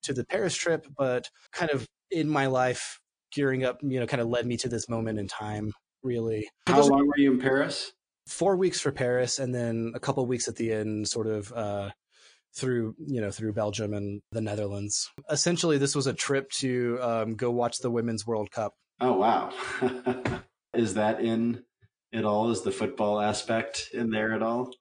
to 0.04 0.14
the 0.14 0.26
Paris 0.26 0.56
trip, 0.56 0.86
but 0.98 1.30
kind 1.54 1.72
of 1.72 1.88
in 2.12 2.28
my 2.28 2.48
life, 2.48 3.00
gearing 3.34 3.64
up, 3.64 3.80
you 3.82 4.00
know, 4.00 4.08
kind 4.08 4.22
of 4.22 4.28
led 4.28 4.46
me 4.46 4.58
to 4.58 4.70
this 4.70 4.90
moment 4.90 5.20
in 5.20 5.28
time, 5.28 5.74
really. 6.04 6.48
How 6.68 6.82
long 6.82 7.08
were 7.08 7.18
you 7.18 7.32
in 7.34 7.40
Paris? 7.40 7.94
Four 8.28 8.58
weeks 8.58 8.80
for 8.82 8.92
Paris, 8.92 9.40
and 9.40 9.54
then 9.56 9.94
a 9.96 10.00
couple 10.00 10.26
weeks 10.26 10.48
at 10.48 10.56
the 10.56 10.74
end, 10.74 11.08
sort 11.08 11.28
of 11.28 11.52
uh, 11.54 11.90
through 12.56 12.96
you 13.06 13.22
know 13.22 13.32
through 13.32 13.54
Belgium 13.54 13.94
and 13.94 14.22
the 14.32 14.42
Netherlands. 14.42 15.10
Essentially, 15.30 15.78
this 15.78 15.96
was 15.96 16.08
a 16.08 16.14
trip 16.14 16.50
to 16.60 17.00
um, 17.02 17.36
go 17.36 17.52
watch 17.52 17.78
the 17.80 17.92
Women's 17.92 18.26
World 18.26 18.52
Cup. 18.52 18.74
Oh 19.00 19.14
wow! 19.14 19.52
Is 20.74 20.96
that 20.96 21.22
in 21.22 21.64
at 22.14 22.26
all? 22.26 22.50
Is 22.52 22.64
the 22.64 22.72
football 22.72 23.22
aspect 23.22 23.90
in 23.94 24.10
there 24.10 24.34
at 24.34 24.44
all? 24.44 24.72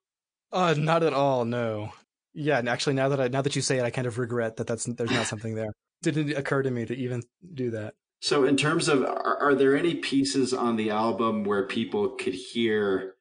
Uh, 0.53 0.75
not 0.77 1.03
at 1.03 1.13
all. 1.13 1.45
No. 1.45 1.93
Yeah, 2.35 2.59
and 2.59 2.69
actually, 2.69 2.95
now 2.95 3.09
that 3.11 3.21
I 3.21 3.29
now 3.29 3.43
that 3.43 3.57
you 3.57 3.63
say 3.63 3.79
it, 3.79 3.85
I 3.85 3.91
kind 3.91 4.07
of 4.07 4.19
regret 4.19 4.57
that 4.57 4.67
that's 4.67 4.85
there's 4.85 5.11
not 5.11 5.27
something 5.27 5.55
there. 5.55 5.73
Didn't 6.03 6.37
occur 6.37 6.63
to 6.63 6.71
me 6.71 6.85
to 6.85 6.95
even 6.95 7.23
do 7.55 7.71
that. 7.71 7.95
So, 8.21 8.45
in 8.45 8.57
terms 8.57 8.89
of, 8.89 9.03
are, 9.03 9.39
are 9.41 9.55
there 9.55 9.77
any 9.77 9.95
pieces 9.95 10.55
on 10.55 10.77
the 10.77 10.91
album 10.91 11.45
where 11.45 11.67
people 11.67 12.11
could 12.11 12.35
hear 12.35 13.15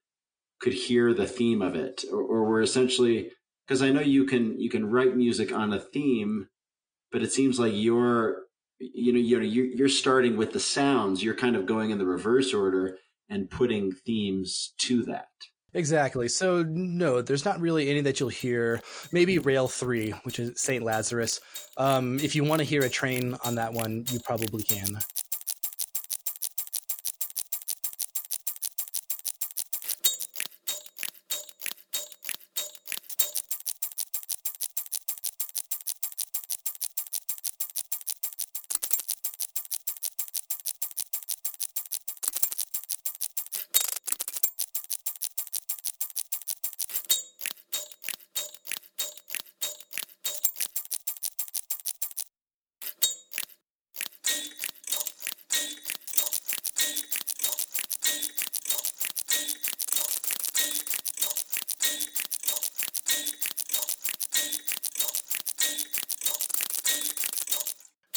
could 0.61 0.73
hear 0.73 1.13
the 1.13 1.27
theme 1.27 1.61
of 1.61 1.75
it, 1.75 2.03
or, 2.11 2.21
or 2.21 2.45
were 2.45 2.61
essentially 2.61 3.29
because 3.67 3.81
I 3.81 3.91
know 3.91 4.01
you 4.01 4.25
can 4.25 4.59
you 4.59 4.69
can 4.69 4.89
write 4.89 5.15
music 5.15 5.51
on 5.51 5.73
a 5.73 5.79
theme, 5.79 6.47
but 7.11 7.21
it 7.21 7.31
seems 7.31 7.59
like 7.59 7.73
you're 7.75 8.43
you 8.79 9.13
know 9.13 9.19
you're 9.19 9.41
you're 9.41 9.89
starting 9.89 10.37
with 10.37 10.53
the 10.53 10.59
sounds. 10.59 11.23
You're 11.23 11.35
kind 11.35 11.55
of 11.55 11.65
going 11.65 11.91
in 11.91 11.97
the 11.97 12.05
reverse 12.05 12.53
order 12.53 12.97
and 13.29 13.49
putting 13.49 13.91
themes 13.91 14.73
to 14.79 15.03
that. 15.05 15.27
Exactly. 15.75 16.29
So 16.29 16.63
no, 16.63 17.21
there's 17.21 17.43
not 17.43 17.59
really 17.59 17.89
any 17.89 17.99
that 18.01 18.19
you'll 18.19 18.29
hear. 18.29 18.81
Maybe 19.11 19.39
Rail 19.39 19.67
Three, 19.67 20.11
which 20.23 20.39
is 20.39 20.59
Saint 20.59 20.85
Lazarus. 20.85 21.41
Um, 21.75 22.17
if 22.21 22.33
you 22.33 22.45
want 22.45 22.59
to 22.59 22.65
hear 22.65 22.81
a 22.83 22.89
train 22.89 23.35
on 23.43 23.55
that 23.55 23.73
one, 23.73 24.05
you 24.09 24.19
probably 24.21 24.63
can. 24.63 24.99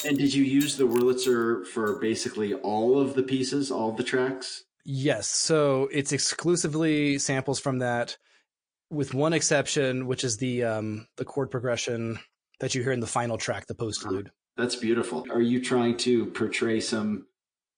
And 0.07 0.17
did 0.17 0.33
you 0.33 0.45
use 0.45 0.77
the 0.77 0.85
Wurlitzer 0.85 1.67
for 1.67 1.99
basically 1.99 2.55
all 2.55 3.01
of 3.01 3.15
the 3.15 3.23
pieces, 3.23 3.71
all 3.71 3.91
of 3.91 3.97
the 3.97 4.05
tracks? 4.05 4.65
Yes. 4.85 5.27
So 5.29 5.89
it's 5.93 6.13
exclusively 6.13 7.19
samples 7.19 7.61
from 7.61 7.81
that, 7.81 8.17
with 8.91 9.13
one 9.13 9.33
exception, 9.33 10.07
which 10.07 10.25
is 10.25 10.37
the 10.39 10.65
um, 10.65 11.07
the 11.17 11.25
chord 11.25 11.51
progression 11.51 12.19
that 12.61 12.75
you 12.75 12.83
hear 12.83 12.93
in 12.93 13.01
the 13.01 13.07
final 13.07 13.39
track, 13.39 13.67
the 13.67 13.75
postlude. 13.75 14.29
That's 14.57 14.77
beautiful. 14.77 15.27
Are 15.31 15.41
you 15.41 15.63
trying 15.63 15.97
to 15.99 16.27
portray 16.27 16.81
some 16.81 17.27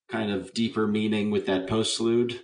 kind 0.09 0.31
of 0.31 0.55
deeper 0.55 0.87
meaning 0.87 1.31
with 1.31 1.47
that 1.47 1.67
postlude? 1.67 2.41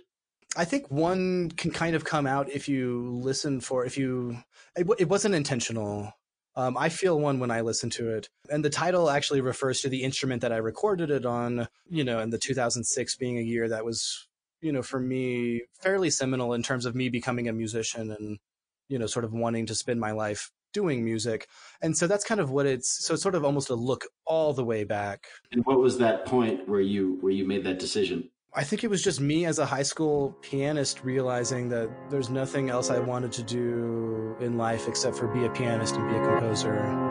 I 0.55 0.65
think 0.65 0.89
one 0.89 1.51
can 1.51 1.71
kind 1.71 1.95
of 1.95 2.03
come 2.03 2.25
out 2.25 2.49
if 2.49 2.67
you 2.67 3.19
listen 3.21 3.59
for 3.61 3.85
if 3.85 3.97
you 3.97 4.37
it, 4.75 4.87
it 4.97 5.09
wasn't 5.09 5.35
intentional 5.35 6.13
um, 6.57 6.75
I 6.75 6.89
feel 6.89 7.19
one 7.19 7.39
when 7.39 7.51
I 7.51 7.61
listen 7.61 7.91
to 7.91 8.09
it. 8.09 8.29
And 8.49 8.65
the 8.65 8.69
title 8.71 9.11
actually 9.11 9.41
refers 9.41 9.79
to 9.81 9.89
the 9.89 10.03
instrument 10.03 10.41
that 10.41 10.51
I 10.51 10.57
recorded 10.57 11.11
it 11.11 11.23
on, 11.23 11.67
you 11.87 12.03
know, 12.03 12.19
in 12.19 12.31
the 12.31 12.39
2006 12.39 13.15
being 13.15 13.37
a 13.37 13.43
year 13.43 13.69
that 13.69 13.85
was, 13.85 14.27
you 14.59 14.71
know, 14.71 14.81
for 14.81 14.99
me 14.99 15.61
fairly 15.79 16.09
seminal 16.09 16.53
in 16.53 16.63
terms 16.63 16.87
of 16.87 16.95
me 16.95 17.09
becoming 17.09 17.47
a 17.47 17.53
musician 17.53 18.11
and, 18.11 18.39
you 18.89 18.97
know, 18.97 19.05
sort 19.05 19.23
of 19.23 19.33
wanting 19.33 19.67
to 19.67 19.75
spend 19.75 19.99
my 19.99 20.11
life 20.11 20.49
doing 20.73 21.05
music. 21.05 21.47
And 21.83 21.95
so 21.95 22.07
that's 22.07 22.25
kind 22.25 22.41
of 22.41 22.49
what 22.49 22.65
it's 22.65 23.05
so 23.05 23.13
it's 23.13 23.23
sort 23.23 23.35
of 23.35 23.45
almost 23.45 23.69
a 23.69 23.75
look 23.75 24.05
all 24.25 24.51
the 24.53 24.65
way 24.65 24.83
back. 24.83 25.27
And 25.51 25.63
what 25.63 25.79
was 25.79 25.99
that 25.99 26.25
point 26.25 26.67
where 26.67 26.81
you 26.81 27.19
where 27.21 27.31
you 27.31 27.45
made 27.45 27.65
that 27.65 27.77
decision? 27.77 28.31
I 28.57 28.63
think 28.63 28.83
it 28.83 28.89
was 28.89 29.03
just 29.03 29.21
me 29.21 29.45
as 29.45 29.59
a 29.59 29.67
high 29.67 29.83
school 29.83 30.35
pianist 30.41 31.03
realizing 31.03 31.69
that 31.69 31.91
there's 32.09 32.31
nothing 32.31 32.71
else 32.71 32.89
I 32.89 32.97
wanted 32.97 33.31
to 33.33 33.43
do 33.43 34.35
in 34.39 34.57
life 34.57 34.87
except 34.87 35.15
for 35.15 35.27
be 35.27 35.45
a 35.45 35.49
pianist 35.51 35.95
and 35.95 36.09
be 36.09 36.15
a 36.15 36.25
composer. 36.25 37.06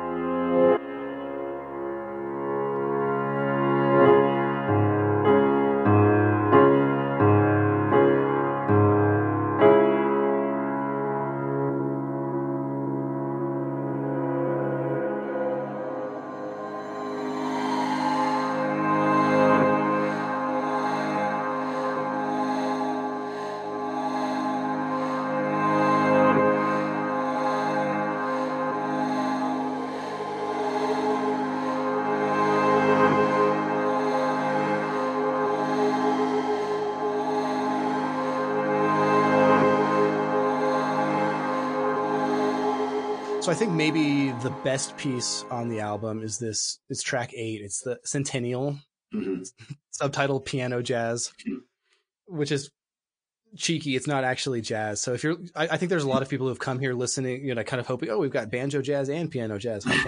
So 43.47 43.53
I 43.53 43.55
think 43.55 43.71
maybe 43.71 44.33
the 44.43 44.51
best 44.65 44.97
piece 44.97 45.45
on 45.53 45.69
the 45.69 45.79
album 45.79 46.21
is 46.21 46.41
this. 46.41 46.81
It's 46.91 47.01
track 47.01 47.33
eight. 47.33 47.61
It's 47.61 47.81
the 47.81 48.01
Centennial, 48.03 48.77
mm-hmm. 49.15 49.43
subtitle 49.93 50.41
Piano 50.41 50.83
Jazz, 50.83 51.33
which 52.27 52.51
is 52.51 52.73
cheeky. 53.57 53.95
It's 53.95 54.09
not 54.09 54.25
actually 54.25 54.63
jazz. 54.63 55.01
So 55.01 55.13
if 55.13 55.23
you're, 55.23 55.37
I, 55.55 55.69
I, 55.69 55.77
think 55.77 55.91
there's 55.91 56.03
a 56.03 56.09
lot 56.09 56.23
of 56.23 56.29
people 56.29 56.49
who've 56.49 56.59
come 56.59 56.81
here 56.81 56.93
listening, 56.93 57.45
you 57.47 57.55
know, 57.55 57.63
kind 57.63 57.79
of 57.79 57.87
hoping, 57.87 58.11
oh, 58.11 58.19
we've 58.19 58.33
got 58.33 58.51
banjo 58.51 58.83
jazz 58.83 59.09
and 59.09 59.31
piano 59.31 59.59
jazz, 59.59 59.87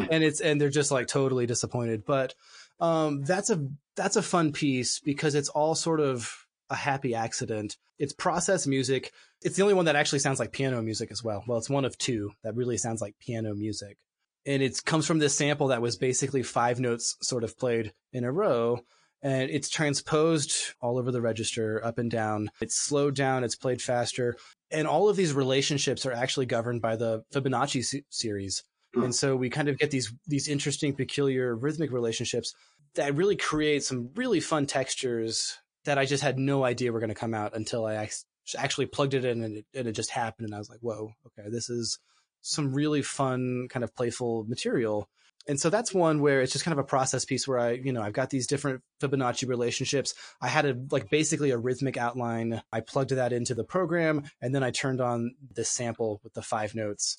and 0.00 0.24
it's 0.24 0.40
and 0.40 0.58
they're 0.58 0.70
just 0.70 0.90
like 0.90 1.06
totally 1.06 1.44
disappointed. 1.44 2.06
But 2.06 2.34
um, 2.80 3.24
that's 3.24 3.50
a 3.50 3.62
that's 3.94 4.16
a 4.16 4.22
fun 4.22 4.52
piece 4.52 5.00
because 5.00 5.34
it's 5.34 5.50
all 5.50 5.74
sort 5.74 6.00
of 6.00 6.46
a 6.70 6.76
happy 6.76 7.14
accident. 7.14 7.76
It's 7.98 8.12
process 8.12 8.66
music. 8.66 9.12
It's 9.42 9.56
the 9.56 9.62
only 9.62 9.74
one 9.74 9.84
that 9.86 9.96
actually 9.96 10.20
sounds 10.20 10.38
like 10.38 10.52
piano 10.52 10.80
music 10.80 11.10
as 11.10 11.22
well. 11.22 11.44
Well, 11.46 11.58
it's 11.58 11.68
one 11.70 11.84
of 11.84 11.98
two 11.98 12.30
that 12.42 12.56
really 12.56 12.76
sounds 12.76 13.00
like 13.00 13.18
piano 13.18 13.54
music. 13.54 13.98
And 14.46 14.62
it 14.62 14.82
comes 14.84 15.06
from 15.06 15.18
this 15.18 15.36
sample 15.36 15.68
that 15.68 15.82
was 15.82 15.96
basically 15.96 16.42
five 16.42 16.80
notes 16.80 17.16
sort 17.20 17.44
of 17.44 17.58
played 17.58 17.92
in 18.12 18.24
a 18.24 18.32
row. 18.32 18.80
And 19.22 19.50
it's 19.50 19.68
transposed 19.68 20.72
all 20.80 20.96
over 20.96 21.12
the 21.12 21.20
register, 21.20 21.84
up 21.84 21.98
and 21.98 22.10
down. 22.10 22.50
It's 22.62 22.80
slowed 22.80 23.14
down, 23.14 23.44
it's 23.44 23.56
played 23.56 23.82
faster. 23.82 24.36
And 24.70 24.86
all 24.86 25.10
of 25.10 25.16
these 25.16 25.34
relationships 25.34 26.06
are 26.06 26.12
actually 26.12 26.46
governed 26.46 26.80
by 26.80 26.96
the 26.96 27.24
Fibonacci 27.34 28.02
series. 28.08 28.62
Hmm. 28.94 29.04
And 29.04 29.14
so 29.14 29.36
we 29.36 29.50
kind 29.50 29.68
of 29.68 29.78
get 29.78 29.90
these 29.90 30.12
these 30.26 30.48
interesting, 30.48 30.94
peculiar 30.94 31.54
rhythmic 31.54 31.92
relationships 31.92 32.54
that 32.94 33.14
really 33.14 33.36
create 33.36 33.84
some 33.84 34.10
really 34.16 34.40
fun 34.40 34.66
textures 34.66 35.58
that 35.84 35.98
I 35.98 36.04
just 36.04 36.22
had 36.22 36.38
no 36.38 36.64
idea 36.64 36.92
were 36.92 37.00
going 37.00 37.08
to 37.08 37.14
come 37.14 37.34
out 37.34 37.56
until 37.56 37.86
I 37.86 38.08
actually 38.56 38.86
plugged 38.86 39.14
it 39.14 39.24
in 39.24 39.42
and 39.42 39.58
it, 39.58 39.66
and 39.74 39.88
it 39.88 39.92
just 39.92 40.10
happened. 40.10 40.46
And 40.46 40.54
I 40.54 40.58
was 40.58 40.70
like, 40.70 40.80
whoa, 40.80 41.12
okay, 41.26 41.48
this 41.48 41.70
is 41.70 41.98
some 42.42 42.72
really 42.72 43.02
fun, 43.02 43.68
kind 43.70 43.84
of 43.84 43.94
playful 43.94 44.44
material. 44.44 45.08
And 45.46 45.58
so 45.58 45.70
that's 45.70 45.94
one 45.94 46.20
where 46.20 46.42
it's 46.42 46.52
just 46.52 46.64
kind 46.64 46.72
of 46.72 46.78
a 46.78 46.86
process 46.86 47.24
piece 47.24 47.48
where 47.48 47.58
I, 47.58 47.70
you 47.72 47.92
know, 47.92 48.02
I've 48.02 48.12
got 48.12 48.30
these 48.30 48.46
different 48.46 48.82
Fibonacci 49.00 49.48
relationships. 49.48 50.14
I 50.40 50.48
had 50.48 50.66
a, 50.66 50.76
like 50.90 51.10
basically 51.10 51.50
a 51.50 51.58
rhythmic 51.58 51.96
outline. 51.96 52.62
I 52.72 52.80
plugged 52.80 53.10
that 53.10 53.32
into 53.32 53.54
the 53.54 53.64
program 53.64 54.24
and 54.40 54.54
then 54.54 54.62
I 54.62 54.70
turned 54.70 55.00
on 55.00 55.34
the 55.54 55.64
sample 55.64 56.20
with 56.22 56.34
the 56.34 56.42
five 56.42 56.74
notes 56.74 57.18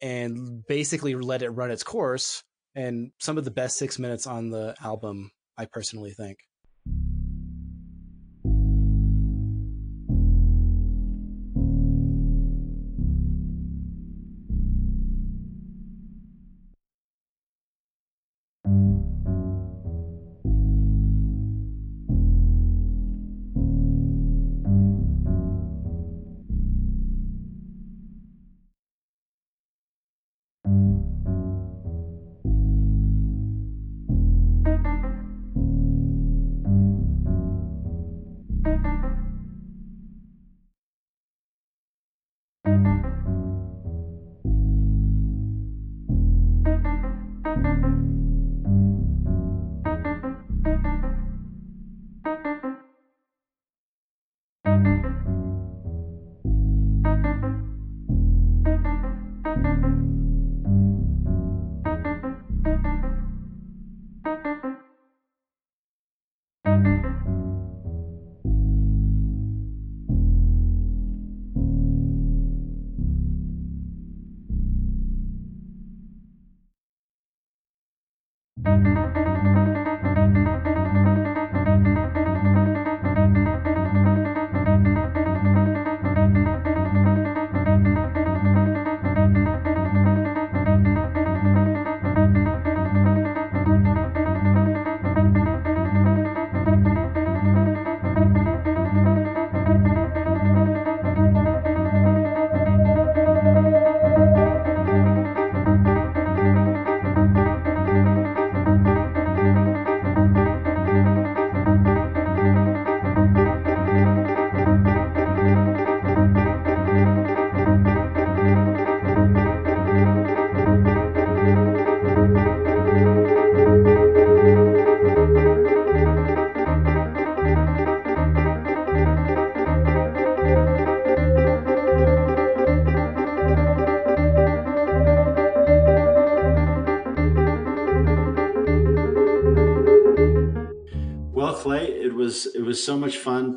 and 0.00 0.64
basically 0.66 1.14
let 1.16 1.42
it 1.42 1.50
run 1.50 1.70
its 1.70 1.82
course 1.82 2.44
and 2.74 3.10
some 3.18 3.38
of 3.38 3.44
the 3.44 3.50
best 3.50 3.78
six 3.78 3.98
minutes 3.98 4.26
on 4.26 4.50
the 4.50 4.76
album, 4.82 5.32
I 5.56 5.64
personally 5.64 6.12
think. 6.12 6.38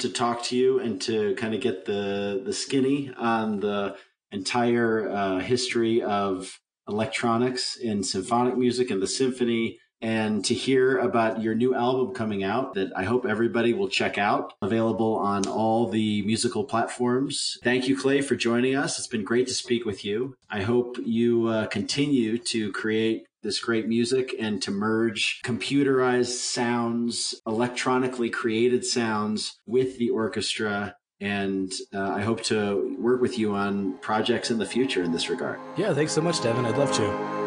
To 0.02 0.10
talk 0.10 0.44
to 0.44 0.58
you 0.58 0.80
and 0.80 1.02
to 1.02 1.36
kind 1.36 1.54
of 1.54 1.62
get 1.62 1.86
the 1.86 2.42
the 2.44 2.54
skinny 2.54 3.12
on 3.18 3.60
the 3.60 3.96
entire 4.32 5.10
uh, 5.10 5.40
history 5.40 6.02
of 6.02 6.60
electronics 6.88 7.76
in 7.76 8.04
symphonic 8.04 8.58
music 8.58 8.90
and 8.90 9.02
the 9.02 9.08
symphony 9.08 9.80
and 10.02 10.46
to 10.46 10.54
hear 10.54 10.98
about 10.98 11.42
your 11.42 11.54
new 11.56 11.76
album 11.76 12.14
coming 12.14 12.44
out 12.44 12.74
that 12.74 12.92
I 12.96 13.04
hope 13.04 13.26
everybody 13.26 13.74
will 13.74 13.90
check 13.90 14.18
out. 14.18 14.54
Available 14.62 15.16
on 15.18 15.46
all 15.48 15.90
the 15.90 16.22
musical 16.22 16.64
platforms. 16.64 17.58
Thank 17.64 17.88
you, 17.88 17.98
Clay, 17.98 18.22
for 18.22 18.36
joining 18.36 18.76
us. 18.76 18.98
It's 18.98 19.08
been 19.08 19.26
great 19.26 19.48
to 19.48 19.54
speak 19.54 19.86
with 19.86 20.06
you. 20.06 20.36
I 20.50 20.62
hope 20.62 20.98
you 21.04 21.48
uh, 21.48 21.68
continue 21.68 22.38
to 22.38 22.72
create 22.72 23.26
this 23.42 23.60
great 23.60 23.88
music 23.88 24.36
and 24.40 24.62
to 24.64 24.72
merge 24.72 25.42
computerized 25.44 26.38
sounds, 26.38 27.36
electronically 27.48 28.30
created 28.30 28.86
sounds 28.86 29.60
with 29.66 29.98
the 29.98 30.10
orchestra. 30.10 30.96
And 31.22 31.72
uh, 31.94 32.12
I 32.12 32.22
hope 32.22 32.44
to 32.44 32.96
work 33.00 33.22
with 33.22 33.38
you 33.38 33.54
on 33.54 33.98
projects 33.98 34.52
in 34.52 34.58
the 34.58 34.66
future 34.66 35.04
in 35.04 35.12
this 35.12 35.30
regard. 35.30 35.60
Yeah, 35.76 35.94
thanks 35.94 36.14
so 36.14 36.22
much, 36.22 36.42
Devin. 36.42 36.66
I'd 36.66 36.78
love 36.78 36.94
to. 36.94 37.39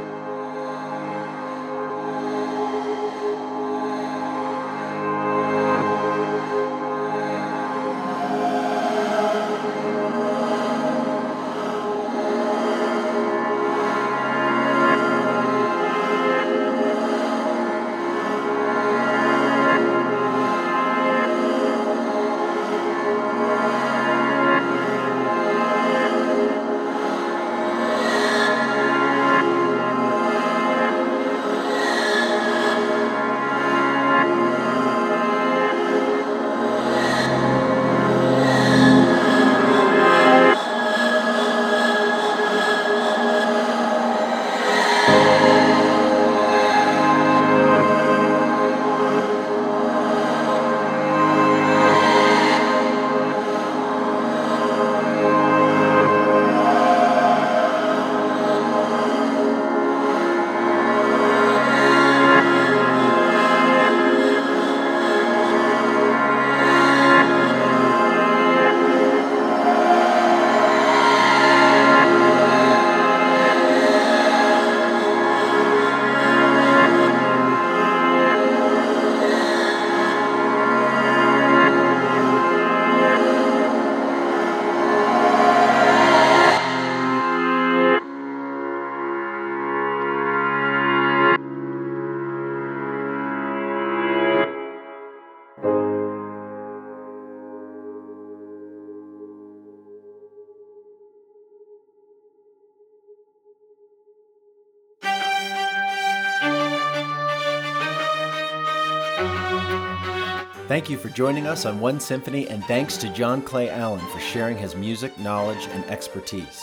Thank 110.69 110.89
you 110.89 110.97
for 110.97 111.11
joining 111.11 111.47
us 111.47 111.67
on 111.67 111.81
One 111.81 112.01
Symphony, 112.01 112.49
and 112.49 112.65
thanks 112.65 112.97
to 112.97 113.13
John 113.13 113.43
Clay 113.43 113.69
Allen 113.69 114.01
for 114.09 114.21
sharing 114.21 114.57
his 114.57 114.75
music, 114.75 115.19
knowledge, 115.19 115.67
and 115.73 115.85
expertise. 115.85 116.63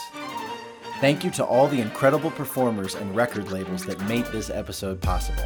Thank 1.00 1.22
you 1.22 1.30
to 1.30 1.44
all 1.44 1.68
the 1.68 1.80
incredible 1.80 2.30
performers 2.32 2.94
and 2.94 3.14
record 3.14 3.52
labels 3.52 3.84
that 3.86 4.00
made 4.08 4.26
this 4.26 4.50
episode 4.50 5.00
possible. 5.00 5.44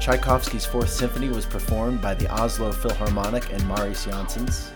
Tchaikovsky's 0.00 0.64
Fourth 0.64 0.90
Symphony 0.90 1.28
was 1.28 1.44
performed 1.44 2.00
by 2.00 2.14
the 2.14 2.28
Oslo 2.28 2.70
Philharmonic 2.70 3.52
and 3.52 3.66
Mariss 3.66 4.06
Jansons. 4.06 4.70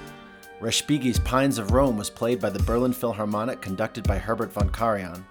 Respighi's 0.60 1.18
Pines 1.20 1.58
of 1.58 1.70
Rome 1.70 1.96
was 1.96 2.10
played 2.10 2.40
by 2.40 2.50
the 2.50 2.62
Berlin 2.64 2.92
Philharmonic, 2.92 3.60
conducted 3.60 4.04
by 4.04 4.18
Herbert 4.18 4.52
von 4.52 4.68
Karajan. 4.68 5.24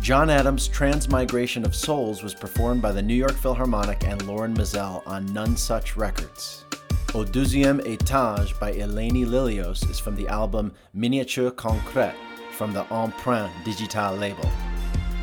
John 0.00 0.30
Adams' 0.30 0.68
Transmigration 0.68 1.64
of 1.64 1.74
Souls 1.74 2.22
was 2.22 2.34
performed 2.34 2.80
by 2.80 2.92
the 2.92 3.02
New 3.02 3.14
York 3.14 3.32
Philharmonic 3.32 4.04
and 4.04 4.22
Lorin 4.26 4.54
Maazel 4.54 5.02
on 5.06 5.26
Nonesuch 5.30 5.96
Records. 5.96 6.64
Au 7.14 7.24
deuxième 7.24 7.80
étage 7.80 8.58
by 8.60 8.72
Elainie 8.72 9.24
Lillios 9.24 9.88
is 9.90 9.98
from 9.98 10.14
the 10.14 10.28
album 10.28 10.72
Miniature 10.92 11.50
Concrète 11.50 12.14
from 12.52 12.72
the 12.72 12.84
Empreintes 12.84 13.50
DIGITALes 13.64 14.20
label. 14.20 14.48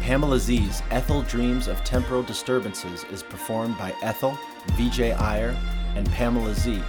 Pamela 0.02 0.40
Z's 0.40 0.82
Ethel 0.90 1.22
Dreams 1.22 1.68
of 1.68 1.82
Temporal 1.86 2.24
Disturbances 2.24 3.06
is 3.12 3.24
performed 3.24 3.78
by 3.78 3.94
Ethel, 4.02 4.38
Vijay 4.72 5.18
Iyer, 5.18 5.56
and 5.96 6.10
Pamela 6.12 6.54
Z 6.56 6.82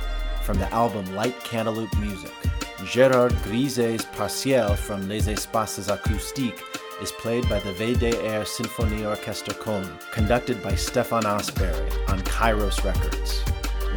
from 0.43 0.59
the 0.59 0.73
album 0.73 1.15
Light 1.15 1.39
Cantaloupe 1.45 1.97
Music. 1.99 2.33
Gérard 2.79 3.31
Grisey's 3.45 4.05
Partiel 4.07 4.75
from 4.77 5.09
Les 5.09 5.29
Espaces 5.29 5.89
Acoustiques 5.89 6.61
is 7.01 7.13
played 7.13 7.49
by 7.49 7.61
the 7.61 7.73
WDR 7.73 8.45
Symphonie 8.45 9.09
Orchestre 9.09 9.53
Köln, 9.53 9.89
conducted 10.11 10.63
by 10.63 10.75
Stefan 10.75 11.27
Asbury 11.27 11.91
on 12.09 12.21
Kairos 12.23 12.85
Records. 12.85 13.43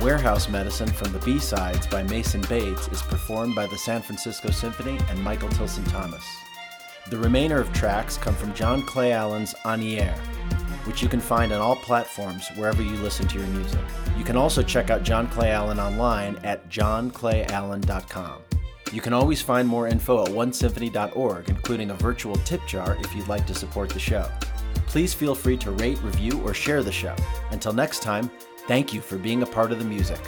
Warehouse 0.01 0.47
Medicine 0.47 0.91
from 0.91 1.11
the 1.11 1.19
B-Sides 1.19 1.87
by 1.87 2.03
Mason 2.03 2.41
Bates 2.49 2.87
is 2.89 3.01
performed 3.01 3.55
by 3.55 3.65
the 3.67 3.77
San 3.77 4.01
Francisco 4.01 4.51
Symphony 4.51 4.99
and 5.09 5.23
Michael 5.23 5.49
Tilson 5.49 5.83
Thomas. 5.85 6.23
The 7.09 7.17
remainder 7.17 7.59
of 7.59 7.71
tracks 7.73 8.17
come 8.17 8.35
from 8.35 8.53
John 8.53 8.83
Clay 8.83 9.13
Allen's 9.13 9.53
Anier, 9.65 10.17
which 10.85 11.01
you 11.01 11.09
can 11.09 11.19
find 11.19 11.51
on 11.51 11.61
all 11.61 11.75
platforms 11.75 12.49
wherever 12.55 12.81
you 12.81 12.95
listen 12.97 13.27
to 13.27 13.39
your 13.39 13.47
music. 13.47 13.79
You 14.17 14.23
can 14.23 14.37
also 14.37 14.61
check 14.61 14.89
out 14.89 15.03
John 15.03 15.27
Clay 15.27 15.51
Allen 15.51 15.79
online 15.79 16.37
at 16.43 16.69
johnclayallen.com. 16.69 18.46
You 18.91 19.01
can 19.01 19.13
always 19.13 19.41
find 19.41 19.67
more 19.67 19.87
info 19.87 20.23
at 20.23 20.29
onesymphony.org, 20.29 21.49
including 21.49 21.91
a 21.91 21.95
virtual 21.95 22.35
tip 22.37 22.65
jar 22.67 22.97
if 23.01 23.13
you'd 23.15 23.27
like 23.27 23.45
to 23.47 23.53
support 23.53 23.89
the 23.89 23.99
show. 23.99 24.29
Please 24.87 25.13
feel 25.13 25.35
free 25.35 25.57
to 25.57 25.71
rate, 25.71 26.01
review, 26.01 26.41
or 26.41 26.53
share 26.53 26.83
the 26.83 26.91
show. 26.91 27.15
Until 27.51 27.73
next 27.73 28.01
time, 28.01 28.31
thank 28.67 28.93
you 28.93 29.01
for 29.01 29.17
being 29.17 29.43
a 29.43 29.45
part 29.45 29.71
of 29.71 29.79
the 29.79 29.85
music. 29.85 30.19